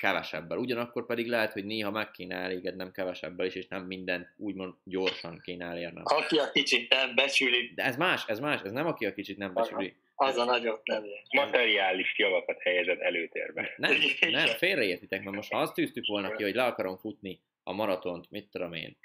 kevesebbel. 0.00 0.58
Ugyanakkor 0.58 1.06
pedig 1.06 1.26
lehet, 1.26 1.52
hogy 1.52 1.64
néha 1.64 1.90
meg 1.90 2.10
kéne 2.10 2.34
elégednem 2.36 2.92
kevesebbel 2.92 3.46
is, 3.46 3.54
és 3.54 3.66
nem 3.68 3.84
mindent 3.84 4.28
úgymond 4.36 4.74
gyorsan 4.84 5.40
kéne 5.44 5.64
elérnem. 5.64 6.02
Aki 6.04 6.38
a 6.38 6.50
kicsit 6.50 6.90
nem 6.90 7.14
becsüli, 7.14 7.72
De 7.74 7.84
ez 7.84 7.96
más, 7.96 8.24
ez 8.26 8.38
más, 8.38 8.60
ez 8.62 8.72
nem 8.72 8.86
aki 8.86 9.06
a 9.06 9.12
kicsit 9.12 9.36
nem 9.36 9.54
becsüli. 9.54 9.96
az 10.14 10.36
a 10.36 10.44
nagyot 10.44 10.86
nem. 10.86 11.04
Materiális 11.30 12.18
javakat 12.18 12.62
helyezed 12.62 13.00
előtérbe. 13.00 13.74
Nem, 13.76 13.92
nem, 14.30 14.46
félreértitek, 14.46 15.22
mert 15.22 15.36
most 15.36 15.52
ha 15.52 15.60
azt 15.60 15.74
tűztük 15.74 16.06
volna 16.06 16.36
ki, 16.36 16.42
hogy 16.42 16.54
le 16.54 16.64
akarom 16.64 16.96
futni 16.96 17.40
a 17.62 17.72
maratont, 17.72 18.30
mit 18.30 18.50
tudom 18.50 18.72
én, 18.72 18.96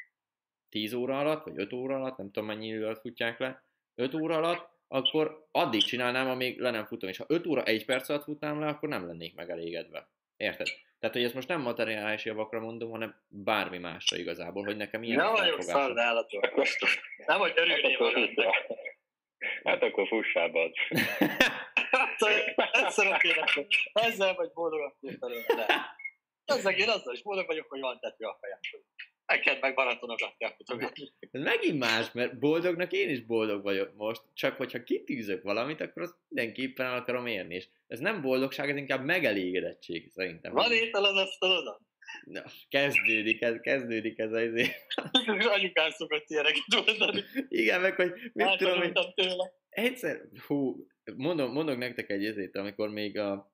10 0.70 0.94
óra 0.94 1.20
alatt, 1.20 1.44
vagy 1.44 1.60
5 1.60 1.74
óra 1.74 1.96
alatt, 1.96 2.18
nem 2.18 2.32
tudom 2.32 2.48
mennyi 2.50 2.68
idő 2.68 2.86
alatt 2.86 3.02
futják 3.02 3.40
le, 3.40 3.64
5 3.96 4.14
óra 4.14 4.36
alatt, 4.36 4.73
akkor 4.94 5.48
addig 5.52 5.84
csinálnám, 5.84 6.30
amíg 6.30 6.60
le 6.60 6.70
nem 6.70 6.86
futom. 6.86 7.10
És 7.10 7.18
ha 7.18 7.26
5 7.28 7.48
óra 7.48 7.64
1 7.64 7.86
perc 7.86 8.10
alatt 8.10 8.24
futnám 8.24 8.60
le, 8.60 8.68
akkor 8.68 8.90
nem 8.90 9.08
lennék 9.08 9.36
megelégedve. 9.36 10.10
Érted? 10.38 10.68
Tehát, 11.00 11.16
hogy 11.16 11.26
ezt 11.26 11.34
most 11.34 11.48
nem 11.48 11.62
materiális 11.62 12.26
javakra 12.26 12.60
mondom, 12.60 12.90
hanem 12.92 13.16
bármi 13.28 13.78
másra 13.78 14.18
igazából, 14.18 14.64
hogy 14.64 14.78
nekem 14.78 15.04
ilyen 15.04 15.18
Nem 15.18 15.32
vagyok 15.32 15.62
felfogásom. 15.62 15.82
szar 15.82 15.94
nálatok. 15.94 16.56
Nem, 17.26 17.40
hogy 17.40 17.54
örülnél. 17.56 18.54
Hát 19.64 19.84
akkor 19.84 20.08
fussál, 20.08 20.50
bad. 20.50 20.74
Egyszerűen 22.72 23.20
kéne, 23.20 23.46
ezzel 23.94 24.34
vagy 24.34 24.52
boldog, 24.54 24.80
akkor 24.80 25.18
felőle. 25.20 25.66
Ezzel 26.46 26.74
én 26.74 26.90
azzal 26.90 27.14
is 27.14 27.22
boldog 27.22 27.46
vagyok, 27.46 27.70
hogy 27.70 27.80
van 27.80 28.00
tető 28.00 28.26
a 28.26 28.38
fejem. 28.42 28.60
Neked 29.26 29.58
meg 29.62 29.74
baratonokat 29.74 30.36
kell 30.38 30.56
futogatni. 30.56 31.12
Megint 31.32 31.80
más, 31.80 32.12
mert 32.12 32.40
boldognak 32.40 32.92
én 32.92 33.10
is 33.10 33.22
boldog 33.26 33.64
vagyok 33.64 33.96
most, 33.96 34.22
csak 34.34 34.58
hogyha 34.58 34.84
kitűzök 34.84 35.44
valamit, 35.44 35.82
akkor 35.82 36.02
azt 36.02 36.16
mindenképpen 36.28 36.86
el 36.86 36.98
akarom 36.98 37.26
érni, 37.26 37.56
és 37.56 37.68
ez 37.88 38.00
nem 38.00 38.22
boldogság, 38.22 38.70
ez 38.70 38.78
inkább 38.78 39.06
megelégedettség 39.06 40.10
szerintem. 40.10 40.54
Van 40.54 40.72
étel 40.72 41.06
az 41.06 41.16
asztalodon? 41.16 41.88
Na, 42.24 42.44
kezdődik 42.70 43.42
ez, 43.42 43.60
kezdődik 43.60 44.20
ez 44.20 44.32
az 44.32 44.42
izé. 44.42 44.62
És 45.38 45.46
anyukám 45.46 45.90
szokott 45.90 46.30
ilyeneket 46.30 46.86
mondani. 46.86 47.24
Igen, 47.48 47.82
meg 47.82 47.96
hogy 47.96 48.12
mit 48.34 48.58
tudom 48.58 48.74
én, 48.76 48.82
Eltanultam 48.82 49.14
tőle. 49.14 49.54
egyszer, 49.70 50.22
hú, 50.48 50.88
mondom, 51.16 51.52
mondok 51.52 51.78
nektek 51.78 52.10
egy 52.10 52.26
ezét, 52.26 52.56
amikor 52.56 52.90
még 52.90 53.18
a 53.18 53.52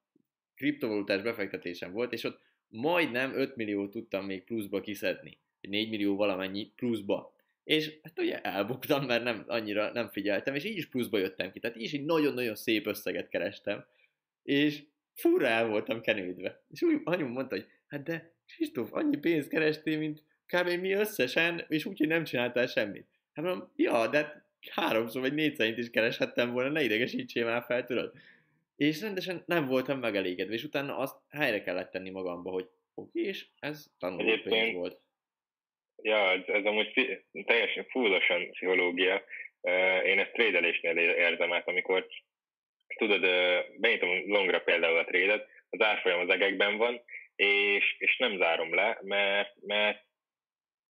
kriptovalutás 0.55 1.21
befektetésem 1.21 1.91
volt, 1.91 2.13
és 2.13 2.23
ott 2.23 2.39
majdnem 2.67 3.33
5 3.35 3.55
millió 3.55 3.89
tudtam 3.89 4.25
még 4.25 4.43
pluszba 4.43 4.81
kiszedni. 4.81 5.39
4 5.61 5.89
millió 5.89 6.15
valamennyi 6.15 6.71
pluszba. 6.75 7.33
És 7.63 7.99
hát 8.03 8.19
ugye 8.19 8.41
elbuktam, 8.41 9.05
mert 9.05 9.23
nem, 9.23 9.43
annyira 9.47 9.91
nem 9.91 10.09
figyeltem, 10.09 10.55
és 10.55 10.63
így 10.63 10.77
is 10.77 10.87
pluszba 10.87 11.17
jöttem 11.17 11.51
ki. 11.51 11.59
Tehát 11.59 11.77
így 11.77 11.83
is 11.83 11.93
egy 11.93 12.05
nagyon-nagyon 12.05 12.55
szép 12.55 12.87
összeget 12.87 13.29
kerestem, 13.29 13.85
és 14.43 14.83
furra 15.13 15.47
el 15.47 15.67
voltam 15.67 16.01
kenődve. 16.01 16.63
És 16.69 16.81
úgy 16.81 17.01
anyum 17.03 17.31
mondta, 17.31 17.55
hogy 17.55 17.67
hát 17.87 18.03
de 18.03 18.33
Kristóf, 18.47 18.93
annyi 18.93 19.17
pénzt 19.17 19.49
kerestél, 19.49 19.97
mint 19.97 20.23
kb. 20.45 20.67
mi 20.69 20.91
összesen, 20.91 21.65
és 21.67 21.85
úgy, 21.85 21.97
hogy 21.97 22.07
nem 22.07 22.23
csináltál 22.23 22.67
semmit. 22.67 23.07
Hát 23.33 23.45
mondom, 23.45 23.71
ja, 23.75 24.07
de 24.07 24.17
hát 24.17 24.43
háromszor 24.69 25.21
vagy 25.21 25.33
négy 25.33 25.55
szerint 25.55 25.77
is 25.77 25.89
kereshettem 25.89 26.51
volna, 26.51 26.69
ne 26.69 26.83
idegesítsél 26.83 27.45
már 27.45 27.63
fel, 27.63 27.85
tudod. 27.85 28.13
És 28.75 29.01
rendesen 29.01 29.43
nem 29.45 29.65
voltam 29.65 29.99
megelégedve, 29.99 30.53
és 30.53 30.63
utána 30.63 30.97
azt 30.97 31.15
helyre 31.29 31.61
kellett 31.61 31.91
tenni 31.91 32.09
magamba, 32.09 32.51
hogy 32.51 32.69
oké, 32.93 33.21
és 33.21 33.47
ez 33.59 33.85
tanulópénz 33.97 34.45
Egyébként- 34.45 34.75
volt. 34.75 34.99
Ja, 36.01 36.31
ez, 36.31 36.41
ez 36.47 36.65
amúgy 36.65 37.21
teljesen 37.45 37.85
fullosan 37.89 38.51
pszichológia. 38.51 39.23
Én 40.05 40.19
ezt 40.19 40.31
trédelésnél 40.31 40.97
érzem 40.97 41.53
át, 41.53 41.67
amikor 41.67 42.07
tudod, 42.95 43.21
benyitom 43.77 44.23
longra 44.25 44.59
például 44.59 44.97
a 44.97 45.05
trédet, 45.05 45.47
az 45.69 45.81
árfolyam 45.81 46.19
az 46.19 46.29
egekben 46.29 46.77
van, 46.77 47.01
és, 47.35 47.95
és 47.97 48.17
nem 48.17 48.37
zárom 48.37 48.73
le, 48.73 48.99
mert, 49.01 49.55
mert, 49.61 50.03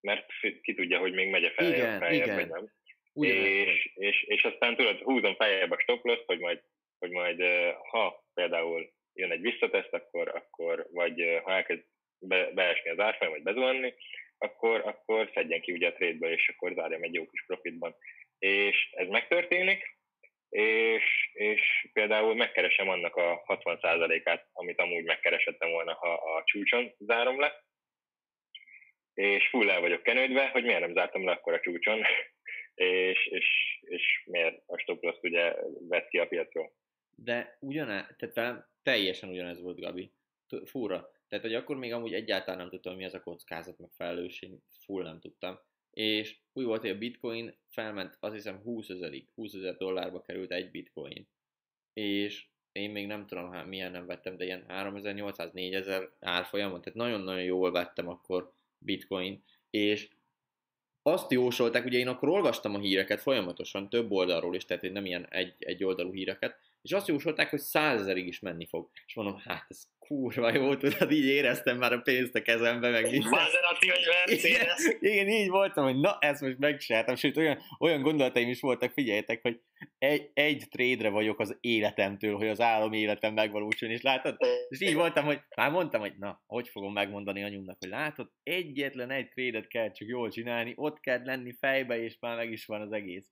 mert 0.01 0.25
ki 0.61 0.73
tudja, 0.73 0.99
hogy 0.99 1.13
még 1.13 1.29
megy-e 1.29 1.51
feljebb, 1.51 1.75
Igen, 1.75 1.99
feljebb 1.99 2.23
igen. 2.23 2.35
vagy 2.35 2.47
nem. 2.47 2.71
És, 3.13 3.91
és, 3.95 4.23
és 4.23 4.43
aztán 4.43 4.75
tudod, 4.75 5.01
húzom 5.01 5.35
feljebb 5.35 5.71
a 5.71 5.79
stoplost, 5.79 6.23
hogy 6.25 6.39
majd, 6.39 6.61
hogy 6.99 7.09
majd 7.09 7.43
ha 7.89 8.23
például 8.33 8.91
jön 9.13 9.31
egy 9.31 9.41
visszateszt, 9.41 9.93
akkor, 9.93 10.27
akkor 10.27 10.87
vagy 10.91 11.39
ha 11.43 11.51
elkezd 11.51 11.83
be, 12.19 12.51
beesni 12.53 12.89
az 12.89 12.99
árfolyam, 12.99 13.33
vagy 13.33 13.43
bezuhanni, 13.43 13.93
akkor, 14.39 14.81
akkor 14.85 15.31
szedjen 15.33 15.61
ki 15.61 15.71
ugye 15.71 15.87
a 15.87 15.93
trade 15.93 16.31
és 16.31 16.53
akkor 16.55 16.73
zárjam 16.73 17.03
egy 17.03 17.13
jó 17.13 17.25
kis 17.25 17.43
profitban. 17.45 17.95
És 18.37 18.89
ez 18.91 19.07
megtörténik, 19.07 19.97
és, 20.49 21.29
és 21.33 21.89
például 21.93 22.35
megkeresem 22.35 22.89
annak 22.89 23.15
a 23.15 23.43
60%-át, 23.47 24.47
amit 24.53 24.79
amúgy 24.79 25.03
megkeresettem 25.03 25.69
volna, 25.69 25.93
ha 25.93 26.13
a 26.13 26.43
csúcson 26.45 26.93
zárom 26.97 27.39
le, 27.39 27.63
és 29.13 29.47
full 29.49 29.69
el 29.69 29.81
vagyok 29.81 30.03
kenődve, 30.03 30.47
hogy 30.47 30.63
miért 30.63 30.79
nem 30.79 30.93
zártam 30.93 31.25
le 31.25 31.31
akkor 31.31 31.53
a 31.53 31.59
csúcson, 31.59 32.01
és, 32.73 33.25
és, 33.25 33.79
és 33.81 34.23
miért 34.25 34.61
a 34.65 34.77
stop 34.77 35.03
loss 35.03 35.17
ugye 35.21 35.55
vett 35.87 36.07
ki 36.07 36.17
a 36.17 36.27
piacról. 36.27 36.71
De 37.15 37.57
ugyanez, 37.59 38.15
tehát 38.17 38.67
teljesen 38.83 39.29
ugyanez 39.29 39.61
volt, 39.61 39.79
Gabi. 39.79 40.11
Fura. 40.65 41.09
Tehát, 41.29 41.45
hogy 41.45 41.55
akkor 41.55 41.77
még 41.77 41.93
amúgy 41.93 42.13
egyáltalán 42.13 42.59
nem 42.59 42.69
tudtam, 42.69 42.95
mi 42.95 43.05
az 43.05 43.13
a 43.13 43.21
kockázat, 43.21 43.77
meg 43.77 43.89
felelősség, 43.91 44.51
full 44.85 45.03
nem 45.03 45.19
tudtam. 45.19 45.59
És 45.91 46.37
úgy 46.53 46.65
volt, 46.65 46.81
hogy 46.81 46.89
a 46.89 46.97
bitcoin 46.97 47.57
felment, 47.67 48.17
azt 48.19 48.33
hiszem 48.33 48.61
20 48.61 48.89
ezerig, 48.89 49.27
20 49.35 49.53
ezer 49.53 49.75
dollárba 49.77 50.21
került 50.21 50.51
egy 50.51 50.71
bitcoin. 50.71 51.27
És 51.93 52.47
én 52.71 52.91
még 52.91 53.07
nem 53.07 53.25
tudom, 53.25 53.51
hát 53.51 53.65
milyen 53.65 53.91
nem 53.91 54.05
vettem, 54.05 54.37
de 54.37 54.45
ilyen 54.45 54.65
3800-4000 54.67 56.09
árfolyamon, 56.19 56.81
tehát 56.81 56.99
nagyon-nagyon 56.99 57.43
jól 57.43 57.71
vettem 57.71 58.07
akkor 58.07 58.51
bitcoin, 58.77 59.43
és 59.69 60.09
azt 61.01 61.31
jósolták, 61.31 61.85
ugye 61.85 61.97
én 61.97 62.07
akkor 62.07 62.29
olvastam 62.29 62.75
a 62.75 62.79
híreket 62.79 63.21
folyamatosan, 63.21 63.89
több 63.89 64.11
oldalról 64.11 64.55
is, 64.55 64.65
tehát 64.65 64.91
nem 64.91 65.05
ilyen 65.05 65.27
egy, 65.29 65.55
egy 65.59 65.83
oldalú 65.83 66.13
híreket, 66.13 66.59
és 66.81 66.91
azt 66.91 67.07
jósolták, 67.07 67.49
hogy 67.49 67.59
százezerig 67.59 68.27
is 68.27 68.39
menni 68.39 68.65
fog. 68.65 68.89
És 69.05 69.13
mondom, 69.15 69.37
hát 69.37 69.65
ez 69.69 69.87
kurva 70.09 70.53
jó, 70.53 70.75
tudod, 70.75 71.11
így 71.11 71.25
éreztem 71.25 71.77
már 71.77 71.93
a 71.93 72.01
pénzt 72.01 72.35
a 72.35 72.41
kezembe, 72.41 72.89
meg 72.89 73.11
minden. 73.11 73.29
Maserati 73.29 73.87
vagy 73.87 74.05
Mercedes. 74.05 74.85
Igen, 74.85 74.97
igen, 74.99 75.27
így 75.27 75.49
voltam, 75.49 75.83
hogy 75.83 75.99
na, 75.99 76.17
ezt 76.19 76.41
most 76.41 76.57
megcsináltam, 76.57 77.15
sőt, 77.15 77.37
olyan, 77.37 77.59
olyan 77.79 78.01
gondolataim 78.01 78.49
is 78.49 78.59
voltak, 78.59 78.91
figyeljetek, 78.91 79.41
hogy 79.41 79.61
egy, 79.97 80.29
egy 80.33 80.65
trade 80.69 81.09
vagyok 81.09 81.39
az 81.39 81.57
életemtől, 81.59 82.35
hogy 82.35 82.47
az 82.47 82.61
álom 82.61 82.93
életem 82.93 83.33
megvalósuljon, 83.33 83.97
és 83.97 84.03
látod? 84.03 84.37
És 84.69 84.81
így 84.81 84.93
voltam, 84.93 85.25
hogy 85.25 85.41
már 85.55 85.71
mondtam, 85.71 86.01
hogy 86.01 86.13
na, 86.17 86.43
hogy 86.45 86.67
fogom 86.67 86.93
megmondani 86.93 87.43
anyumnak, 87.43 87.77
hogy 87.79 87.89
látod, 87.89 88.31
egyetlen 88.43 89.11
egy 89.11 89.29
trade 89.29 89.61
kell 89.67 89.91
csak 89.91 90.07
jól 90.07 90.29
csinálni, 90.29 90.73
ott 90.75 90.99
kell 90.99 91.21
lenni 91.23 91.55
fejbe, 91.59 92.03
és 92.03 92.17
már 92.19 92.35
meg 92.35 92.51
is 92.51 92.65
van 92.65 92.81
az 92.81 92.91
egész. 92.91 93.27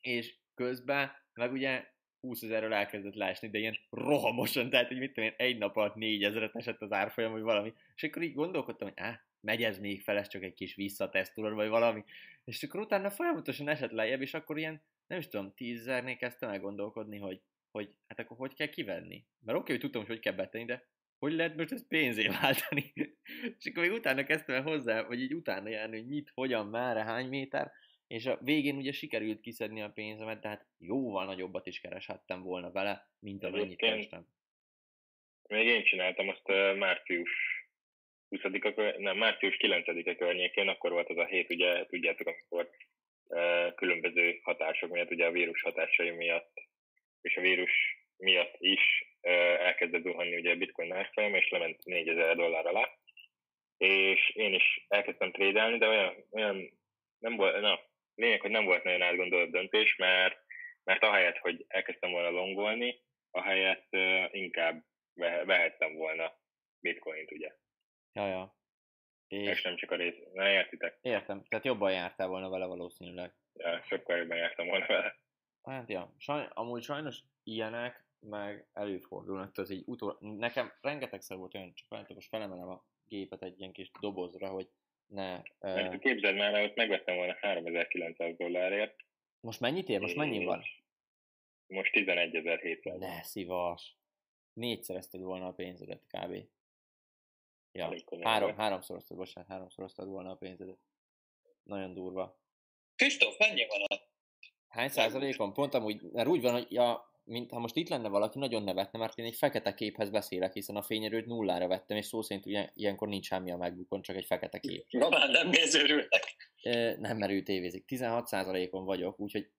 És 0.00 0.36
közben, 0.54 1.10
meg 1.32 1.52
ugye 1.52 1.84
20 2.26 2.42
ezerről 2.42 2.72
elkezdett 2.72 3.14
lásni, 3.14 3.50
de 3.50 3.58
ilyen 3.58 3.78
rohamosan, 3.90 4.70
tehát 4.70 4.88
hogy 4.88 4.98
mit 4.98 5.12
tudom 5.12 5.28
én, 5.28 5.34
egy 5.36 5.58
nap 5.58 5.76
alatt 5.76 5.94
4000-et 5.96 6.54
esett 6.54 6.82
az 6.82 6.92
árfolyam, 6.92 7.32
vagy 7.32 7.42
valami. 7.42 7.72
És 7.94 8.02
akkor 8.02 8.22
így 8.22 8.34
gondolkodtam, 8.34 8.88
hogy 8.88 8.98
á, 8.98 9.20
megy 9.40 9.62
ez 9.62 9.78
még 9.78 10.02
fel, 10.02 10.16
ez 10.16 10.28
csak 10.28 10.42
egy 10.42 10.54
kis 10.54 10.74
visszateszt, 10.74 11.34
vagy 11.34 11.68
valami. 11.68 12.04
És 12.44 12.62
akkor 12.62 12.80
utána 12.80 13.10
folyamatosan 13.10 13.68
esett 13.68 13.90
lejjebb, 13.90 14.20
és 14.20 14.34
akkor 14.34 14.58
ilyen, 14.58 14.82
nem 15.06 15.18
is 15.18 15.28
tudom, 15.28 15.54
10 15.54 15.80
ezernél 15.80 16.16
kezdtem 16.16 16.50
el 16.50 16.60
gondolkodni, 16.60 17.18
hogy, 17.18 17.40
hogy 17.70 17.90
hát 18.08 18.18
akkor 18.18 18.36
hogy 18.36 18.54
kell 18.54 18.68
kivenni. 18.68 19.24
Mert 19.44 19.58
oké, 19.58 19.72
hogy 19.72 19.80
tudtam, 19.80 20.00
hogy 20.00 20.10
hogy 20.10 20.20
kell 20.20 20.32
betenni, 20.32 20.64
de 20.64 20.86
hogy 21.18 21.32
lehet 21.32 21.56
most 21.56 21.72
ezt 21.72 21.88
pénzé 21.88 22.26
váltani? 22.40 22.92
és 23.58 23.66
akkor 23.66 23.82
még 23.82 23.92
utána 23.92 24.24
kezdtem 24.24 24.54
el 24.54 24.62
hozzá, 24.62 25.02
vagy 25.02 25.20
így 25.20 25.34
utána 25.34 25.68
járni, 25.68 25.96
hogy 25.96 26.06
mit, 26.08 26.30
hogyan, 26.34 26.66
merre, 26.66 27.04
hány 27.04 27.28
méter, 27.28 27.72
és 28.06 28.26
a 28.26 28.38
végén 28.40 28.76
ugye 28.76 28.92
sikerült 28.92 29.40
kiszedni 29.40 29.82
a 29.82 29.90
pénzemet, 29.90 30.40
de 30.40 30.48
hát 30.48 30.66
jóval 30.78 31.24
nagyobbat 31.24 31.66
is 31.66 31.80
kereshettem 31.80 32.42
volna 32.42 32.70
vele, 32.70 33.10
mint 33.18 33.44
amennyit 33.44 33.78
kerestem. 33.78 34.26
Még 35.48 35.66
én 35.66 35.84
csináltam 35.84 36.28
azt 36.28 36.76
március 36.76 37.30
20 38.28 38.40
kör, 38.60 38.96
nem, 38.96 39.16
március 39.16 39.56
9-e 39.60 40.14
környékén, 40.14 40.68
akkor 40.68 40.90
volt 40.90 41.08
az 41.08 41.16
a 41.16 41.24
hét, 41.24 41.50
ugye 41.50 41.86
tudjátok, 41.86 42.26
amikor 42.26 42.70
ö, 43.28 43.68
különböző 43.74 44.40
hatások 44.42 44.90
miatt, 44.90 45.10
ugye 45.10 45.26
a 45.26 45.30
vírus 45.30 45.62
hatásai 45.62 46.10
miatt, 46.10 46.52
és 47.20 47.36
a 47.36 47.40
vírus 47.40 47.72
miatt 48.16 48.56
is 48.58 49.04
elkezdett 49.58 50.02
zuhanni 50.02 50.36
ugye 50.36 50.50
a 50.50 50.56
bitcoin 50.56 50.92
árfolyam, 50.92 51.34
és 51.34 51.48
lement 51.48 51.84
4000 51.84 52.36
dollár 52.36 52.66
alá. 52.66 52.88
És 53.76 54.30
én 54.34 54.54
is 54.54 54.84
elkezdtem 54.88 55.32
trédelni, 55.32 55.78
de 55.78 55.88
olyan, 55.88 56.14
olyan 56.30 56.78
nem 57.18 57.36
volt, 57.36 57.60
na, 57.60 57.80
lényeg, 58.16 58.40
hogy 58.40 58.50
nem 58.50 58.64
volt 58.64 58.84
nagyon 58.84 59.02
átgondolt 59.02 59.50
döntés, 59.50 59.96
mert, 59.96 60.38
mert 60.84 61.02
ahelyett, 61.02 61.36
hogy 61.36 61.64
elkezdtem 61.68 62.10
volna 62.10 62.30
longolni, 62.30 63.02
ahelyett 63.30 63.86
ö, 63.90 64.24
inkább 64.30 64.84
ve- 65.14 65.44
vehettem 65.44 65.94
volna 65.94 66.38
bitcoint, 66.80 67.32
ugye. 67.32 67.54
Ja, 68.12 68.26
ja. 68.26 68.56
És 69.28 69.48
És 69.48 69.62
nem 69.62 69.76
csak 69.76 69.90
a 69.90 69.96
rész. 69.96 70.14
Na, 70.32 70.48
értitek? 70.48 70.98
értem, 71.02 71.44
tehát 71.44 71.64
jobban 71.64 71.92
jártál 71.92 72.28
volna 72.28 72.48
vele 72.50 72.66
valószínűleg. 72.66 73.34
Ja, 73.52 73.82
sokkal 73.88 74.16
jobban 74.16 74.36
jártam 74.36 74.66
volna 74.66 74.86
vele. 74.86 75.16
Hát 75.62 75.88
ja, 75.88 76.14
saj, 76.18 76.48
amúgy 76.50 76.82
sajnos 76.82 77.18
ilyenek 77.42 78.04
meg 78.20 78.66
előfordulnak, 78.72 79.52
tehát 79.52 79.70
így 79.70 79.82
utol, 79.86 80.16
nekem 80.20 80.72
rengetegszer 80.80 81.36
volt 81.36 81.54
olyan, 81.54 81.74
csak 81.74 81.88
várjátok, 81.88 82.16
most 82.16 82.28
felemelem 82.28 82.68
a 82.68 82.84
gépet 83.08 83.42
egy 83.42 83.60
ilyen 83.60 83.72
kis 83.72 83.90
dobozra, 84.00 84.48
hogy 84.48 84.68
ne... 85.06 85.42
Mert 85.60 85.94
Uh, 85.94 86.00
képzeld 86.00 86.36
már, 86.36 86.62
ott 86.62 86.76
megvettem 86.76 87.16
volna 87.16 87.36
3900 87.40 88.36
dollárért. 88.36 88.94
most 89.40 89.60
mennyit 89.60 89.88
ér? 89.88 90.00
Most 90.00 90.16
mennyi 90.16 90.44
van? 90.44 90.62
Most 91.66 91.92
11700. 91.92 92.98
Ne 92.98 93.22
szívas. 93.22 93.96
Négyszerezted 94.52 95.20
volna 95.20 95.46
a 95.46 95.52
pénzedet 95.52 96.02
kb. 96.08 96.48
Ja, 97.72 97.94
három, 98.20 98.56
háromszoroztad, 98.56 99.16
bocsánat, 99.16 99.50
háromszoroztad 99.50 100.08
volna 100.08 100.30
a 100.30 100.36
pénzedet. 100.36 100.78
Nagyon 101.62 101.94
durva. 101.94 102.38
Kristóf, 102.94 103.38
mennyi 103.38 103.66
van 103.66 103.80
a... 103.82 104.02
Hány 104.68 104.88
százalékon? 104.88 105.52
Pont 105.52 105.74
amúgy, 105.74 106.02
mert 106.02 106.28
úgy 106.28 106.40
van, 106.40 106.52
hogy 106.52 106.72
ja, 106.72 107.10
mint 107.26 107.50
ha 107.50 107.58
most 107.58 107.76
itt 107.76 107.88
lenne 107.88 108.08
valaki, 108.08 108.38
nagyon 108.38 108.62
nevetne, 108.62 108.98
mert 108.98 109.18
én 109.18 109.24
egy 109.24 109.36
fekete 109.36 109.74
képhez 109.74 110.10
beszélek, 110.10 110.52
hiszen 110.52 110.76
a 110.76 110.82
fényerőt 110.82 111.26
nullára 111.26 111.66
vettem, 111.66 111.96
és 111.96 112.06
szó 112.06 112.22
szerint 112.22 112.46
ugye 112.46 112.70
ilyenkor 112.74 113.08
nincs 113.08 113.26
semmi 113.26 113.50
a 113.50 113.56
megbukon, 113.56 114.02
csak 114.02 114.16
egy 114.16 114.26
fekete 114.26 114.58
kép. 114.58 114.86
Ma 114.98 115.08
már 115.08 115.30
nem 115.30 115.48
nézőrültek. 115.48 116.36
Ö, 116.62 116.96
nem 116.98 117.16
merül 117.16 117.42
tévézik. 117.42 117.84
16 117.84 118.26
százalékon 118.26 118.84
vagyok, 118.84 119.20
úgyhogy 119.20 119.50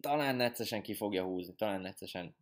talán 0.00 0.36
neccesen 0.36 0.82
ki 0.82 0.94
fogja 0.94 1.24
húzni, 1.24 1.54
talán 1.54 1.80
neccesen 1.80 2.36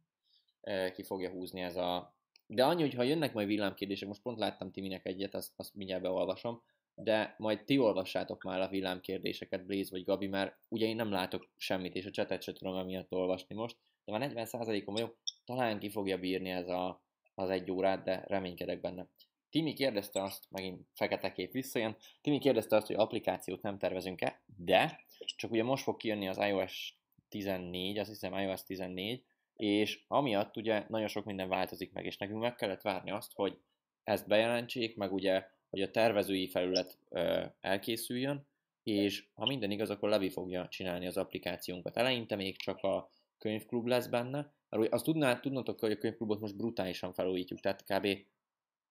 ki 0.95 1.03
fogja 1.03 1.31
húzni 1.31 1.61
ez 1.61 1.77
a... 1.77 2.15
De 2.47 2.65
annyi, 2.65 2.81
hogy 2.81 2.95
ha 2.95 3.03
jönnek 3.03 3.33
majd 3.33 3.47
villámkérdések, 3.47 4.09
most 4.09 4.23
pont 4.23 4.39
láttam 4.39 4.71
Timinek 4.71 5.07
egyet, 5.07 5.35
azt, 5.35 5.53
azt 5.57 5.75
mindjárt 5.75 6.03
beolvasom, 6.03 6.62
de 6.95 7.35
majd 7.39 7.65
ti 7.65 7.79
olvassátok 7.79 8.43
már 8.43 8.61
a 8.61 8.69
villámkérdéseket, 8.69 9.67
Blaze 9.67 9.91
vagy 9.91 10.05
Gabi, 10.05 10.27
mert 10.27 10.57
ugye 10.69 10.87
én 10.87 10.97
nem 10.97 11.11
látok 11.11 11.49
semmit, 11.57 11.95
és 11.95 12.07
a 12.07 12.11
csetet 12.11 12.43
se 12.43 12.53
tudom 12.53 12.77
emiatt 12.77 13.12
olvasni 13.12 13.55
most, 13.55 13.77
de 14.05 14.19
már 14.19 14.33
40%-on 14.35 14.95
vagyok, 14.95 15.17
talán 15.45 15.79
ki 15.79 15.91
fogja 15.91 16.19
bírni 16.19 16.51
ez 16.51 16.69
a, 16.69 17.03
az 17.35 17.51
egy 17.51 17.71
órát, 17.71 18.05
de 18.05 18.25
reménykedek 18.27 18.81
benne. 18.81 19.07
Timi 19.51 19.73
kérdezte 19.73 20.23
azt, 20.23 20.45
megint 20.51 20.87
fekete 20.95 21.33
kép 21.33 21.53
visszajön, 21.53 21.97
Timi 22.21 22.39
kérdezte 22.39 22.77
azt, 22.77 22.87
hogy 22.87 22.97
applikációt 22.97 23.63
nem 23.63 23.79
tervezünk-e, 23.79 24.43
de 24.57 25.01
csak 25.37 25.51
ugye 25.51 25.63
most 25.63 25.83
fog 25.83 25.97
kijönni 25.97 26.29
az 26.29 26.39
iOS 26.39 26.99
14, 27.29 27.99
azt 27.99 28.09
hiszem 28.09 28.39
iOS 28.39 28.63
14, 28.63 29.25
és 29.57 30.05
amiatt 30.09 30.57
ugye 30.57 30.85
nagyon 30.89 31.09
sok 31.09 31.25
minden 31.25 31.49
változik 31.49 31.93
meg, 31.93 32.05
és 32.05 32.17
nekünk 32.17 32.41
meg 32.41 32.55
kellett 32.55 32.83
várni 32.83 33.11
azt, 33.11 33.33
hogy 33.35 33.59
ezt 34.05 34.29
bejelentsék, 34.29 34.97
meg 34.97 35.13
ugye, 35.13 35.47
hogy 35.71 35.83
a 35.83 35.91
tervezői 35.91 36.49
felület 36.49 36.99
ö, 37.09 37.45
elkészüljön, 37.61 38.47
és 38.83 39.27
ha 39.35 39.47
minden 39.47 39.71
igaz, 39.71 39.91
akkor 39.91 40.09
Levi 40.09 40.31
fogja 40.31 40.69
csinálni 40.69 41.07
az 41.07 41.17
applikációnkat. 41.17 41.97
Eleinte 41.97 42.37
még 42.37 42.57
csak 42.57 42.83
a 42.83 43.11
könyvklub 43.39 43.87
lesz 43.87 44.07
benne, 44.07 44.53
mert 44.68 44.93
azt 44.93 45.05
tudná, 45.05 45.41
tudnotok, 45.41 45.80
hogy 45.80 45.93
a 45.93 45.99
könyvklubot 45.99 46.41
most 46.41 46.57
brutálisan 46.57 47.12
felújítjuk, 47.12 47.61
tehát 47.61 47.85
kb. 47.85 48.09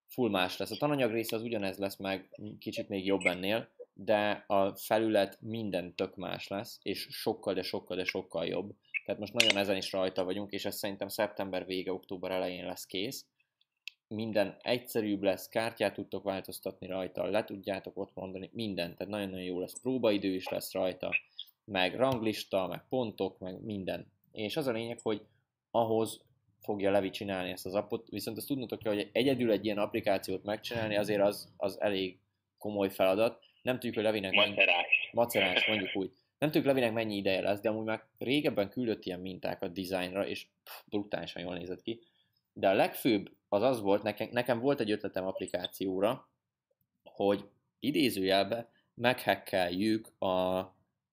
full 0.07 0.29
más 0.29 0.57
lesz. 0.57 0.71
A 0.71 0.75
tananyag 0.75 1.11
része 1.11 1.35
az 1.35 1.41
ugyanez 1.41 1.77
lesz, 1.77 1.97
meg 1.97 2.39
kicsit 2.59 2.89
még 2.89 3.05
jobb 3.05 3.25
ennél, 3.25 3.69
de 3.93 4.43
a 4.47 4.75
felület 4.75 5.37
minden 5.41 5.95
tök 5.95 6.15
más 6.15 6.47
lesz, 6.47 6.79
és 6.81 7.07
sokkal, 7.09 7.53
de 7.53 7.61
sokkal, 7.61 7.97
de 7.97 8.03
sokkal 8.03 8.45
jobb. 8.45 8.73
Tehát 9.05 9.19
most 9.19 9.33
nagyon 9.33 9.57
ezen 9.57 9.77
is 9.77 9.91
rajta 9.91 10.23
vagyunk, 10.23 10.51
és 10.51 10.65
ez 10.65 10.77
szerintem 10.77 11.07
szeptember 11.07 11.65
vége, 11.65 11.93
október 11.93 12.31
elején 12.31 12.65
lesz 12.65 12.85
kész. 12.85 13.25
Minden 14.07 14.55
egyszerűbb 14.61 15.23
lesz, 15.23 15.47
kártyát 15.47 15.93
tudtok 15.93 16.23
változtatni 16.23 16.87
rajta, 16.87 17.25
le 17.25 17.43
tudjátok 17.43 17.97
ott 17.97 18.13
mondani, 18.13 18.49
minden, 18.53 18.95
tehát 18.95 19.13
nagyon-nagyon 19.13 19.45
jó 19.45 19.59
lesz. 19.59 19.79
Próbaidő 19.81 20.33
is 20.33 20.47
lesz 20.47 20.73
rajta, 20.73 21.15
meg 21.65 21.95
ranglista, 21.95 22.67
meg 22.67 22.87
pontok, 22.89 23.39
meg 23.39 23.61
minden. 23.61 24.11
És 24.33 24.57
az 24.57 24.67
a 24.67 24.71
lényeg, 24.71 24.99
hogy 25.01 25.21
ahhoz 25.71 26.21
fogja 26.61 26.91
Levi 26.91 27.09
csinálni 27.09 27.51
ezt 27.51 27.65
az 27.65 27.75
appot, 27.75 28.07
viszont 28.09 28.37
azt 28.37 28.47
tudnotok 28.47 28.79
kell, 28.79 28.93
hogy 28.93 29.09
egyedül 29.11 29.51
egy 29.51 29.65
ilyen 29.65 29.77
applikációt 29.77 30.43
megcsinálni 30.43 30.97
azért 30.97 31.21
az, 31.21 31.53
az 31.57 31.81
elég 31.81 32.19
komoly 32.57 32.89
feladat. 32.89 33.39
Nem 33.61 33.73
tudjuk, 33.73 33.93
hogy 33.93 34.03
Levinek... 34.03 34.33
Macerás. 34.33 35.09
Macerás, 35.11 35.67
mondjuk 35.67 35.95
úgy. 35.95 36.11
Nem 36.37 36.51
tudjuk 36.51 36.65
Levinek 36.65 36.93
mennyi 36.93 37.15
ideje 37.15 37.41
lesz, 37.41 37.59
de 37.59 37.69
amúgy 37.69 37.85
már 37.85 38.03
régebben 38.17 38.69
küldött 38.69 39.05
ilyen 39.05 39.19
mintákat 39.19 39.73
dizájnra, 39.73 40.27
és 40.27 40.47
pff, 40.63 40.81
brutálisan 40.85 41.41
jól 41.41 41.57
nézett 41.57 41.81
ki. 41.81 41.99
De 42.53 42.69
a 42.69 42.73
legfőbb 42.73 43.31
az 43.49 43.61
az 43.61 43.81
volt, 43.81 44.03
nekem, 44.03 44.29
nekem 44.31 44.59
volt 44.59 44.79
egy 44.79 44.91
ötletem 44.91 45.25
applikációra, 45.25 46.27
hogy 47.03 47.45
idézőjelbe 47.79 48.69
meghekkeljük 48.93 50.21
a, 50.21 50.59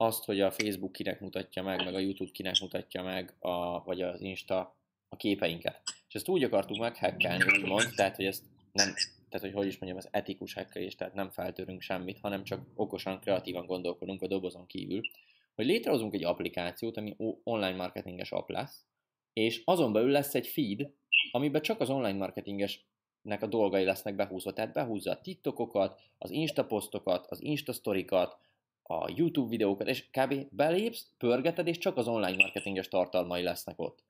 azt, 0.00 0.24
hogy 0.24 0.40
a 0.40 0.50
Facebook 0.50 0.92
kinek 0.92 1.20
mutatja 1.20 1.62
meg, 1.62 1.84
meg 1.84 1.94
a 1.94 1.98
YouTube 1.98 2.30
kinek 2.30 2.60
mutatja 2.60 3.02
meg, 3.02 3.34
a, 3.38 3.84
vagy 3.84 4.02
az 4.02 4.20
Insta 4.20 4.76
a 5.08 5.16
képeinket. 5.16 5.80
És 6.08 6.14
ezt 6.14 6.28
úgy 6.28 6.44
akartuk 6.44 6.78
meghekkelni, 6.78 7.44
úgymond, 7.58 7.94
tehát, 7.96 8.16
hogy 8.16 8.24
ezt 8.24 8.44
nem, 8.72 8.94
tehát, 9.28 9.46
hogy 9.46 9.52
hogy 9.54 9.66
is 9.66 9.78
mondjam, 9.78 10.02
az 10.04 10.08
etikus 10.10 10.54
hekkelés, 10.54 10.94
tehát 10.94 11.14
nem 11.14 11.30
feltörünk 11.30 11.80
semmit, 11.80 12.18
hanem 12.20 12.44
csak 12.44 12.60
okosan, 12.74 13.20
kreatívan 13.20 13.66
gondolkodunk 13.66 14.22
a 14.22 14.26
dobozon 14.26 14.66
kívül, 14.66 15.00
hogy 15.54 15.66
létrehozunk 15.66 16.14
egy 16.14 16.24
applikációt, 16.24 16.96
ami 16.96 17.16
online 17.44 17.76
marketinges 17.76 18.32
app 18.32 18.48
lesz, 18.48 18.84
és 19.32 19.62
azon 19.64 19.92
belül 19.92 20.10
lesz 20.10 20.34
egy 20.34 20.46
feed, 20.46 20.90
amiben 21.30 21.62
csak 21.62 21.80
az 21.80 21.90
online 21.90 22.18
marketingesnek 22.18 23.42
a 23.42 23.46
dolgai 23.46 23.84
lesznek 23.84 24.14
behúzva. 24.14 24.52
Tehát 24.52 24.72
behúzza 24.72 25.10
a 25.10 25.20
TikTokokat, 25.20 26.00
az 26.18 26.30
Insta 26.30 26.64
posztokat, 26.64 27.26
az 27.26 27.42
Insta 27.42 27.72
sztorikat, 27.72 28.38
a 28.90 29.12
YouTube 29.16 29.48
videókat, 29.48 29.88
és 29.88 30.10
kb. 30.10 30.34
belépsz, 30.50 31.06
pörgeted, 31.18 31.66
és 31.66 31.78
csak 31.78 31.96
az 31.96 32.08
online 32.08 32.36
marketinges 32.36 32.88
tartalmai 32.88 33.42
lesznek 33.42 33.80
ott. 33.80 34.02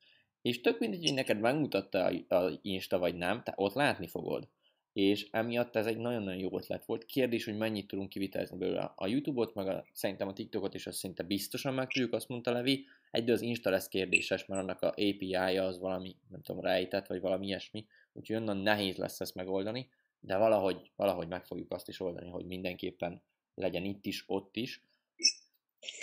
És 0.42 0.60
tök 0.60 0.78
mindegy, 0.78 1.04
hogy 1.04 1.14
neked 1.14 1.40
megmutatta 1.40 2.04
a 2.28 2.58
Insta 2.62 2.98
vagy 2.98 3.14
nem, 3.14 3.42
te 3.42 3.52
ott 3.56 3.74
látni 3.74 4.06
fogod. 4.06 4.48
És 4.92 5.28
emiatt 5.30 5.76
ez 5.76 5.86
egy 5.86 5.96
nagyon-nagyon 5.96 6.40
jó 6.40 6.58
ötlet 6.58 6.84
volt. 6.84 7.04
Kérdés, 7.04 7.44
hogy 7.44 7.56
mennyit 7.56 7.86
tudunk 7.86 8.08
kivitelezni 8.08 8.56
belőle 8.56 8.92
a 8.96 9.06
YouTube-ot, 9.06 9.54
meg 9.54 9.68
a, 9.68 9.84
szerintem 9.92 10.28
a 10.28 10.32
TikTokot 10.32 10.74
is 10.74 10.86
azt 10.86 10.98
szinte 10.98 11.22
biztosan 11.22 11.74
meg 11.74 11.88
tudjuk, 11.88 12.12
azt 12.12 12.28
mondta 12.28 12.52
Levi. 12.52 12.86
Egy, 13.10 13.30
az 13.30 13.40
Insta 13.40 13.70
lesz 13.70 13.88
kérdéses, 13.88 14.46
mert 14.46 14.62
annak 14.62 14.82
a 14.82 14.88
API-ja 14.88 15.64
az 15.64 15.78
valami, 15.78 16.16
nem 16.28 16.42
tudom, 16.42 16.62
rejtett, 16.62 17.06
vagy 17.06 17.20
valami 17.20 17.46
ilyesmi. 17.46 17.86
Úgyhogy 18.12 18.36
onnan 18.36 18.56
nehéz 18.56 18.96
lesz 18.96 19.20
ezt 19.20 19.34
megoldani, 19.34 19.88
de 20.20 20.36
valahogy, 20.36 20.90
valahogy 20.96 21.28
meg 21.28 21.44
fogjuk 21.44 21.72
azt 21.72 21.88
is 21.88 22.00
oldani, 22.00 22.30
hogy 22.30 22.46
mindenképpen 22.46 23.22
legyen 23.54 23.84
itt 23.84 24.04
is, 24.04 24.24
ott 24.26 24.56
is. 24.56 24.80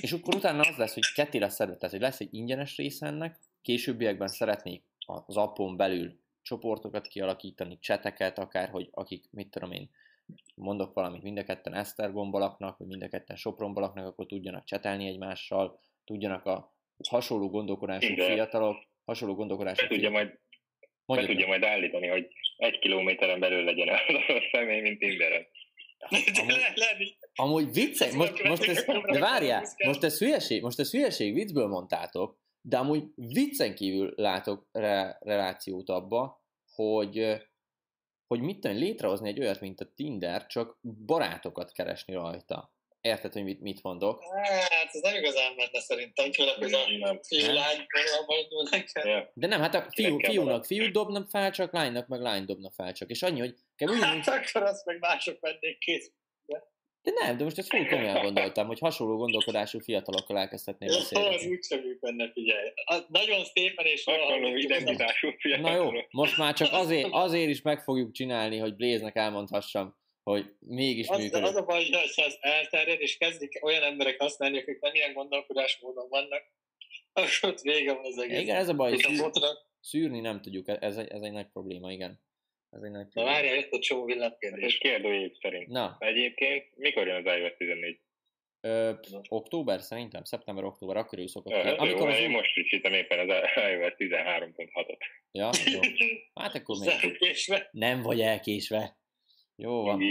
És 0.01 0.11
akkor 0.11 0.35
utána 0.35 0.61
az 0.61 0.77
lesz, 0.77 0.93
hogy 0.93 1.13
ketté 1.13 1.37
lesz 1.37 1.55
szedve, 1.55 1.75
tehát 1.75 1.91
hogy 1.91 2.03
lesz 2.03 2.19
egy 2.19 2.33
ingyenes 2.33 2.77
része 2.77 3.05
ennek, 3.05 3.39
későbbiekben 3.61 4.27
szeretnék 4.27 4.83
az 5.05 5.37
appon 5.37 5.77
belül 5.77 6.19
csoportokat 6.41 7.07
kialakítani, 7.07 7.79
cseteket, 7.79 8.37
akár, 8.39 8.69
hogy 8.69 8.89
akik, 8.91 9.25
mit 9.31 9.49
tudom 9.49 9.71
én, 9.71 9.89
mondok 10.55 10.93
valamit, 10.93 11.21
mind 11.21 11.37
a 11.37 11.43
ketten 11.43 11.73
Esztergomba 11.73 12.39
laknak, 12.39 12.77
vagy 12.77 12.87
mind 12.87 13.03
a 13.03 13.07
ketten 13.07 13.35
Sopronba 13.35 13.79
laknak, 13.79 14.05
akkor 14.05 14.25
tudjanak 14.25 14.65
csetelni 14.65 15.07
egymással, 15.07 15.79
tudjanak 16.05 16.45
a 16.45 16.73
hasonló 17.09 17.49
gondolkodású 17.49 18.11
Igen. 18.11 18.31
fiatalok, 18.31 18.77
hasonló 19.05 19.35
gondolkodású 19.35 19.87
tudja 19.87 20.09
majd, 20.09 20.39
Mondjuk 21.05 21.29
tudja 21.29 21.47
majd 21.47 21.63
állítani, 21.63 22.07
hogy 22.07 22.27
egy 22.57 22.79
kilométeren 22.79 23.39
belül 23.39 23.63
legyen 23.63 23.87
az 23.87 24.15
a 24.27 24.41
személy, 24.51 24.81
mint 24.81 24.99
Tinderen. 24.99 25.47
Amúgy, 25.99 27.17
amúgy 27.35 27.73
viccek, 27.73 28.13
most, 28.13 28.43
most 28.43 28.63
ez, 28.63 28.85
de 28.85 29.19
várjál, 29.19 29.63
most 29.85 30.03
ez 30.03 30.17
hülyeség, 30.17 30.61
most 30.61 30.79
ez 30.79 30.91
hülyeség, 30.91 31.33
viccből 31.33 31.67
mondtátok, 31.67 32.39
de 32.61 32.77
amúgy 32.77 33.03
viccen 33.15 33.75
kívül 33.75 34.13
látok 34.15 34.67
re, 34.71 35.17
relációt 35.19 35.89
abba, 35.89 36.43
hogy, 36.73 37.37
hogy 38.27 38.41
mit 38.41 38.59
tudom, 38.59 38.77
létrehozni 38.77 39.29
egy 39.29 39.39
olyat, 39.39 39.61
mint 39.61 39.79
a 39.79 39.91
Tinder, 39.95 40.45
csak 40.45 40.79
barátokat 41.05 41.71
keresni 41.71 42.13
rajta. 42.13 42.75
Érted, 43.07 43.33
hogy 43.33 43.43
mit, 43.43 43.61
mit 43.61 43.83
mondok? 43.83 44.23
Hát, 44.43 44.89
ez 44.91 45.01
nem 45.01 45.15
igazán 45.15 45.53
menne 45.55 45.79
szerintem, 45.79 46.31
főleg, 46.31 46.55
hogy 46.55 46.73
a 46.73 47.19
fiú 47.21 47.51
lány 47.51 47.85
De 49.33 49.47
nem, 49.47 49.61
hát 49.61 49.75
a 49.75 49.87
fiú, 49.89 50.19
fiúnak 50.19 50.65
fiú 50.65 50.91
dobnak 50.91 51.29
fel, 51.29 51.51
csak 51.51 51.73
lánynak 51.73 52.07
meg 52.07 52.21
lány 52.21 52.45
dobnak 52.45 52.73
fel 52.73 52.93
csak. 52.93 53.09
És 53.09 53.21
annyi, 53.21 53.39
hogy 53.39 53.55
kell 53.77 53.89
úgy, 53.89 53.99
Hát 53.99 54.27
akkor 54.27 54.63
azt 54.63 54.85
meg 54.85 54.99
mások 54.99 55.39
vennék 55.39 55.77
kész. 55.77 56.11
De 57.01 57.13
nem, 57.25 57.37
de 57.37 57.43
most 57.43 57.57
ezt 57.57 57.69
full 57.69 57.85
komolyan 57.85 58.21
gondoltam, 58.21 58.67
hogy 58.67 58.79
hasonló 58.79 59.17
gondolkodású 59.17 59.79
fiatalokkal 59.79 60.37
elkezdhetnél 60.37 60.89
beszélni. 60.89 61.35
Az 61.35 61.45
úgy 61.45 61.63
sem 61.63 61.79
működne, 61.79 62.31
figyelj. 62.31 62.67
Az 62.85 63.05
nagyon 63.09 63.43
szépen 63.45 63.85
és 63.85 64.03
hasonló 64.03 64.55
identitású 64.55 65.29
fiatalok. 65.37 65.91
Na 65.91 65.97
jó, 65.97 66.01
most 66.09 66.37
már 66.37 66.53
csak 66.53 66.67
azért, 66.71 67.07
azért 67.11 67.49
is 67.49 67.61
meg 67.61 67.83
fogjuk 67.83 68.11
csinálni, 68.11 68.57
hogy 68.57 68.75
Bléznek 68.75 69.15
elmondhassam, 69.15 69.97
hogy 70.31 70.55
mégis 70.59 71.07
az, 71.07 71.19
működik. 71.19 71.45
Az 71.45 71.55
a 71.55 71.63
baj, 71.63 71.83
hogy 71.83 72.09
ez 72.15 72.37
elterjed, 72.39 73.01
és 73.01 73.17
kezdik 73.17 73.59
olyan 73.61 73.83
emberek 73.83 74.19
használni, 74.19 74.57
akik 74.57 74.79
nem 74.79 74.93
ilyen 74.93 75.13
gondolkodásmódon 75.13 76.09
vannak, 76.09 76.43
akkor 77.13 77.49
ott 77.49 77.61
vége 77.61 77.93
van 77.93 78.05
az 78.05 78.17
egész. 78.17 78.39
Igen, 78.39 78.55
ez 78.55 78.69
a 78.69 78.73
baj, 78.73 78.89
hogy 78.89 78.99
szűr, 78.99 79.31
szűrni 79.79 80.19
nem 80.19 80.41
tudjuk, 80.41 80.67
ez 80.67 80.97
egy, 80.97 81.07
ez 81.07 81.21
egy 81.21 81.31
nagy 81.31 81.47
probléma, 81.47 81.91
igen. 81.91 82.19
Ez 82.69 82.81
egy 82.81 82.91
nagy 82.91 83.07
probléma. 83.07 83.29
Na 83.29 83.33
várjál, 83.35 83.55
jött 83.55 83.71
a 83.71 83.79
csomó 83.79 84.05
villámkérdés. 84.05 84.63
És 84.63 84.77
kérdőjév 84.77 85.31
szerint. 85.41 85.67
Na. 85.67 85.95
Egyébként 85.99 86.75
mikor 86.75 87.07
jön 87.07 87.27
az 87.27 87.37
iOS 87.37 87.57
14? 87.57 87.99
Ö, 88.61 88.91
október 89.29 89.81
szerintem, 89.81 90.23
szeptember-október, 90.23 90.97
akkor 90.97 91.19
ő 91.19 91.25
szokott 91.25 91.61
ki. 91.61 91.67
Amikor 91.67 92.07
jó, 92.09 92.13
az... 92.13 92.19
Én 92.19 92.29
most 92.29 92.51
frissítem 92.51 92.93
éppen 92.93 93.29
az 93.29 93.35
iOS 93.55 93.93
13.6-ot. 93.97 94.97
Ja, 95.31 95.49
jó. 95.65 95.79
Hát 96.41 96.55
akkor 96.55 96.77
még... 96.79 97.17
Nem 97.71 98.01
vagy 98.01 98.21
elkésve. 98.21 98.96
Jó 99.57 99.83
van. 99.83 100.01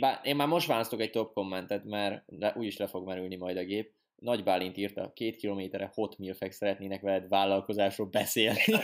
Bár 0.00 0.20
én 0.22 0.36
már 0.36 0.46
most 0.46 0.66
választok 0.66 1.00
egy 1.00 1.10
top 1.10 1.32
kommentet, 1.32 1.84
mert 1.84 2.22
le, 2.26 2.54
úgyis 2.56 2.76
le 2.76 2.86
fog 2.86 3.06
merülni 3.06 3.36
majd 3.36 3.56
a 3.56 3.64
gép. 3.64 3.92
Nagy 4.16 4.42
Bálint 4.42 4.76
írta, 4.76 5.12
két 5.12 5.36
kilométerre 5.36 5.90
hot 5.94 6.18
milfek 6.18 6.52
szeretnének 6.52 7.00
veled 7.00 7.28
vállalkozásról 7.28 8.06
beszélni. 8.06 8.60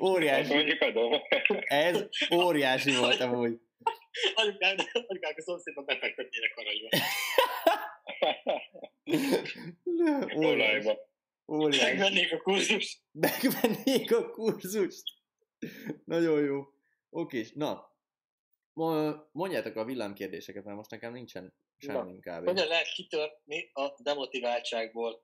óriási. 0.00 0.78
Ez 1.64 2.08
óriási 2.34 2.96
volt 2.96 3.20
amúgy. 3.20 3.60
Anyukák, 4.34 4.90
anyukák 5.06 5.36
a 5.36 5.42
szomszédban 5.42 5.84
befektetnének 5.84 6.54
aranyba. 6.56 6.88
óriási. 10.36 10.88
Óriási. 11.46 11.84
Megvennék 11.84 12.32
a 12.32 12.38
kurzust. 12.38 12.98
Megvennék 13.12 14.12
a 14.12 14.30
kurzust. 14.30 15.17
Nagyon 16.04 16.44
jó. 16.44 16.72
Oké, 17.10 17.46
na. 17.54 17.92
Mondjátok 19.32 19.76
a 19.76 19.84
villámkérdéseket, 19.84 20.64
mert 20.64 20.76
most 20.76 20.90
nekem 20.90 21.12
nincsen 21.12 21.54
Semmi 21.78 22.18
kb. 22.18 22.44
Hogyan 22.44 22.66
lehet 22.66 22.92
kitörni 22.92 23.70
a 23.72 23.94
demotiváltságból? 24.02 25.22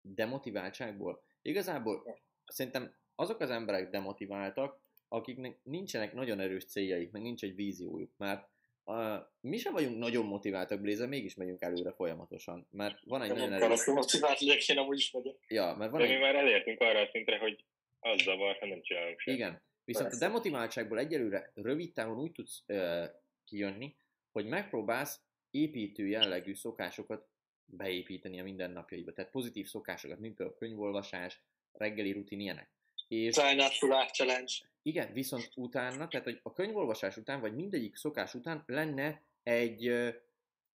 Demotiváltságból? 0.00 1.22
Igazából 1.42 2.18
szerintem 2.46 2.94
azok 3.14 3.40
az 3.40 3.50
emberek 3.50 3.90
demotiváltak, 3.90 4.80
akiknek 5.08 5.58
nincsenek 5.62 6.12
nagyon 6.12 6.40
erős 6.40 6.64
céljaik, 6.64 7.10
meg 7.10 7.22
nincs 7.22 7.42
egy 7.42 7.54
víziójuk, 7.54 8.10
mert 8.16 8.48
uh, 8.84 9.16
mi 9.40 9.56
sem 9.56 9.72
vagyunk 9.72 9.98
nagyon 9.98 10.26
motiváltak, 10.26 10.80
Blazer, 10.80 11.08
mégis 11.08 11.34
megyünk 11.34 11.62
előre 11.62 11.92
folyamatosan, 11.92 12.66
mert 12.70 12.98
van 13.04 13.22
egy 13.22 13.28
Nem 13.28 13.36
nagyon 13.36 13.52
erős... 13.52 13.68
azt 13.68 13.86
motivált 13.86 14.40
legyek, 14.40 14.68
én 14.68 14.78
amúgy 14.78 14.98
is 14.98 15.10
megyek. 15.10 15.36
Ja, 15.48 15.74
mert 15.78 15.90
van 15.90 16.00
De 16.00 16.06
mi 16.06 16.14
egy... 16.14 16.20
már 16.20 16.34
elértünk 16.34 16.80
arra 16.80 17.00
a 17.00 17.08
szintre, 17.12 17.38
hogy 17.38 17.64
az 18.04 18.22
zavar, 18.22 18.56
ha 18.56 18.66
nem 18.66 18.82
csinálunk 18.82 19.20
semmit. 19.20 19.40
Igen. 19.40 19.62
Viszont 19.84 20.06
a 20.06 20.08
Persze. 20.08 20.26
demotiváltságból 20.26 20.98
egyelőre 20.98 21.50
rövid 21.54 21.92
távon 21.92 22.18
úgy 22.18 22.32
tudsz 22.32 22.62
uh, 22.66 23.04
kijönni, 23.44 23.96
hogy 24.32 24.46
megpróbálsz 24.46 25.20
építő 25.50 26.06
jellegű 26.06 26.54
szokásokat 26.54 27.28
beépíteni 27.66 28.40
a 28.40 28.42
mindennapjaidba. 28.42 29.12
Tehát 29.12 29.30
pozitív 29.30 29.66
szokásokat, 29.66 30.18
mint 30.18 30.34
például 30.34 30.58
könyvolvasás, 30.58 31.40
reggeli 31.72 32.12
rutin 32.12 32.40
ilyenek. 32.40 32.70
És 33.08 33.34
Try 33.34 33.54
not 33.54 33.78
to 33.78 33.86
challenge. 34.12 34.52
igen, 34.82 35.12
viszont 35.12 35.50
utána, 35.54 36.08
tehát 36.08 36.26
hogy 36.26 36.40
a 36.42 36.52
könyvolvasás 36.52 37.16
után, 37.16 37.40
vagy 37.40 37.54
mindegyik 37.54 37.96
szokás 37.96 38.34
után 38.34 38.62
lenne 38.66 39.22
egy, 39.42 39.86
ö, 39.86 40.08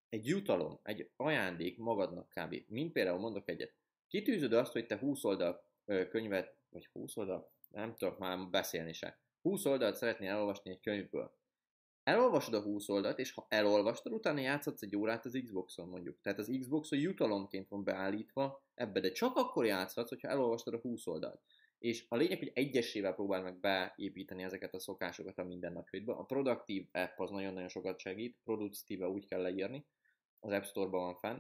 egy 0.10 0.28
jutalom, 0.28 0.80
egy 0.84 1.10
ajándék 1.16 1.78
magadnak 1.78 2.30
kb. 2.30 2.64
Mint 2.68 2.92
például 2.92 3.20
mondok 3.20 3.50
egyet. 3.50 3.74
Kitűzöd 4.08 4.54
azt, 4.54 4.72
hogy 4.72 4.86
te 4.86 4.98
20 4.98 5.24
oldal 5.24 5.64
ö, 5.86 6.08
könyvet, 6.08 6.56
vagy 6.72 6.86
20 6.86 7.18
oldal, 7.18 7.52
nem 7.70 7.96
tudok 7.96 8.18
már 8.18 8.50
beszélni 8.50 8.94
se. 8.94 9.20
20 9.42 9.66
oldalt 9.66 9.96
szeretnél 9.96 10.30
elolvasni 10.30 10.72
egy 10.72 10.80
könyvből. 10.80 11.38
Elolvasod 12.04 12.54
a 12.54 12.62
20 12.62 12.90
oldalt, 12.90 13.20
és 13.20 13.32
ha 13.32 13.46
elolvastad, 13.50 14.14
utána 14.14 14.40
játszhatsz 14.40 14.82
egy 14.82 14.96
órát 14.96 15.26
az 15.26 15.40
Xboxon 15.44 15.88
mondjuk. 15.88 16.22
Tehát 16.22 16.40
az 16.40 16.56
Xboxon 16.60 17.00
jutalomként 17.00 17.68
van 17.68 17.84
beállítva 17.84 18.64
ebbe, 18.74 19.00
de 19.00 19.12
csak 19.12 19.36
akkor 19.36 19.66
játszhatsz, 19.66 20.10
hogyha 20.10 20.28
elolvastad 20.28 20.74
a 20.74 20.80
20 20.80 21.08
oldalt. 21.08 21.42
És 21.80 22.06
a 22.08 22.16
lényeg, 22.16 22.38
hogy 22.38 22.52
egyesével 22.54 23.14
próbál 23.14 23.42
meg 23.42 23.60
beépíteni 23.60 24.44
ezeket 24.44 24.74
a 24.74 24.80
szokásokat 24.80 25.38
a 25.38 25.44
mindennapjaidba. 25.44 26.18
A 26.18 26.24
Productive 26.24 26.88
app 26.92 27.20
az 27.20 27.30
nagyon-nagyon 27.30 27.70
sokat 27.70 28.00
segít, 28.00 28.38
Productive 28.44 29.08
úgy 29.08 29.26
kell 29.26 29.42
leírni, 29.42 29.86
az 30.40 30.52
App 30.52 30.64
Store-ban 30.64 31.02
van 31.02 31.16
fenn. 31.16 31.40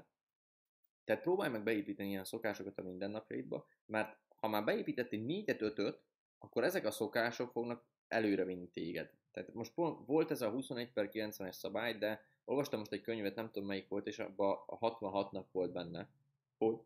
Tehát 1.04 1.22
próbálj 1.22 1.52
meg 1.52 1.64
beépíteni 1.64 2.10
ilyen 2.10 2.24
szokásokat 2.24 2.78
a 2.78 2.82
mindennapjaidba, 2.82 3.68
mert 3.86 4.18
ha 4.40 4.48
már 4.48 4.64
beépítettél 4.64 5.20
4 5.20 5.56
5 5.60 6.00
akkor 6.40 6.64
ezek 6.64 6.86
a 6.86 6.92
szokások 6.92 7.52
fognak 7.52 7.84
előre 8.08 8.44
vinni 8.44 8.70
téged. 8.70 9.12
Tehát 9.32 9.54
most 9.54 9.74
volt 10.06 10.32
ez 10.32 10.42
a 10.42 10.50
21 10.50 10.92
per 10.92 11.10
90-es 11.14 11.52
szabály, 11.52 11.98
de 11.98 12.26
olvastam 12.46 12.80
most 12.80 12.92
egy 12.92 13.02
könyvet, 13.02 13.36
nem 13.36 13.52
tudom 13.52 13.68
melyik 13.68 13.88
volt, 13.88 14.08
és 14.08 14.20
abban 14.20 14.64
a 14.66 14.76
66 14.76 15.32
nap 15.32 15.52
volt 15.52 15.72
benne, 15.72 16.10
hogy 16.58 16.78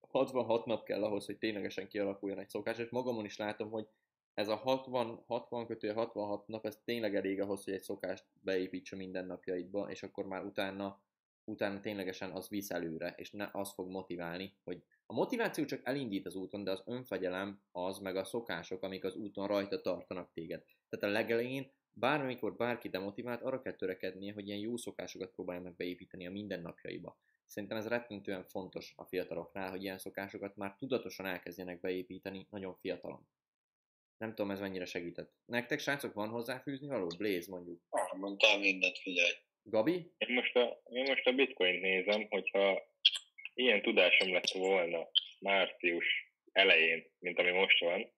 66 0.00 0.66
nap 0.66 0.84
kell 0.84 1.04
ahhoz, 1.04 1.26
hogy 1.26 1.38
ténylegesen 1.38 1.88
kialakuljon 1.88 2.38
egy 2.38 2.48
szokás, 2.48 2.78
és 2.78 2.88
magamon 2.88 3.24
is 3.24 3.36
látom, 3.36 3.70
hogy 3.70 3.88
ez 4.34 4.48
a 4.48 4.56
60, 4.56 5.24
60 5.26 5.66
kötője 5.66 5.92
66 5.92 6.46
nap, 6.46 6.66
ez 6.66 6.80
tényleg 6.84 7.16
elég 7.16 7.40
ahhoz, 7.40 7.64
hogy 7.64 7.74
egy 7.74 7.82
szokást 7.82 8.24
beépítse 8.40 8.96
mindennapjaidba, 8.96 9.90
és 9.90 10.02
akkor 10.02 10.26
már 10.26 10.44
utána, 10.44 11.00
utána 11.44 11.80
ténylegesen 11.80 12.30
az 12.30 12.48
visz 12.48 12.70
előre, 12.70 13.14
és 13.16 13.30
ne 13.30 13.48
az 13.52 13.72
fog 13.72 13.90
motiválni, 13.90 14.54
hogy 14.64 14.82
a 15.10 15.12
motiváció 15.12 15.64
csak 15.64 15.80
elindít 15.84 16.26
az 16.26 16.34
úton, 16.34 16.64
de 16.64 16.70
az 16.70 16.82
önfegyelem 16.86 17.62
az, 17.72 17.98
meg 17.98 18.16
a 18.16 18.24
szokások, 18.24 18.82
amik 18.82 19.04
az 19.04 19.14
úton 19.14 19.46
rajta 19.46 19.80
tartanak 19.80 20.32
téged. 20.32 20.64
Tehát 20.88 21.04
a 21.04 21.18
legelején 21.18 21.72
bármikor 21.92 22.56
bárki 22.56 22.88
demotivált, 22.88 23.42
arra 23.42 23.60
kell 23.60 23.72
törekednie, 23.72 24.32
hogy 24.32 24.46
ilyen 24.46 24.58
jó 24.58 24.76
szokásokat 24.76 25.30
próbálja 25.30 25.62
meg 25.62 25.76
beépíteni 25.76 26.26
a 26.26 26.30
mindennapjaiba. 26.30 27.18
Szerintem 27.46 27.78
ez 27.78 27.88
rettentően 27.88 28.44
fontos 28.44 28.92
a 28.96 29.04
fiataloknál, 29.04 29.70
hogy 29.70 29.82
ilyen 29.82 29.98
szokásokat 29.98 30.56
már 30.56 30.76
tudatosan 30.78 31.26
elkezdjenek 31.26 31.80
beépíteni 31.80 32.46
nagyon 32.50 32.74
fiatalon. 32.74 33.28
Nem 34.18 34.34
tudom, 34.34 34.50
ez 34.50 34.60
mennyire 34.60 34.84
segített. 34.84 35.32
Nektek, 35.44 35.78
srácok, 35.78 36.14
van 36.14 36.28
hozzáfűzni 36.28 36.86
való? 36.86 37.06
Blaze 37.18 37.50
mondjuk. 37.50 37.80
Ah, 37.88 38.18
mondtál 38.18 38.58
mindent, 38.58 38.98
figyelj. 38.98 39.32
Gabi? 39.62 40.12
Én 40.18 40.34
most 40.34 40.56
a, 40.56 40.82
én 40.90 41.04
most 41.08 41.26
a 41.26 41.32
bitcoint 41.32 41.80
nézem, 41.80 42.26
hogyha 42.28 42.88
ilyen 43.60 43.82
tudásom 43.82 44.32
lett 44.32 44.50
volna 44.50 45.08
március 45.40 46.32
elején, 46.52 47.06
mint 47.18 47.38
ami 47.38 47.50
most 47.50 47.78
van, 47.80 48.12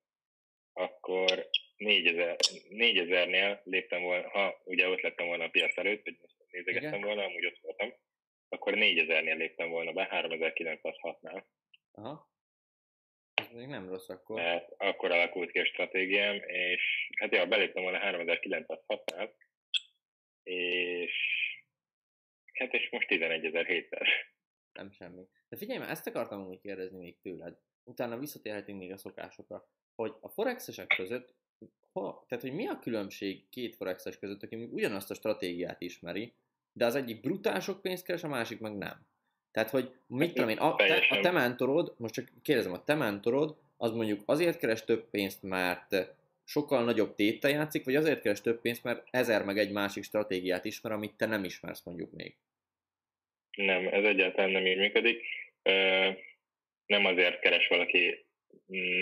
akkor 0.73 1.49
4000, 1.77 2.37
4000-nél 2.69 3.61
léptem 3.65 4.03
volna, 4.03 4.29
ha 4.29 4.61
ugye 4.65 4.89
ott 4.89 5.01
lettem 5.01 5.27
volna 5.27 5.45
a 5.45 5.51
piac 5.51 5.77
előtt, 5.77 6.05
most 6.21 6.35
nézegettem 6.51 6.89
Igen. 6.89 7.01
volna, 7.01 7.25
amúgy 7.25 7.47
ott 7.47 7.59
voltam, 7.61 7.95
akkor 8.49 8.73
4000-nél 8.77 9.37
léptem 9.37 9.69
volna 9.69 9.93
be, 9.93 10.09
3906-nál, 10.11 11.45
Aha. 11.93 12.31
Ez 13.35 13.51
még 13.53 13.67
nem 13.67 13.89
rossz 13.89 14.09
akkor. 14.09 14.41
mert 14.41 14.71
akkor 14.77 15.11
alakult 15.11 15.51
ki 15.51 15.59
a 15.59 15.65
stratégiám, 15.65 16.37
és 16.47 17.11
hát 17.19 17.33
ja, 17.33 17.47
beléptem 17.47 17.83
volna 17.83 17.99
3906-nál, 18.03 19.31
és 20.43 21.13
hát 22.53 22.73
és 22.73 22.91
most 22.91 23.11
11700. 23.11 24.09
Nem 24.73 24.91
semmi. 24.91 25.29
De 25.49 25.57
figyelj 25.57 25.79
már, 25.79 25.91
ezt 25.91 26.07
akartam 26.07 26.47
úgy 26.47 26.61
kérdezni 26.61 26.99
még 26.99 27.17
tőled. 27.23 27.57
Utána 27.85 28.19
visszatérhetünk 28.19 28.79
még 28.79 28.93
a 28.93 28.97
szokásokra. 28.97 29.67
Hogy 29.95 30.15
a 30.21 30.29
forexesek 30.29 30.87
között, 30.87 31.35
ha, 31.93 32.25
tehát 32.29 32.45
hogy 32.45 32.55
mi 32.55 32.67
a 32.67 32.79
különbség 32.79 33.49
két 33.49 33.77
forexes 33.77 34.19
között, 34.19 34.43
aki 34.43 34.57
még 34.57 34.73
ugyanazt 34.73 35.11
a 35.11 35.15
stratégiát 35.15 35.81
ismeri, 35.81 36.33
de 36.73 36.87
az 36.87 36.95
egyik 36.95 37.21
brutál 37.21 37.61
sok 37.61 37.83
pénzt 37.83 38.05
keres, 38.05 38.25
a 38.25 38.29
másik 38.29 38.61
meg 38.61 38.77
nem. 38.77 39.07
Tehát, 39.51 39.71
hogy 39.71 39.95
mit 40.07 40.35
tudom 40.35 40.49
én, 40.49 40.59
a, 40.59 40.77
te, 40.77 41.07
a 41.11 41.21
te 41.21 41.31
mentorod, 41.31 41.95
most 41.97 42.15
csak 42.15 42.33
kérdezem, 42.43 42.73
a 42.73 42.85
te 42.85 42.95
mentorod, 42.95 43.57
az 43.77 43.93
mondjuk 43.93 44.23
azért 44.27 44.59
keres 44.59 44.85
több 44.85 45.11
pénzt, 45.11 45.43
mert 45.43 46.15
sokkal 46.45 46.85
nagyobb 46.85 47.15
téttel 47.15 47.51
játszik, 47.51 47.85
vagy 47.85 47.97
azért 47.97 48.21
keres 48.21 48.41
több 48.41 48.61
pénzt, 48.61 48.85
mert 48.85 49.07
ezer 49.11 49.45
meg 49.45 49.59
egy 49.59 49.73
másik 49.73 50.03
stratégiát 50.03 50.65
ismer, 50.65 50.93
amit 50.93 51.17
te 51.17 51.27
nem 51.27 51.45
ismersz 51.45 51.83
mondjuk 51.85 52.13
még. 52.13 52.37
Nem, 53.57 53.87
ez 53.87 54.05
egyáltalán 54.05 54.51
nem 54.51 54.67
így 54.67 54.77
működik. 54.77 55.27
Nem 56.87 57.05
azért 57.05 57.41
keres 57.41 57.69
valaki, 57.69 58.27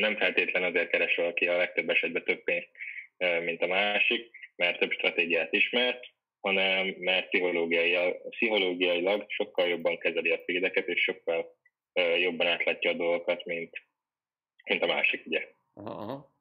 nem 0.01 0.17
feltétlen 0.17 0.63
azért 0.63 0.91
keres 0.91 1.15
valaki 1.17 1.47
a 1.47 1.57
legtöbb 1.57 1.91
esetben 1.91 2.25
több 2.25 2.45
pénzt, 2.45 2.69
mint 3.45 3.63
a 3.63 3.67
másik, 3.67 4.31
mert 4.57 4.79
több 4.79 4.93
stratégiát 4.93 5.53
ismert, 5.53 6.07
hanem 6.41 6.95
mert 6.99 7.29
pszichológiai, 7.29 8.15
pszichológiailag 8.31 9.25
sokkal 9.29 9.69
jobban 9.69 9.99
kezeli 9.99 10.31
a 10.31 10.41
feedeket, 10.47 10.87
és 10.87 11.03
sokkal 11.03 11.55
jobban 12.19 12.47
átlátja 12.47 12.91
a 12.91 12.95
dolgokat, 12.95 13.45
mint, 13.45 13.83
mint 14.65 14.83
a 14.83 14.87
másik, 14.87 15.27
ugye. 15.27 15.49
Aha, 15.75 15.91
aha. 15.91 16.33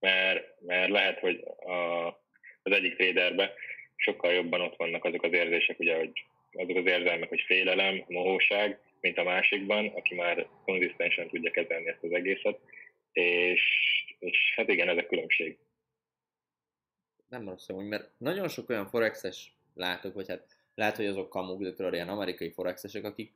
mert, 0.00 0.60
mert 0.60 0.90
lehet, 0.90 1.18
hogy 1.18 1.44
a, 1.66 2.06
az 2.62 2.72
egyik 2.72 2.96
traderben 2.96 3.50
sokkal 3.96 4.32
jobban 4.32 4.60
ott 4.60 4.76
vannak 4.76 5.04
azok 5.04 5.22
az 5.22 5.32
érzések, 5.32 5.78
ugye, 5.78 5.96
hogy 5.96 6.12
azok 6.54 6.76
az 6.76 6.86
érzelmek, 6.86 7.28
hogy 7.28 7.40
félelem, 7.40 8.04
mohóság, 8.08 8.80
mint 9.00 9.18
a 9.18 9.22
másikban, 9.22 9.86
aki 9.86 10.14
már 10.14 10.48
konzisztensen 10.64 11.28
tudja 11.28 11.50
kezelni 11.50 11.88
ezt 11.88 12.02
az 12.02 12.12
egészet, 12.12 12.58
és, 13.12 13.62
és 14.18 14.52
hát 14.56 14.68
igen, 14.68 14.88
ez 14.88 14.96
a 14.96 15.06
különbség. 15.06 15.58
nem 17.28 17.48
rossz 17.48 17.68
amúgy, 17.68 17.86
mert 17.86 18.10
nagyon 18.18 18.48
sok 18.48 18.68
olyan 18.68 18.86
forexes 18.86 19.56
látok, 19.74 20.14
vagy 20.14 20.28
hát 20.28 20.56
lehet, 20.74 20.96
hogy 20.96 21.06
azok 21.06 21.30
kamuk, 21.30 21.62
de 21.62 21.72
tudod, 21.72 21.92
ilyen 21.92 22.08
amerikai 22.08 22.50
forexesek, 22.50 23.04
akik 23.04 23.34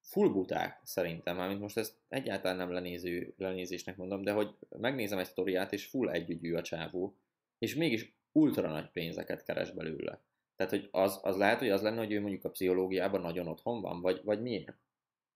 full 0.00 0.28
buták 0.28 0.80
szerintem, 0.82 1.36
mármint 1.36 1.60
most 1.60 1.76
ezt 1.76 1.94
egyáltalán 2.08 2.56
nem 2.56 2.72
lenéző, 2.72 3.34
lenézésnek 3.36 3.96
mondom, 3.96 4.22
de 4.22 4.32
hogy 4.32 4.54
megnézem 4.68 5.18
egy 5.18 5.26
sztoriát, 5.26 5.72
és 5.72 5.86
full 5.86 6.10
együgyű 6.10 6.54
a 6.54 6.62
csávó, 6.62 7.16
és 7.58 7.74
mégis 7.74 8.12
ultra 8.32 8.68
nagy 8.68 8.90
pénzeket 8.90 9.44
keres 9.44 9.70
belőle. 9.70 10.20
Tehát, 10.56 10.72
hogy 10.72 10.88
az, 10.90 11.20
az 11.22 11.36
lehet, 11.36 11.58
hogy 11.58 11.70
az 11.70 11.82
lenne, 11.82 11.98
hogy 11.98 12.12
ő 12.12 12.20
mondjuk 12.20 12.44
a 12.44 12.50
pszichológiában 12.50 13.20
nagyon 13.20 13.48
otthon 13.48 13.80
van, 13.80 14.00
vagy, 14.00 14.20
vagy 14.24 14.42
miért? 14.42 14.76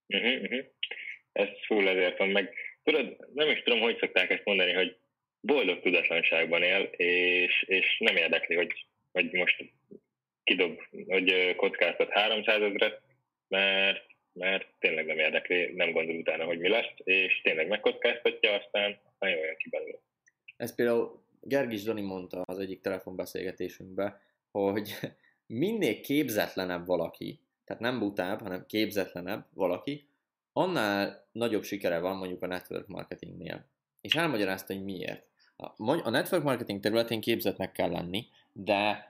Uh-huh, 0.07 0.41
uh-huh. 0.41 0.65
Ez 1.31 1.47
full 1.65 1.87
ezért 1.87 2.17
van 2.17 2.29
meg. 2.29 2.53
Tudod, 2.83 3.17
nem 3.33 3.49
is 3.49 3.61
tudom, 3.63 3.79
hogy 3.79 3.97
szokták 3.97 4.29
ezt 4.29 4.45
mondani, 4.45 4.73
hogy 4.73 4.97
boldog 5.41 5.81
tudatlanságban 5.81 6.63
él, 6.63 6.81
és, 6.81 7.63
és 7.67 7.97
nem 7.99 8.15
érdekli, 8.15 8.55
hogy, 8.55 8.85
hogy 9.11 9.31
most 9.31 9.63
kidob, 10.43 10.79
hogy 11.07 11.55
kockáztat 11.55 12.09
300 12.09 12.61
ezeret, 12.61 13.01
mert, 13.47 14.05
mert 14.33 14.67
tényleg 14.79 15.05
nem 15.05 15.17
érdekli, 15.17 15.73
nem 15.73 15.91
gondol 15.91 16.15
utána, 16.15 16.43
hogy 16.43 16.59
mi 16.59 16.67
lesz, 16.67 16.93
és 17.03 17.41
tényleg 17.41 17.67
megkockáztatja, 17.67 18.53
aztán, 18.53 18.99
jól 19.19 19.45
jön 19.45 19.57
ki 19.57 19.69
belőle. 19.69 19.99
Ez 20.57 20.75
például 20.75 21.23
Gergis 21.41 21.83
Dani 21.83 22.01
mondta 22.01 22.41
az 22.41 22.59
egyik 22.59 22.81
telefonbeszélgetésünkben, 22.81 24.19
hogy 24.51 24.95
minél 25.47 26.01
képzetlenebb 26.01 26.85
valaki, 26.85 27.39
tehát 27.65 27.81
nem 27.81 27.99
butább, 27.99 28.41
hanem 28.41 28.65
képzetlenebb 28.67 29.45
valaki, 29.53 30.07
annál 30.53 31.27
nagyobb 31.31 31.63
sikere 31.63 31.99
van 31.99 32.17
mondjuk 32.17 32.41
a 32.41 32.47
network 32.47 32.87
marketingnél. 32.87 33.65
És 34.01 34.15
elmagyarázta, 34.15 34.73
hogy 34.73 34.83
miért. 34.83 35.27
A, 35.77 36.09
network 36.09 36.43
marketing 36.43 36.79
területén 36.79 37.21
képzetnek 37.21 37.71
kell 37.71 37.89
lenni, 37.89 38.27
de 38.53 39.07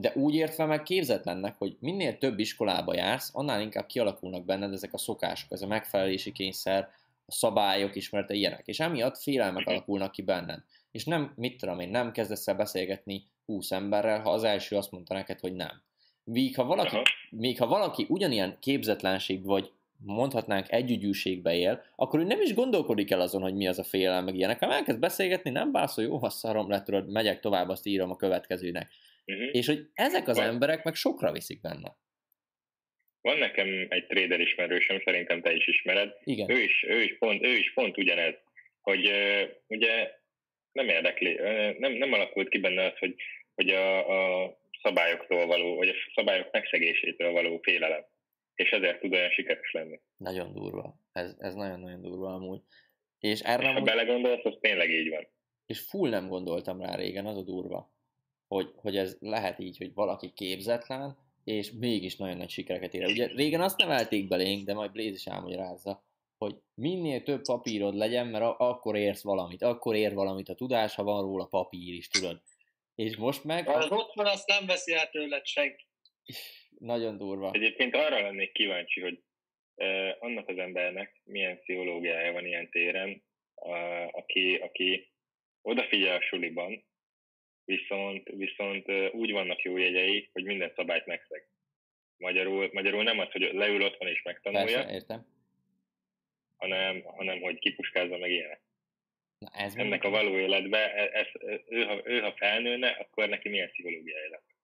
de 0.00 0.12
úgy 0.14 0.34
értve 0.34 0.64
meg 0.64 0.82
képzetlennek, 0.82 1.56
hogy 1.58 1.76
minél 1.80 2.18
több 2.18 2.38
iskolába 2.38 2.94
jársz, 2.94 3.30
annál 3.32 3.60
inkább 3.60 3.86
kialakulnak 3.86 4.44
benned 4.44 4.72
ezek 4.72 4.92
a 4.92 4.98
szokások, 4.98 5.52
ez 5.52 5.62
a 5.62 5.66
megfelelési 5.66 6.32
kényszer, 6.32 6.90
a 7.26 7.32
szabályok 7.32 7.96
ismerete 7.96 8.34
ilyenek, 8.34 8.66
és 8.66 8.80
emiatt 8.80 9.18
félelmek 9.18 9.64
Mhm. 9.64 9.70
alakulnak 9.70 10.12
ki 10.12 10.22
benned. 10.22 10.62
És 10.90 11.04
nem, 11.04 11.32
mit 11.36 11.58
tudom 11.58 11.80
én, 11.80 11.88
nem 11.88 12.12
kezdesz 12.12 12.48
el 12.48 12.54
beszélgetni 12.54 13.24
20 13.46 13.70
emberrel, 13.70 14.20
ha 14.20 14.30
az 14.30 14.44
első 14.44 14.76
azt 14.76 14.90
mondta 14.90 15.14
neked, 15.14 15.40
hogy 15.40 15.52
nem. 15.52 15.82
Míg 16.24 16.56
ha 16.56 16.64
valaki, 16.64 16.94
Aha. 16.94 17.04
míg 17.30 17.58
ha 17.58 17.66
valaki 17.66 18.06
ugyanilyen 18.08 18.56
képzetlenség 18.60 19.44
vagy 19.44 19.70
mondhatnánk 20.04 20.72
együgyűségbe 20.72 21.54
él, 21.54 21.84
akkor 21.96 22.20
ő 22.20 22.22
nem 22.22 22.40
is 22.40 22.54
gondolkodik 22.54 23.10
el 23.10 23.20
azon, 23.20 23.42
hogy 23.42 23.54
mi 23.54 23.66
az 23.66 23.78
a 23.78 23.84
félelem, 23.84 24.24
meg 24.24 24.34
ilyenek. 24.34 24.58
Ha 24.58 24.72
elkezd 24.72 24.98
beszélgetni, 24.98 25.50
nem 25.50 25.72
bászol, 25.72 26.04
jó, 26.04 26.16
ha 26.16 26.30
szarom 26.30 26.70
lett, 26.70 26.84
tudod, 26.84 27.10
megyek 27.10 27.40
tovább, 27.40 27.68
azt 27.68 27.86
írom 27.86 28.10
a 28.10 28.16
következőnek. 28.16 28.90
Uh-huh. 29.26 29.48
És 29.52 29.66
hogy 29.66 29.88
ezek 29.94 30.28
az 30.28 30.36
Van. 30.36 30.46
emberek 30.46 30.84
meg 30.84 30.94
sokra 30.94 31.32
viszik 31.32 31.60
benne. 31.60 31.96
Van 33.20 33.38
nekem 33.38 33.86
egy 33.88 34.06
trader 34.06 34.40
ismerősöm, 34.40 35.00
szerintem 35.04 35.42
te 35.42 35.52
is 35.52 35.66
ismered, 35.66 36.16
Igen. 36.24 36.50
ő 36.50 36.62
is, 36.62 36.84
ő 36.88 37.02
is, 37.02 37.18
pont, 37.18 37.44
ő 37.44 37.56
is 37.56 37.72
pont 37.72 37.98
ugyanez, 37.98 38.34
hogy 38.80 39.06
uh, 39.06 39.48
ugye 39.66 40.10
nem 40.72 40.88
érdekli, 40.88 41.34
nem, 41.78 41.92
nem 41.92 42.12
alakult 42.12 42.48
ki 42.48 42.58
benne 42.58 42.84
az, 42.84 42.98
hogy, 42.98 43.14
hogy 43.56 43.70
a, 43.70 44.08
a 44.42 44.52
szabályoktól 44.82 45.46
való, 45.46 45.76
vagy 45.76 45.88
a 45.88 45.94
szabályok 46.14 46.52
megszegésétől 46.52 47.32
való 47.32 47.58
félelem. 47.62 48.04
És 48.54 48.70
ezért 48.70 49.00
tud 49.00 49.12
olyan 49.12 49.30
sikeres 49.30 49.72
lenni. 49.72 50.00
Nagyon 50.16 50.52
durva. 50.52 50.94
Ez, 51.12 51.34
ez 51.38 51.54
nagyon-nagyon 51.54 52.02
durva 52.02 52.34
amúgy. 52.34 52.60
És 53.18 53.40
erre 53.40 53.62
És 53.62 53.68
ha 53.68 53.74
amúgy, 53.74 53.84
belegondolsz, 53.84 54.44
az 54.44 54.56
tényleg 54.60 54.90
így 54.90 55.08
van. 55.08 55.28
és 55.66 55.80
full 55.80 56.08
nem 56.10 56.28
gondoltam 56.28 56.80
rá 56.80 56.94
régen, 56.94 57.26
az 57.26 57.36
a 57.36 57.42
durva, 57.42 57.92
hogy, 58.48 58.72
hogy 58.76 58.96
ez 58.96 59.16
lehet 59.20 59.58
így, 59.58 59.76
hogy 59.76 59.94
valaki 59.94 60.32
képzetlen, 60.32 61.16
és 61.44 61.72
mégis 61.72 62.16
nagyon 62.16 62.36
nagy 62.36 62.50
sikereket 62.50 62.94
ér. 62.94 63.04
Ugye 63.06 63.26
régen 63.26 63.60
azt 63.60 63.78
nevelték 63.78 64.28
belénk, 64.28 64.66
de 64.66 64.74
majd 64.74 64.92
Blaze 64.92 65.08
is 65.08 65.26
elmagyarázza, 65.26 66.04
hogy 66.38 66.56
minél 66.74 67.22
több 67.22 67.42
papírod 67.42 67.94
legyen, 67.94 68.26
mert 68.26 68.44
akkor 68.58 68.96
érsz 68.96 69.22
valamit, 69.22 69.62
akkor 69.62 69.94
ér 69.94 70.14
valamit 70.14 70.48
a 70.48 70.54
tudás, 70.54 70.94
ha 70.94 71.02
van 71.02 71.22
róla 71.22 71.46
papír 71.46 71.94
is, 71.94 72.08
tudod. 72.08 72.42
És 72.96 73.16
most 73.16 73.44
meg 73.44 73.66
Ha 73.66 73.72
az 73.72 73.90
ott 73.90 74.14
van, 74.14 74.26
azt 74.26 74.48
nem 74.48 74.66
veszi 74.66 74.92
el 74.92 75.10
tőled 75.10 75.46
senki. 75.46 75.84
nagyon 76.78 77.16
durva. 77.16 77.50
Egyébként 77.52 77.94
arra 77.94 78.20
lennék 78.20 78.52
kíváncsi, 78.52 79.00
hogy 79.00 79.22
uh, 79.74 80.16
annak 80.18 80.48
az 80.48 80.58
embernek 80.58 81.20
milyen 81.24 81.58
pszichológiája 81.60 82.32
van 82.32 82.46
ilyen 82.46 82.70
téren, 82.70 83.22
uh, 83.54 84.06
aki, 84.10 84.54
aki 84.54 85.12
odafigyel 85.62 86.16
a 86.16 86.20
suliban, 86.22 86.84
viszont, 87.64 88.28
viszont 88.28 88.88
uh, 88.88 89.14
úgy 89.14 89.32
vannak 89.32 89.62
jó 89.62 89.76
jegyei, 89.76 90.28
hogy 90.32 90.44
minden 90.44 90.72
szabályt 90.76 91.06
megszeg. 91.06 91.48
Magyarul, 92.16 92.70
magyarul 92.72 93.02
nem 93.02 93.18
az, 93.18 93.30
hogy 93.30 93.50
leül 93.52 93.82
otthon 93.82 94.08
és 94.08 94.22
megtanulja, 94.22 94.76
Persze, 94.76 94.92
értem. 94.94 95.26
hanem, 96.56 97.02
hanem 97.02 97.40
hogy 97.40 97.58
kipuskázza 97.58 98.16
meg 98.16 98.30
ilyenek. 98.30 98.60
Na, 99.38 99.48
ez 99.52 99.74
Ennek 99.74 100.04
a 100.04 100.10
való 100.10 100.36
életben, 100.36 100.88
e- 100.88 101.10
ez, 101.12 101.26
ő, 101.68 101.84
ha, 101.84 102.00
ő, 102.04 102.20
ha 102.20 102.32
felnőne, 102.36 102.88
akkor 102.88 103.28
neki 103.28 103.48
milyen 103.48 103.70
pszichológiája 103.70 104.30
lenne. 104.30 104.54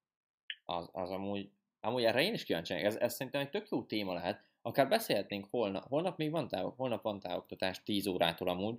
az, 0.64 0.88
az 0.92 1.10
amúgy, 1.10 1.48
amúgy 1.80 2.04
erre 2.04 2.22
én 2.22 2.34
is 2.34 2.44
kíváncsi 2.44 2.74
ez, 2.74 2.96
ez 2.96 3.14
szerintem 3.14 3.40
egy 3.40 3.50
tök 3.50 3.68
jó 3.70 3.82
téma 3.82 4.14
lehet. 4.14 4.50
Akár 4.62 4.88
beszélhetnénk 4.88 5.46
holnap, 5.50 5.88
holnap 5.88 6.16
még 6.16 6.30
van 6.30 6.48
táv, 6.48 6.76
holnap 6.76 7.02
van 7.02 7.20
távoktatás 7.20 7.82
10 7.82 8.06
órától 8.06 8.48
amúgy. 8.48 8.78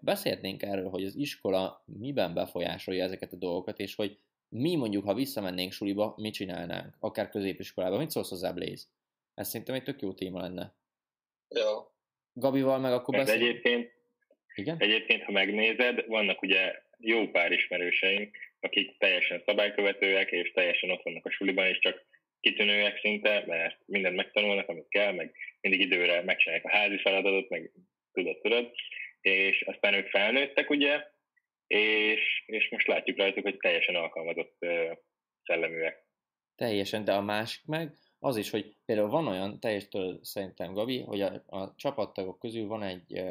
Beszélhetnénk 0.00 0.62
erről, 0.62 0.88
hogy 0.88 1.04
az 1.04 1.16
iskola 1.16 1.82
miben 1.86 2.34
befolyásolja 2.34 3.04
ezeket 3.04 3.32
a 3.32 3.36
dolgokat, 3.36 3.78
és 3.78 3.94
hogy 3.94 4.18
mi 4.48 4.76
mondjuk, 4.76 5.04
ha 5.04 5.14
visszamennénk 5.14 5.72
suliba, 5.72 6.14
mit 6.16 6.34
csinálnánk, 6.34 6.96
akár 6.98 7.28
középiskolában. 7.28 7.98
Mit 7.98 8.10
szólsz 8.10 8.28
hozzá, 8.28 8.52
Blaze? 8.52 8.86
Ez 9.34 9.48
szerintem 9.48 9.74
egy 9.74 9.82
tök 9.82 10.00
jó 10.00 10.12
téma 10.12 10.40
lenne. 10.40 10.74
Jó. 11.48 11.92
Gabival 12.32 12.78
meg 12.78 12.92
akkor 12.92 13.14
Ez 13.14 13.26
beszél... 13.26 13.42
egyébként, 13.42 13.92
Igen? 14.54 14.76
egyébként, 14.78 15.22
ha 15.22 15.32
megnézed, 15.32 16.06
vannak 16.06 16.42
ugye 16.42 16.82
jó 16.98 17.28
pár 17.28 17.52
ismerőseink, 17.52 18.36
akik 18.60 18.98
teljesen 18.98 19.42
szabálykövetőek, 19.46 20.30
és 20.30 20.52
teljesen 20.52 20.90
ott 20.90 21.02
vannak 21.02 21.26
a 21.26 21.30
suliban, 21.30 21.66
és 21.66 21.78
csak 21.78 22.04
kitűnőek 22.40 22.98
szinte, 22.98 23.44
mert 23.46 23.78
mindent 23.86 24.16
megtanulnak, 24.16 24.68
amit 24.68 24.88
kell, 24.88 25.12
meg 25.12 25.34
mindig 25.60 25.80
időre 25.80 26.22
megcsinálják 26.22 26.64
a 26.66 26.76
házi 26.76 26.98
feladatot, 26.98 27.48
meg 27.48 27.70
tudod, 28.12 28.38
tudod, 28.40 28.72
és 29.20 29.62
aztán 29.62 29.94
ők 29.94 30.08
felnőttek, 30.08 30.70
ugye, 30.70 31.04
és, 31.66 32.42
és 32.46 32.68
most 32.70 32.86
látjuk 32.86 33.18
rajtuk, 33.18 33.42
hogy 33.42 33.56
teljesen 33.56 33.94
alkalmazott 33.94 34.56
ö, 34.58 34.92
szelleműek. 35.44 36.04
Teljesen, 36.56 37.04
de 37.04 37.12
a 37.12 37.20
másik 37.20 37.66
meg 37.66 37.92
az 38.18 38.36
is, 38.36 38.50
hogy 38.50 38.76
például 38.84 39.08
van 39.08 39.26
olyan, 39.26 39.60
teljes 39.60 39.88
tudod 39.88 40.24
szerintem 40.24 40.72
Gabi, 40.72 41.00
hogy 41.00 41.20
a, 41.20 41.42
a 41.46 41.74
csapattagok 41.76 42.38
közül 42.38 42.66
van 42.66 42.82
egy, 42.82 43.22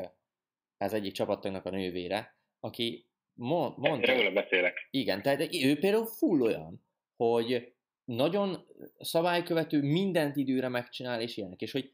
ez 0.84 0.94
egyik 0.94 1.12
csapattagnak 1.14 1.66
a 1.66 1.70
nővére, 1.70 2.38
aki 2.60 3.06
mo- 3.34 3.78
mondta, 3.78 4.14
Róla 4.16 4.32
beszélek. 4.32 4.88
igen, 4.92 5.22
tehát 5.22 5.54
ő 5.54 5.78
például 5.80 6.06
full 6.06 6.42
olyan, 6.42 6.86
hogy 7.16 7.74
nagyon 8.06 8.68
szabálykövető, 9.00 9.82
mindent 9.82 10.36
időre 10.36 10.68
megcsinál, 10.68 11.22
és 11.22 11.38
ilyenek, 11.38 11.62
és 11.62 11.72
hogy 11.72 11.92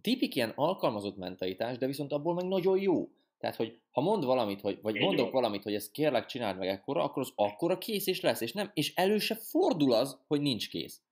tipik 0.00 0.34
ilyen 0.34 0.52
alkalmazott 0.54 1.16
mentalitás, 1.16 1.78
de 1.78 1.86
viszont 1.86 2.12
abból 2.12 2.34
meg 2.34 2.44
nagyon 2.44 2.80
jó. 2.80 3.08
Tehát, 3.38 3.56
hogy 3.56 3.80
ha 3.90 4.00
mond 4.00 4.24
valamit, 4.24 4.60
hogy, 4.60 4.78
vagy 4.82 4.94
Így 4.96 5.02
mondok 5.02 5.24
van. 5.24 5.32
valamit, 5.32 5.62
hogy 5.62 5.74
ezt 5.74 5.90
kérlek 5.90 6.26
csináld 6.26 6.58
meg 6.58 6.68
ekkora, 6.68 7.02
akkor 7.02 7.22
az 7.22 7.32
akkora 7.34 7.78
kész 7.78 8.06
is 8.06 8.20
lesz, 8.20 8.40
és 8.40 8.52
nem, 8.52 8.70
és 8.74 8.94
elő 8.94 9.18
se 9.18 9.34
fordul 9.34 9.92
az, 9.92 10.20
hogy 10.26 10.40
nincs 10.40 10.68
kész. 10.68 11.02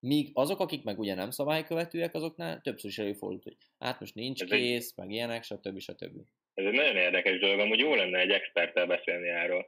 Míg 0.00 0.30
azok, 0.32 0.60
akik 0.60 0.84
meg 0.84 0.98
ugye 0.98 1.14
nem 1.14 1.30
szabálykövetőek, 1.30 2.14
azoknál 2.14 2.60
többször 2.60 2.90
is 2.90 2.98
előfordult, 2.98 3.42
hogy 3.42 3.56
hát 3.78 4.00
most 4.00 4.14
nincs 4.14 4.42
Ez 4.42 4.50
egy- 4.50 4.58
kész, 4.60 4.94
meg 4.96 5.10
ilyenek, 5.10 5.42
stb. 5.42 5.78
stb. 5.78 6.20
Ez 6.54 6.64
egy 6.64 6.72
nagyon 6.72 6.96
érdekes 6.96 7.38
dolog, 7.38 7.58
amúgy 7.58 7.78
jó 7.78 7.94
lenne 7.94 8.18
egy 8.18 8.30
experttel 8.30 8.86
beszélni 8.86 9.28
erről, 9.28 9.66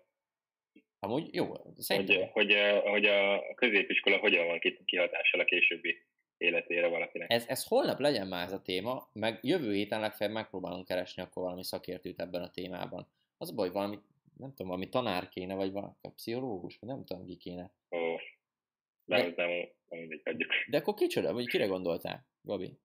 Amúgy 1.04 1.34
jó, 1.34 1.46
hogy, 1.46 1.74
szerintem. 1.74 2.28
hogy, 2.28 2.50
a, 2.50 2.80
hogy 2.80 3.04
a 3.04 3.54
középiskola 3.54 4.18
hogyan 4.18 4.46
van 4.46 4.58
ki- 4.58 4.82
kihatással 4.84 5.40
a 5.40 5.44
későbbi 5.44 6.04
életére 6.36 6.86
valakinek. 6.86 7.32
Ez, 7.32 7.46
ez 7.48 7.66
holnap 7.66 7.98
legyen 7.98 8.26
már 8.26 8.46
ez 8.46 8.52
a 8.52 8.62
téma, 8.62 9.08
meg 9.12 9.38
jövő 9.42 9.72
héten 9.72 10.00
legfeljebb 10.00 10.34
megpróbálunk 10.34 10.86
keresni 10.86 11.22
akkor 11.22 11.42
valami 11.42 11.64
szakértőt 11.64 12.20
ebben 12.20 12.42
a 12.42 12.50
témában. 12.50 13.06
Az 13.38 13.50
a 13.50 13.54
baj, 13.54 13.70
valami, 13.70 13.98
nem 14.36 14.48
tudom, 14.50 14.66
valami 14.66 14.88
tanár 14.88 15.28
kéne, 15.28 15.54
vagy 15.54 15.72
valami 15.72 15.92
pszichológus, 16.14 16.78
vagy 16.78 16.88
nem 16.88 17.04
tudom, 17.04 17.26
ki 17.26 17.36
kéne. 17.36 17.70
Ó, 17.90 17.98
behoznám, 19.04 19.48
nem 19.88 20.00
mindegy, 20.00 20.20
hagyjuk. 20.24 20.50
De 20.70 20.76
akkor 20.76 20.94
kicsoda, 20.94 21.32
vagy 21.32 21.46
kire 21.46 21.66
gondoltál, 21.66 22.26
Gabi? 22.42 22.78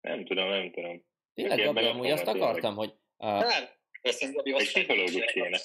Nem 0.00 0.24
tudom, 0.24 0.48
nem 0.48 0.70
tudom. 0.70 1.04
Tényleg, 1.42 1.64
Gabi, 1.64 1.84
amúgy 1.84 2.10
azt 2.10 2.26
akartam, 2.26 2.74
hogy 2.74 2.94
Nem. 3.16 3.46
Az 4.02 4.32
Gabi 4.32 4.52
Egy 4.54 4.66
pszichológus 4.66 5.32
kéne. 5.32 5.58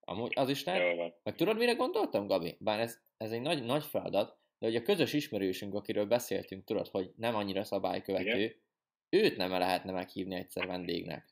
amúgy 0.00 0.32
az 0.34 0.48
is 0.48 0.64
van. 0.64 1.14
Meg 1.22 1.34
tudod, 1.34 1.56
mire 1.56 1.72
gondoltam, 1.72 2.26
Gabi? 2.26 2.56
Bár 2.58 2.80
ez, 2.80 2.98
ez 3.16 3.30
egy 3.32 3.40
nagy, 3.40 3.64
nagy 3.64 3.84
feladat, 3.84 4.38
de 4.58 4.66
hogy 4.66 4.76
a 4.76 4.82
közös 4.82 5.12
ismerősünk, 5.12 5.74
akiről 5.74 6.06
beszéltünk, 6.06 6.64
tudod, 6.64 6.88
hogy 6.88 7.10
nem 7.16 7.34
annyira 7.34 7.64
szabálykövető, 7.64 8.38
Igen. 8.38 8.62
őt 9.08 9.36
nem 9.36 9.50
lehetne 9.50 9.92
meghívni 9.92 10.34
egyszer 10.34 10.66
vendégnek. 10.66 11.28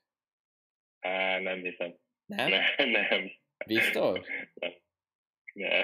Á, 1.01 1.39
nem 1.39 1.63
hiszem. 1.63 1.99
Nem? 2.27 2.49
Nem, 2.51 2.89
nem. 2.91 3.31
Biztos? 3.67 4.27
nem. 5.53 5.83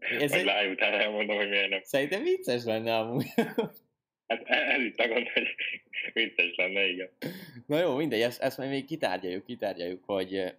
Ez 0.00 0.30
Majd 0.30 0.32
egy, 0.32 0.38
live 0.40 0.68
után 0.70 0.92
elmondom, 1.00 1.36
hogy 1.36 1.48
miért 1.48 1.68
nem. 1.68 1.82
szerintem 1.82 2.22
vicces 2.22 2.64
lenne 2.64 2.96
amúgy. 2.96 3.26
Hát 4.38 5.08
gond, 5.08 5.28
hogy 5.28 5.54
vicces 6.12 6.56
lenne, 6.56 6.86
igen. 6.86 7.10
Na 7.66 7.78
jó, 7.78 7.96
mindegy, 7.96 8.20
ezt, 8.20 8.40
ezt 8.40 8.58
majd 8.58 8.70
még 8.70 8.84
kitárgyaljuk, 8.84 9.44
kitárgyaljuk, 9.44 10.04
hogy, 10.04 10.54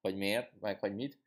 hogy 0.00 0.16
miért, 0.16 0.52
meg 0.60 0.78
hogy 0.78 0.94
mit. 0.94 1.18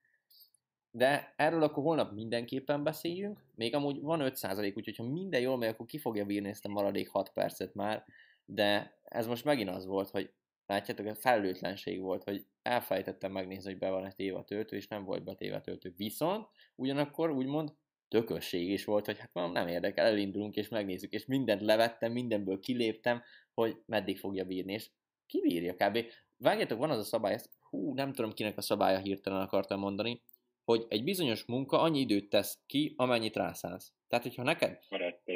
De 0.91 1.33
erről 1.35 1.63
akkor 1.63 1.83
holnap 1.83 2.13
mindenképpen 2.13 2.83
beszéljünk. 2.83 3.39
Még 3.55 3.75
amúgy 3.75 4.01
van 4.01 4.19
5%, 4.23 4.75
úgyhogy 4.75 4.95
ha 4.95 5.03
minden 5.03 5.41
jól 5.41 5.57
megy, 5.57 5.69
akkor 5.69 5.85
ki 5.85 5.97
fogja 5.97 6.25
bírni 6.25 6.49
ezt 6.49 6.65
a 6.65 6.69
maradék 6.69 7.09
6 7.09 7.29
percet 7.33 7.73
már. 7.73 8.05
De 8.45 8.99
ez 9.03 9.27
most 9.27 9.45
megint 9.45 9.69
az 9.69 9.85
volt, 9.85 10.09
hogy 10.09 10.31
látjátok, 10.65 11.05
ez 11.05 11.19
felelőtlenség 11.19 11.99
volt, 11.99 12.23
hogy 12.23 12.45
elfelejtettem 12.61 13.31
megnézni, 13.31 13.71
hogy 13.71 13.79
be 13.79 13.89
van-e 13.89 14.11
téve 14.11 14.37
a 14.37 14.43
töltő, 14.43 14.75
és 14.75 14.87
nem 14.87 15.03
volt 15.03 15.23
betéve 15.23 15.55
a 15.55 15.61
töltő. 15.61 15.93
Viszont 15.97 16.47
ugyanakkor 16.75 17.31
úgymond 17.31 17.73
tökösség 18.07 18.69
is 18.69 18.85
volt, 18.85 19.05
hogy 19.05 19.17
hát 19.17 19.33
mondom, 19.33 19.53
nem 19.53 19.67
érdekel, 19.67 20.05
elindulunk 20.05 20.55
és 20.55 20.67
megnézzük, 20.67 21.11
és 21.11 21.25
mindent 21.25 21.61
levettem, 21.61 22.11
mindenből 22.11 22.59
kiléptem, 22.59 23.23
hogy 23.53 23.81
meddig 23.85 24.19
fogja 24.19 24.45
bírni, 24.45 24.73
és 24.73 24.89
kibírja 25.25 25.75
kb. 25.75 26.05
Vágjátok, 26.37 26.77
van 26.77 26.89
az 26.89 26.99
a 26.99 27.03
szabály, 27.03 27.33
ezt, 27.33 27.49
hú, 27.69 27.93
nem 27.93 28.13
tudom 28.13 28.33
kinek 28.33 28.57
a 28.57 28.61
szabálya 28.61 28.99
hirtelen 28.99 29.41
akartam 29.41 29.79
mondani, 29.79 30.21
hogy 30.63 30.85
egy 30.89 31.03
bizonyos 31.03 31.45
munka 31.45 31.79
annyi 31.79 31.99
időt 31.99 32.29
tesz 32.29 32.59
ki, 32.65 32.93
amennyit 32.97 33.35
rászánsz. 33.35 33.93
Tehát, 34.07 34.25
hogyha 34.25 34.43
neked... 34.43 34.79
Parettó. 34.89 35.33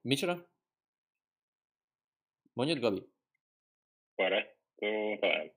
Micsoda? 0.00 0.48
Mondjad, 2.52 2.78
Gabi? 2.78 3.08
Parettó, 4.14 5.16
talán. 5.20 5.52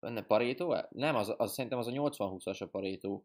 Benne 0.00 0.22
Pareto? 0.22 0.76
Nem, 0.88 1.16
az, 1.16 1.34
az 1.36 1.52
szerintem 1.52 1.78
az 1.78 1.86
a 1.86 1.90
80-20-as 1.90 2.62
a 2.62 2.66
Pareto. 2.66 3.22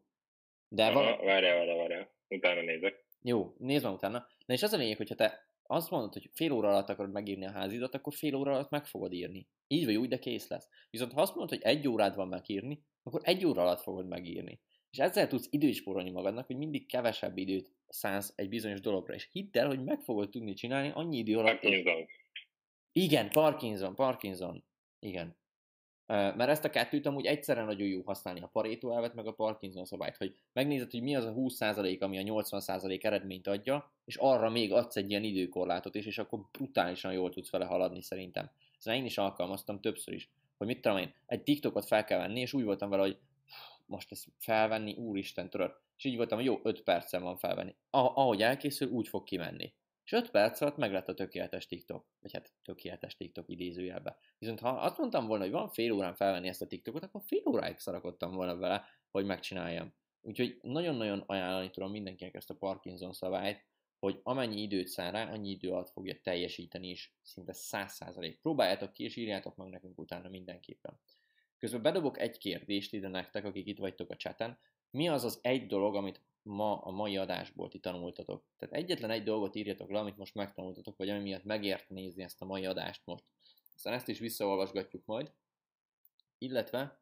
De 0.68 0.92
vala... 0.92 1.16
várjál, 1.16 1.56
várjál, 1.56 1.76
várjál. 1.76 2.13
Utána 2.28 2.60
nézek. 2.60 3.04
Jó, 3.22 3.54
nézd 3.58 3.84
meg 3.84 3.92
utána. 3.92 4.26
Na 4.46 4.54
és 4.54 4.62
az 4.62 4.72
a 4.72 4.76
lényeg, 4.76 4.96
hogyha 4.96 5.14
te 5.14 5.48
azt 5.66 5.90
mondod, 5.90 6.12
hogy 6.12 6.30
fél 6.32 6.52
óra 6.52 6.68
alatt 6.68 6.88
akarod 6.88 7.12
megírni 7.12 7.46
a 7.46 7.50
házidat, 7.50 7.94
akkor 7.94 8.14
fél 8.14 8.34
óra 8.34 8.52
alatt 8.52 8.70
meg 8.70 8.86
fogod 8.86 9.12
írni. 9.12 9.48
Így 9.66 9.84
vagy 9.84 9.96
úgy, 9.96 10.08
de 10.08 10.18
kész 10.18 10.48
lesz. 10.48 10.68
Viszont 10.90 11.12
ha 11.12 11.20
azt 11.20 11.34
mondod, 11.34 11.58
hogy 11.58 11.62
egy 11.62 11.88
órád 11.88 12.14
van 12.14 12.28
megírni, 12.28 12.82
akkor 13.02 13.20
egy 13.24 13.46
óra 13.46 13.62
alatt 13.62 13.80
fogod 13.80 14.08
megírni. 14.08 14.60
És 14.90 14.98
ezzel 14.98 15.26
tudsz 15.26 15.48
időt 15.50 15.74
spórolni 15.74 16.10
magadnak, 16.10 16.46
hogy 16.46 16.56
mindig 16.56 16.86
kevesebb 16.86 17.36
időt 17.36 17.72
szánsz 17.88 18.32
egy 18.36 18.48
bizonyos 18.48 18.80
dologra. 18.80 19.14
És 19.14 19.28
hidd 19.32 19.58
el, 19.58 19.66
hogy 19.66 19.84
meg 19.84 20.00
fogod 20.00 20.30
tudni 20.30 20.54
csinálni 20.54 20.90
annyi 20.94 21.16
idő 21.18 21.38
alatt. 21.38 21.60
Parkinson. 21.60 22.06
Igen, 22.92 23.30
Parkinson, 23.30 23.94
Parkinson. 23.94 24.64
Igen. 24.98 25.36
Mert 26.06 26.48
ezt 26.48 26.64
a 26.64 26.70
kettőt 26.70 27.06
amúgy 27.06 27.26
egyszerre 27.26 27.64
nagyon 27.64 27.88
jó 27.88 28.02
használni, 28.04 28.40
a 28.40 28.46
Pareto 28.52 28.90
elvet, 28.90 29.14
meg 29.14 29.26
a 29.26 29.32
Parkinson 29.32 29.84
szabályt, 29.84 30.16
hogy 30.16 30.34
megnézed, 30.52 30.90
hogy 30.90 31.02
mi 31.02 31.16
az 31.16 31.24
a 31.24 31.32
20% 31.32 32.00
ami 32.00 32.18
a 32.18 32.42
80% 32.42 33.04
eredményt 33.04 33.46
adja, 33.46 33.92
és 34.04 34.16
arra 34.16 34.50
még 34.50 34.72
adsz 34.72 34.96
egy 34.96 35.10
ilyen 35.10 35.22
időkorlátot 35.22 35.94
is, 35.94 36.06
és 36.06 36.18
akkor 36.18 36.40
brutálisan 36.52 37.12
jól 37.12 37.30
tudsz 37.30 37.50
vele 37.50 37.64
haladni 37.64 38.02
szerintem. 38.02 38.50
Ezt 38.78 38.88
én 38.88 39.04
is 39.04 39.18
alkalmaztam 39.18 39.80
többször 39.80 40.14
is, 40.14 40.30
hogy 40.56 40.66
mit 40.66 40.80
tudom 40.80 40.98
én, 40.98 41.14
egy 41.26 41.42
TikTokot 41.42 41.86
fel 41.86 42.04
kell 42.04 42.18
venni, 42.18 42.40
és 42.40 42.52
úgy 42.52 42.64
voltam 42.64 42.90
vele, 42.90 43.02
hogy 43.02 43.18
most 43.86 44.12
ezt 44.12 44.26
felvenni, 44.38 44.94
úristen, 44.94 45.50
tudod. 45.50 45.80
És 45.96 46.04
így 46.04 46.16
voltam, 46.16 46.38
hogy 46.38 46.46
jó, 46.46 46.60
5 46.62 46.82
percen 46.82 47.22
van 47.22 47.36
felvenni. 47.36 47.74
Ah- 47.90 48.16
ahogy 48.16 48.42
elkészül, 48.42 48.88
úgy 48.88 49.08
fog 49.08 49.24
kimenni. 49.24 49.72
És 50.04 50.12
5 50.12 50.30
perc 50.30 50.60
alatt 50.60 50.76
meg 50.76 50.92
lett 50.92 51.08
a 51.08 51.14
tökéletes 51.14 51.66
TikTok. 51.66 52.06
Vagy 52.20 52.32
hát 52.32 52.52
tökéletes 52.62 53.16
TikTok 53.16 53.48
idézőjelbe. 53.48 54.18
Viszont 54.38 54.60
ha 54.60 54.68
azt 54.68 54.98
mondtam 54.98 55.26
volna, 55.26 55.42
hogy 55.42 55.52
van 55.52 55.68
fél 55.68 55.92
órán 55.92 56.14
felvenni 56.14 56.48
ezt 56.48 56.62
a 56.62 56.66
TikTokot, 56.66 57.02
akkor 57.02 57.22
fél 57.26 57.42
óráig 57.46 57.78
szarakodtam 57.78 58.34
volna 58.34 58.56
vele, 58.56 58.84
hogy 59.10 59.24
megcsináljam. 59.24 59.94
Úgyhogy 60.20 60.58
nagyon-nagyon 60.62 61.22
ajánlani 61.26 61.70
tudom 61.70 61.90
mindenkinek 61.90 62.34
ezt 62.34 62.50
a 62.50 62.54
Parkinson 62.54 63.12
szabályt, 63.12 63.64
hogy 63.98 64.20
amennyi 64.22 64.60
időt 64.60 64.86
szán 64.86 65.12
rá, 65.12 65.32
annyi 65.32 65.50
idő 65.50 65.70
alatt 65.70 65.90
fogja 65.90 66.20
teljesíteni 66.22 66.88
is, 66.88 67.16
szinte 67.22 67.52
100%. 67.56 68.36
Próbáljátok 68.42 68.92
ki, 68.92 69.04
és 69.04 69.16
írjátok 69.16 69.56
meg 69.56 69.68
nekünk 69.68 69.98
utána 69.98 70.28
mindenképpen. 70.28 71.00
Közben 71.58 71.82
bedobok 71.82 72.18
egy 72.18 72.38
kérdést 72.38 72.92
ide 72.92 73.08
nektek, 73.08 73.44
akik 73.44 73.66
itt 73.66 73.78
vagytok 73.78 74.10
a 74.10 74.16
chaten. 74.16 74.58
Mi 74.94 75.08
az 75.08 75.24
az 75.24 75.38
egy 75.42 75.66
dolog, 75.66 75.94
amit 75.94 76.20
ma 76.42 76.80
a 76.82 76.90
mai 76.90 77.16
adásból 77.16 77.68
ti 77.68 77.78
tanultatok? 77.78 78.44
Tehát 78.58 78.74
egyetlen 78.74 79.10
egy 79.10 79.22
dolgot 79.22 79.54
írjatok 79.54 79.90
le, 79.90 79.98
amit 79.98 80.16
most 80.16 80.34
megtanultatok, 80.34 80.96
vagy 80.96 81.08
ami 81.08 81.20
miatt 81.20 81.44
megért 81.44 81.88
nézni 81.88 82.22
ezt 82.22 82.42
a 82.42 82.44
mai 82.44 82.66
adást 82.66 83.00
most. 83.04 83.24
Aztán 83.74 83.92
ezt 83.92 84.08
is 84.08 84.18
visszaolvasgatjuk 84.18 85.02
majd. 85.04 85.30
Illetve, 86.38 87.00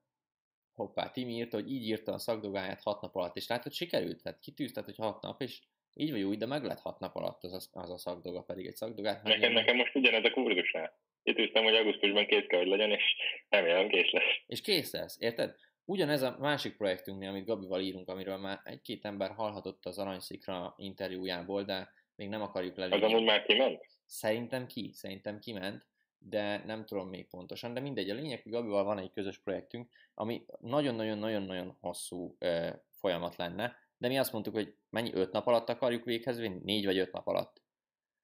hoppá, 0.72 1.10
Timi 1.10 1.32
írta, 1.32 1.56
hogy 1.56 1.70
így 1.70 1.86
írta 1.86 2.12
a 2.12 2.18
szakdogáját 2.18 2.82
hat 2.82 3.00
nap 3.00 3.16
alatt, 3.16 3.36
és 3.36 3.48
látod, 3.48 3.72
sikerült, 3.72 4.22
tehát 4.22 4.38
kitűzted, 4.38 4.84
hogy 4.84 4.96
hat 4.96 5.22
nap, 5.22 5.42
és 5.42 5.60
így 5.94 6.10
vagy 6.10 6.22
úgy, 6.22 6.38
de 6.38 6.46
meg 6.46 6.64
lett 6.64 6.80
hat 6.80 6.98
nap 6.98 7.16
alatt 7.16 7.42
az 7.42 7.52
a, 7.52 7.80
az 7.80 7.90
a 7.90 7.98
szakdoga, 7.98 8.42
pedig 8.42 8.66
egy 8.66 8.76
szakdogát 8.76 9.22
Nekem, 9.22 9.30
megírni. 9.38 9.54
nekem 9.54 9.76
most 9.76 9.94
ugyanez 9.94 10.24
a 10.24 10.30
kurzusnál. 10.30 10.98
Kitűztem, 11.22 11.64
hogy 11.64 11.74
augusztusban 11.74 12.26
kész 12.26 12.46
kell, 12.46 12.58
hogy 12.58 12.68
legyen, 12.68 12.90
és 12.90 13.02
remélem 13.48 13.88
kész 13.88 14.10
lesz. 14.10 14.38
És 14.46 14.60
kész 14.60 14.92
lesz, 14.92 15.16
érted? 15.20 15.56
Ugyanez 15.84 16.22
a 16.22 16.36
másik 16.40 16.76
projektünknél, 16.76 17.28
amit 17.28 17.46
Gabival 17.46 17.80
írunk, 17.80 18.08
amiről 18.08 18.36
már 18.36 18.60
egy-két 18.64 19.04
ember 19.04 19.30
hallhatott 19.30 19.86
az 19.86 19.98
Aranyszikra 19.98 20.74
interjújából, 20.76 21.62
de 21.62 21.92
még 22.16 22.28
nem 22.28 22.42
akarjuk 22.42 22.72
Az 22.72 22.78
lelőni. 22.78 23.12
amúgy 23.12 23.24
már 23.24 23.42
kiment? 23.42 23.86
Szerintem 24.06 24.66
ki, 24.66 24.90
szerintem 24.92 25.38
kiment, 25.38 25.86
de 26.18 26.62
nem 26.66 26.84
tudom 26.84 27.08
még 27.08 27.28
pontosan, 27.28 27.74
de 27.74 27.80
mindegy, 27.80 28.10
a 28.10 28.14
lényeg, 28.14 28.42
hogy 28.42 28.52
Gabival 28.52 28.84
van 28.84 28.98
egy 28.98 29.10
közös 29.12 29.38
projektünk, 29.38 29.88
ami 30.14 30.44
nagyon-nagyon-nagyon-nagyon 30.60 31.76
hosszú 31.80 32.36
ö, 32.38 32.68
folyamat 32.90 33.36
lenne, 33.36 33.76
de 33.96 34.08
mi 34.08 34.18
azt 34.18 34.32
mondtuk, 34.32 34.54
hogy 34.54 34.74
mennyi 34.90 35.10
öt 35.14 35.32
nap 35.32 35.46
alatt 35.46 35.68
akarjuk 35.68 36.04
véghez 36.04 36.38
vinni? 36.40 36.60
Négy 36.64 36.84
vagy 36.84 36.98
öt 36.98 37.12
nap 37.12 37.26
alatt. 37.26 37.62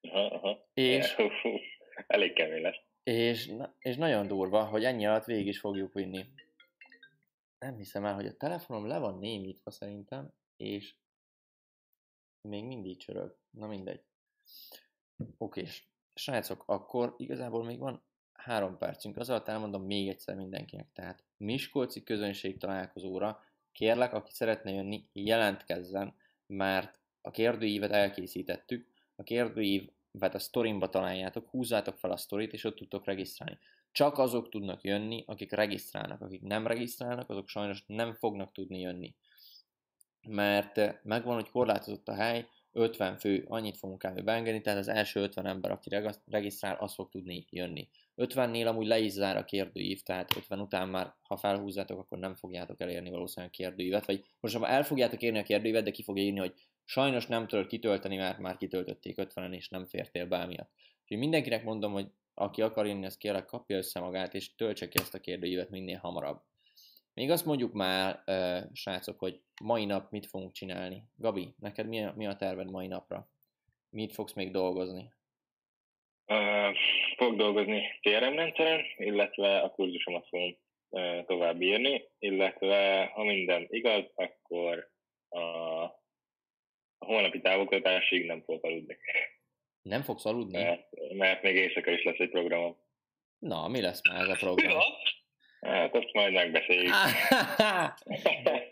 Aha, 0.01 0.25
aha. 0.25 0.67
És, 0.73 1.15
Elég 2.07 2.33
kemény 2.33 2.61
lesz. 2.61 2.77
és, 3.03 3.51
és 3.79 3.95
nagyon 3.95 4.27
durva, 4.27 4.63
hogy 4.63 4.83
ennyi 4.83 5.05
alatt 5.05 5.25
végig 5.25 5.47
is 5.47 5.59
fogjuk 5.59 5.93
vinni. 5.93 6.25
Nem 7.59 7.75
hiszem 7.75 8.05
el, 8.05 8.13
hogy 8.13 8.25
a 8.25 8.37
telefonom 8.37 8.87
le 8.87 8.97
van 8.97 9.17
némítva 9.17 9.71
szerintem, 9.71 10.33
és 10.57 10.95
még 12.41 12.63
mindig 12.65 12.97
csörög. 12.97 13.37
Na 13.49 13.67
mindegy. 13.67 14.03
Oké, 15.37 15.67
srácok, 16.13 16.63
akkor 16.65 17.13
igazából 17.17 17.63
még 17.63 17.79
van 17.79 18.03
három 18.33 18.77
percünk. 18.77 19.17
Az 19.17 19.29
alatt 19.29 19.47
elmondom 19.47 19.83
még 19.83 20.07
egyszer 20.07 20.35
mindenkinek. 20.35 20.91
Tehát 20.93 21.23
Miskolci 21.37 22.03
közönség 22.03 22.57
találkozóra 22.57 23.43
kérlek, 23.71 24.13
aki 24.13 24.31
szeretne 24.31 24.71
jönni, 24.71 25.09
jelentkezzen, 25.13 26.15
mert 26.45 26.99
a 27.21 27.31
kérdőívet 27.31 27.91
elkészítettük. 27.91 28.87
A 29.15 29.23
kérdőívet 29.23 30.33
a 30.33 30.39
sztorimba 30.39 30.89
találjátok, 30.89 31.49
húzzátok 31.49 31.97
fel 31.97 32.11
a 32.11 32.17
sztorit, 32.17 32.53
és 32.53 32.63
ott 32.63 32.75
tudtok 32.75 33.05
regisztrálni. 33.05 33.59
Csak 33.91 34.17
azok 34.17 34.49
tudnak 34.49 34.83
jönni, 34.83 35.23
akik 35.27 35.51
regisztrálnak. 35.51 36.21
Akik 36.21 36.41
nem 36.41 36.67
regisztrálnak, 36.67 37.29
azok 37.29 37.47
sajnos 37.47 37.83
nem 37.87 38.13
fognak 38.13 38.51
tudni 38.51 38.79
jönni. 38.79 39.15
Mert 40.27 40.77
eh, 40.77 40.95
megvan, 41.03 41.35
hogy 41.35 41.49
korlátozott 41.49 42.07
a 42.07 42.13
hely, 42.13 42.47
50 42.71 43.17
fő, 43.17 43.45
annyit 43.47 43.77
fogunk 43.77 44.01
kb. 44.05 44.23
beengedni, 44.23 44.61
tehát 44.61 44.79
az 44.79 44.87
első 44.87 45.21
50 45.21 45.45
ember, 45.45 45.71
aki 45.71 45.89
reg- 45.89 46.21
regisztrál, 46.25 46.75
az 46.75 46.93
fog 46.93 47.09
tudni 47.09 47.45
jönni. 47.49 47.89
50-nél 48.17 48.67
amúgy 48.67 48.87
le 48.87 48.99
is 48.99 49.11
zár 49.11 49.37
a 49.37 49.45
kérdőív, 49.45 50.01
tehát 50.01 50.35
50 50.35 50.59
után 50.59 50.89
már, 50.89 51.15
ha 51.21 51.37
felhúzzátok, 51.37 51.99
akkor 51.99 52.17
nem 52.17 52.35
fogjátok 52.35 52.81
elérni 52.81 53.09
valószínűleg 53.09 53.53
a 53.53 53.57
kérdőívet, 53.57 54.05
vagy 54.05 54.25
most 54.39 54.59
már 54.59 54.71
el 54.71 54.83
fogjátok 54.83 55.21
érni 55.21 55.39
a 55.39 55.43
kérdőívet, 55.43 55.83
de 55.83 55.91
ki 55.91 56.03
fogja 56.03 56.23
írni, 56.23 56.39
hogy 56.39 56.53
sajnos 56.85 57.27
nem 57.27 57.47
tudod 57.47 57.67
kitölteni, 57.67 58.15
mert 58.15 58.39
már 58.39 58.57
kitöltötték 58.57 59.15
50-en, 59.17 59.53
és 59.53 59.69
nem 59.69 59.85
fértél 59.85 60.25
be 60.25 60.45
miatt. 60.45 60.71
Úgyhogy 61.01 61.17
mindenkinek 61.17 61.63
mondom, 61.63 61.91
hogy 61.91 62.11
aki 62.39 62.61
akar 62.61 62.85
jönni, 62.85 63.05
az 63.05 63.17
kérlek 63.17 63.45
kapja 63.45 63.77
össze 63.77 63.99
magát, 63.99 64.33
és 64.33 64.55
töltse 64.55 64.87
ki 64.87 64.97
ezt 65.01 65.13
a 65.13 65.19
kérdőívet 65.19 65.69
minél 65.69 65.97
hamarabb. 65.97 66.41
Még 67.13 67.29
azt 67.29 67.45
mondjuk 67.45 67.73
már, 67.73 68.23
uh, 68.25 68.59
srácok, 68.73 69.19
hogy 69.19 69.41
mai 69.63 69.85
nap 69.85 70.11
mit 70.11 70.25
fogunk 70.25 70.51
csinálni. 70.51 71.03
Gabi, 71.15 71.53
neked 71.59 71.87
mi 71.87 72.03
a, 72.03 72.13
mi 72.15 72.27
a 72.27 72.35
terved 72.35 72.69
mai 72.69 72.87
napra? 72.87 73.29
Mit 73.89 74.13
fogsz 74.13 74.33
még 74.33 74.51
dolgozni? 74.51 75.13
Uh, 76.27 76.75
fog 77.17 77.35
dolgozni 77.35 77.81
CRM 78.01 78.35
rendszeren, 78.35 78.85
illetve 78.97 79.59
a 79.59 79.69
kurzusomat 79.69 80.27
fogom 80.27 80.57
uh, 80.89 81.25
tovább 81.25 81.61
írni, 81.61 82.09
illetve 82.19 83.05
ha 83.13 83.23
minden 83.23 83.67
igaz, 83.69 84.11
akkor 84.15 84.89
a, 85.29 85.39
a 86.97 87.05
holnapi 87.05 87.41
távoktatásig 87.41 88.25
nem 88.25 88.41
fogok 88.41 88.63
aludni, 88.63 88.97
Nem 89.81 90.03
fogsz 90.03 90.25
aludni? 90.25 90.63
mert, 90.63 90.87
mert 91.13 91.41
még 91.41 91.55
éjszaka 91.55 91.91
is 91.91 92.03
lesz 92.03 92.19
egy 92.19 92.29
programom. 92.29 92.77
Na, 93.39 93.67
mi 93.67 93.81
lesz 93.81 94.01
már 94.09 94.21
ez 94.21 94.27
a 94.27 94.35
program? 94.35 94.77
Ja, 95.61 95.69
Hát 95.69 95.95
azt 95.95 96.13
majd 96.13 96.33
megbeszéljük. 96.33 96.93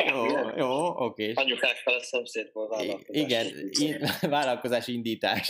jó, 0.12 0.26
jó, 0.58 0.88
oké. 1.06 1.32
anyukák 1.36 1.76
fel 1.76 1.94
a 1.94 2.04
szomszédból 2.04 2.68
vállalkozás. 2.68 3.22
Igen, 3.24 3.70
in, 3.80 3.98
vállalkozás 4.30 4.88
indítás. 4.88 5.48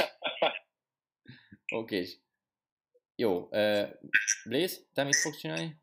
Oké. 1.75 2.05
Jó. 3.15 3.37
Uh, 3.51 3.89
Blaze, 4.45 4.77
te 4.93 5.03
mit 5.03 5.15
fogsz 5.15 5.39
csinálni? 5.39 5.75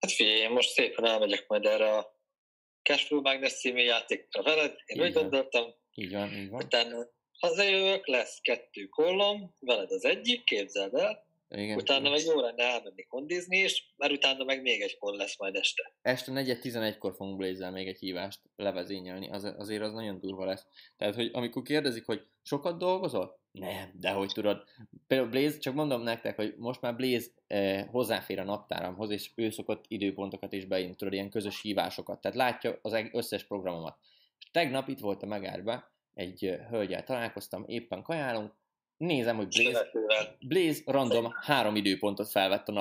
Hát 0.00 0.12
figyelj, 0.12 0.38
én 0.40 0.50
most 0.50 0.68
szépen 0.70 1.04
elmegyek 1.04 1.44
majd 1.48 1.64
erre 1.64 1.96
a 1.96 2.20
Cashflow 2.82 3.20
Magnus 3.20 3.52
című 3.52 3.80
játékra 3.82 4.42
veled. 4.42 4.76
Én 4.86 5.00
úgy 5.00 5.08
Igen. 5.08 5.22
gondoltam, 5.22 5.74
Így 5.94 6.12
van, 6.12 6.32
így 6.32 6.48
van. 6.48 6.62
utána 6.64 7.06
hazajövök, 7.38 8.06
lesz 8.06 8.38
kettő 8.40 8.84
kollom, 8.84 9.54
veled 9.58 9.90
az 9.90 10.04
egyik, 10.04 10.44
képzeld 10.44 10.94
el, 10.94 11.26
Igen. 11.50 11.76
utána 11.76 12.10
meg 12.10 12.24
jó 12.24 12.40
lenne 12.40 12.62
elmenni 12.64 13.02
kondizni 13.02 13.58
is, 13.58 13.94
mert 13.96 14.12
utána 14.12 14.44
meg 14.44 14.62
még 14.62 14.80
egy 14.80 14.98
koll 14.98 15.16
lesz 15.16 15.38
majd 15.38 15.54
este. 15.54 15.92
Este 16.02 16.32
4.11-kor 16.32 17.14
fogunk 17.14 17.36
blaze 17.36 17.70
még 17.70 17.88
egy 17.88 17.98
hívást 17.98 18.40
levezényelni, 18.56 19.30
az, 19.30 19.44
azért 19.44 19.82
az 19.82 19.92
nagyon 19.92 20.20
durva 20.20 20.44
lesz. 20.44 20.66
Tehát, 20.96 21.14
hogy 21.14 21.30
amikor 21.32 21.62
kérdezik, 21.62 22.04
hogy 22.04 22.26
sokat 22.42 22.78
dolgozol? 22.78 23.38
Nem, 23.50 23.90
de 23.94 24.10
hogy 24.10 24.30
tudod. 24.32 24.64
Például 25.06 25.30
Blaze, 25.30 25.58
csak 25.58 25.74
mondom 25.74 26.02
nektek, 26.02 26.36
hogy 26.36 26.54
most 26.56 26.80
már 26.80 26.96
Blaze 26.96 27.28
eh, 27.46 27.86
hozzáfér 27.90 28.38
a 28.38 28.44
naptáramhoz, 28.44 29.10
és 29.10 29.30
ő 29.34 29.50
szokott 29.50 29.84
időpontokat 29.88 30.52
is 30.52 30.64
beírni, 30.64 30.94
tudod, 30.94 31.12
ilyen 31.12 31.30
közös 31.30 31.60
hívásokat. 31.60 32.20
Tehát 32.20 32.36
látja 32.36 32.78
az 32.82 33.04
összes 33.12 33.44
programomat. 33.44 33.98
És 34.38 34.50
tegnap 34.50 34.88
itt 34.88 34.98
volt 34.98 35.22
a 35.22 35.26
megárba, 35.26 35.90
egy 36.18 36.58
hölgyel 36.70 37.04
találkoztam, 37.04 37.64
éppen 37.66 38.02
kajálunk, 38.02 38.52
nézem, 38.96 39.36
hogy 39.36 39.48
Blaze. 39.48 39.90
Blaze 40.40 40.82
random 40.86 41.32
három 41.42 41.76
időpontot 41.76 42.28
felvett 42.28 42.68
a 42.68 42.72
nap 42.72 42.76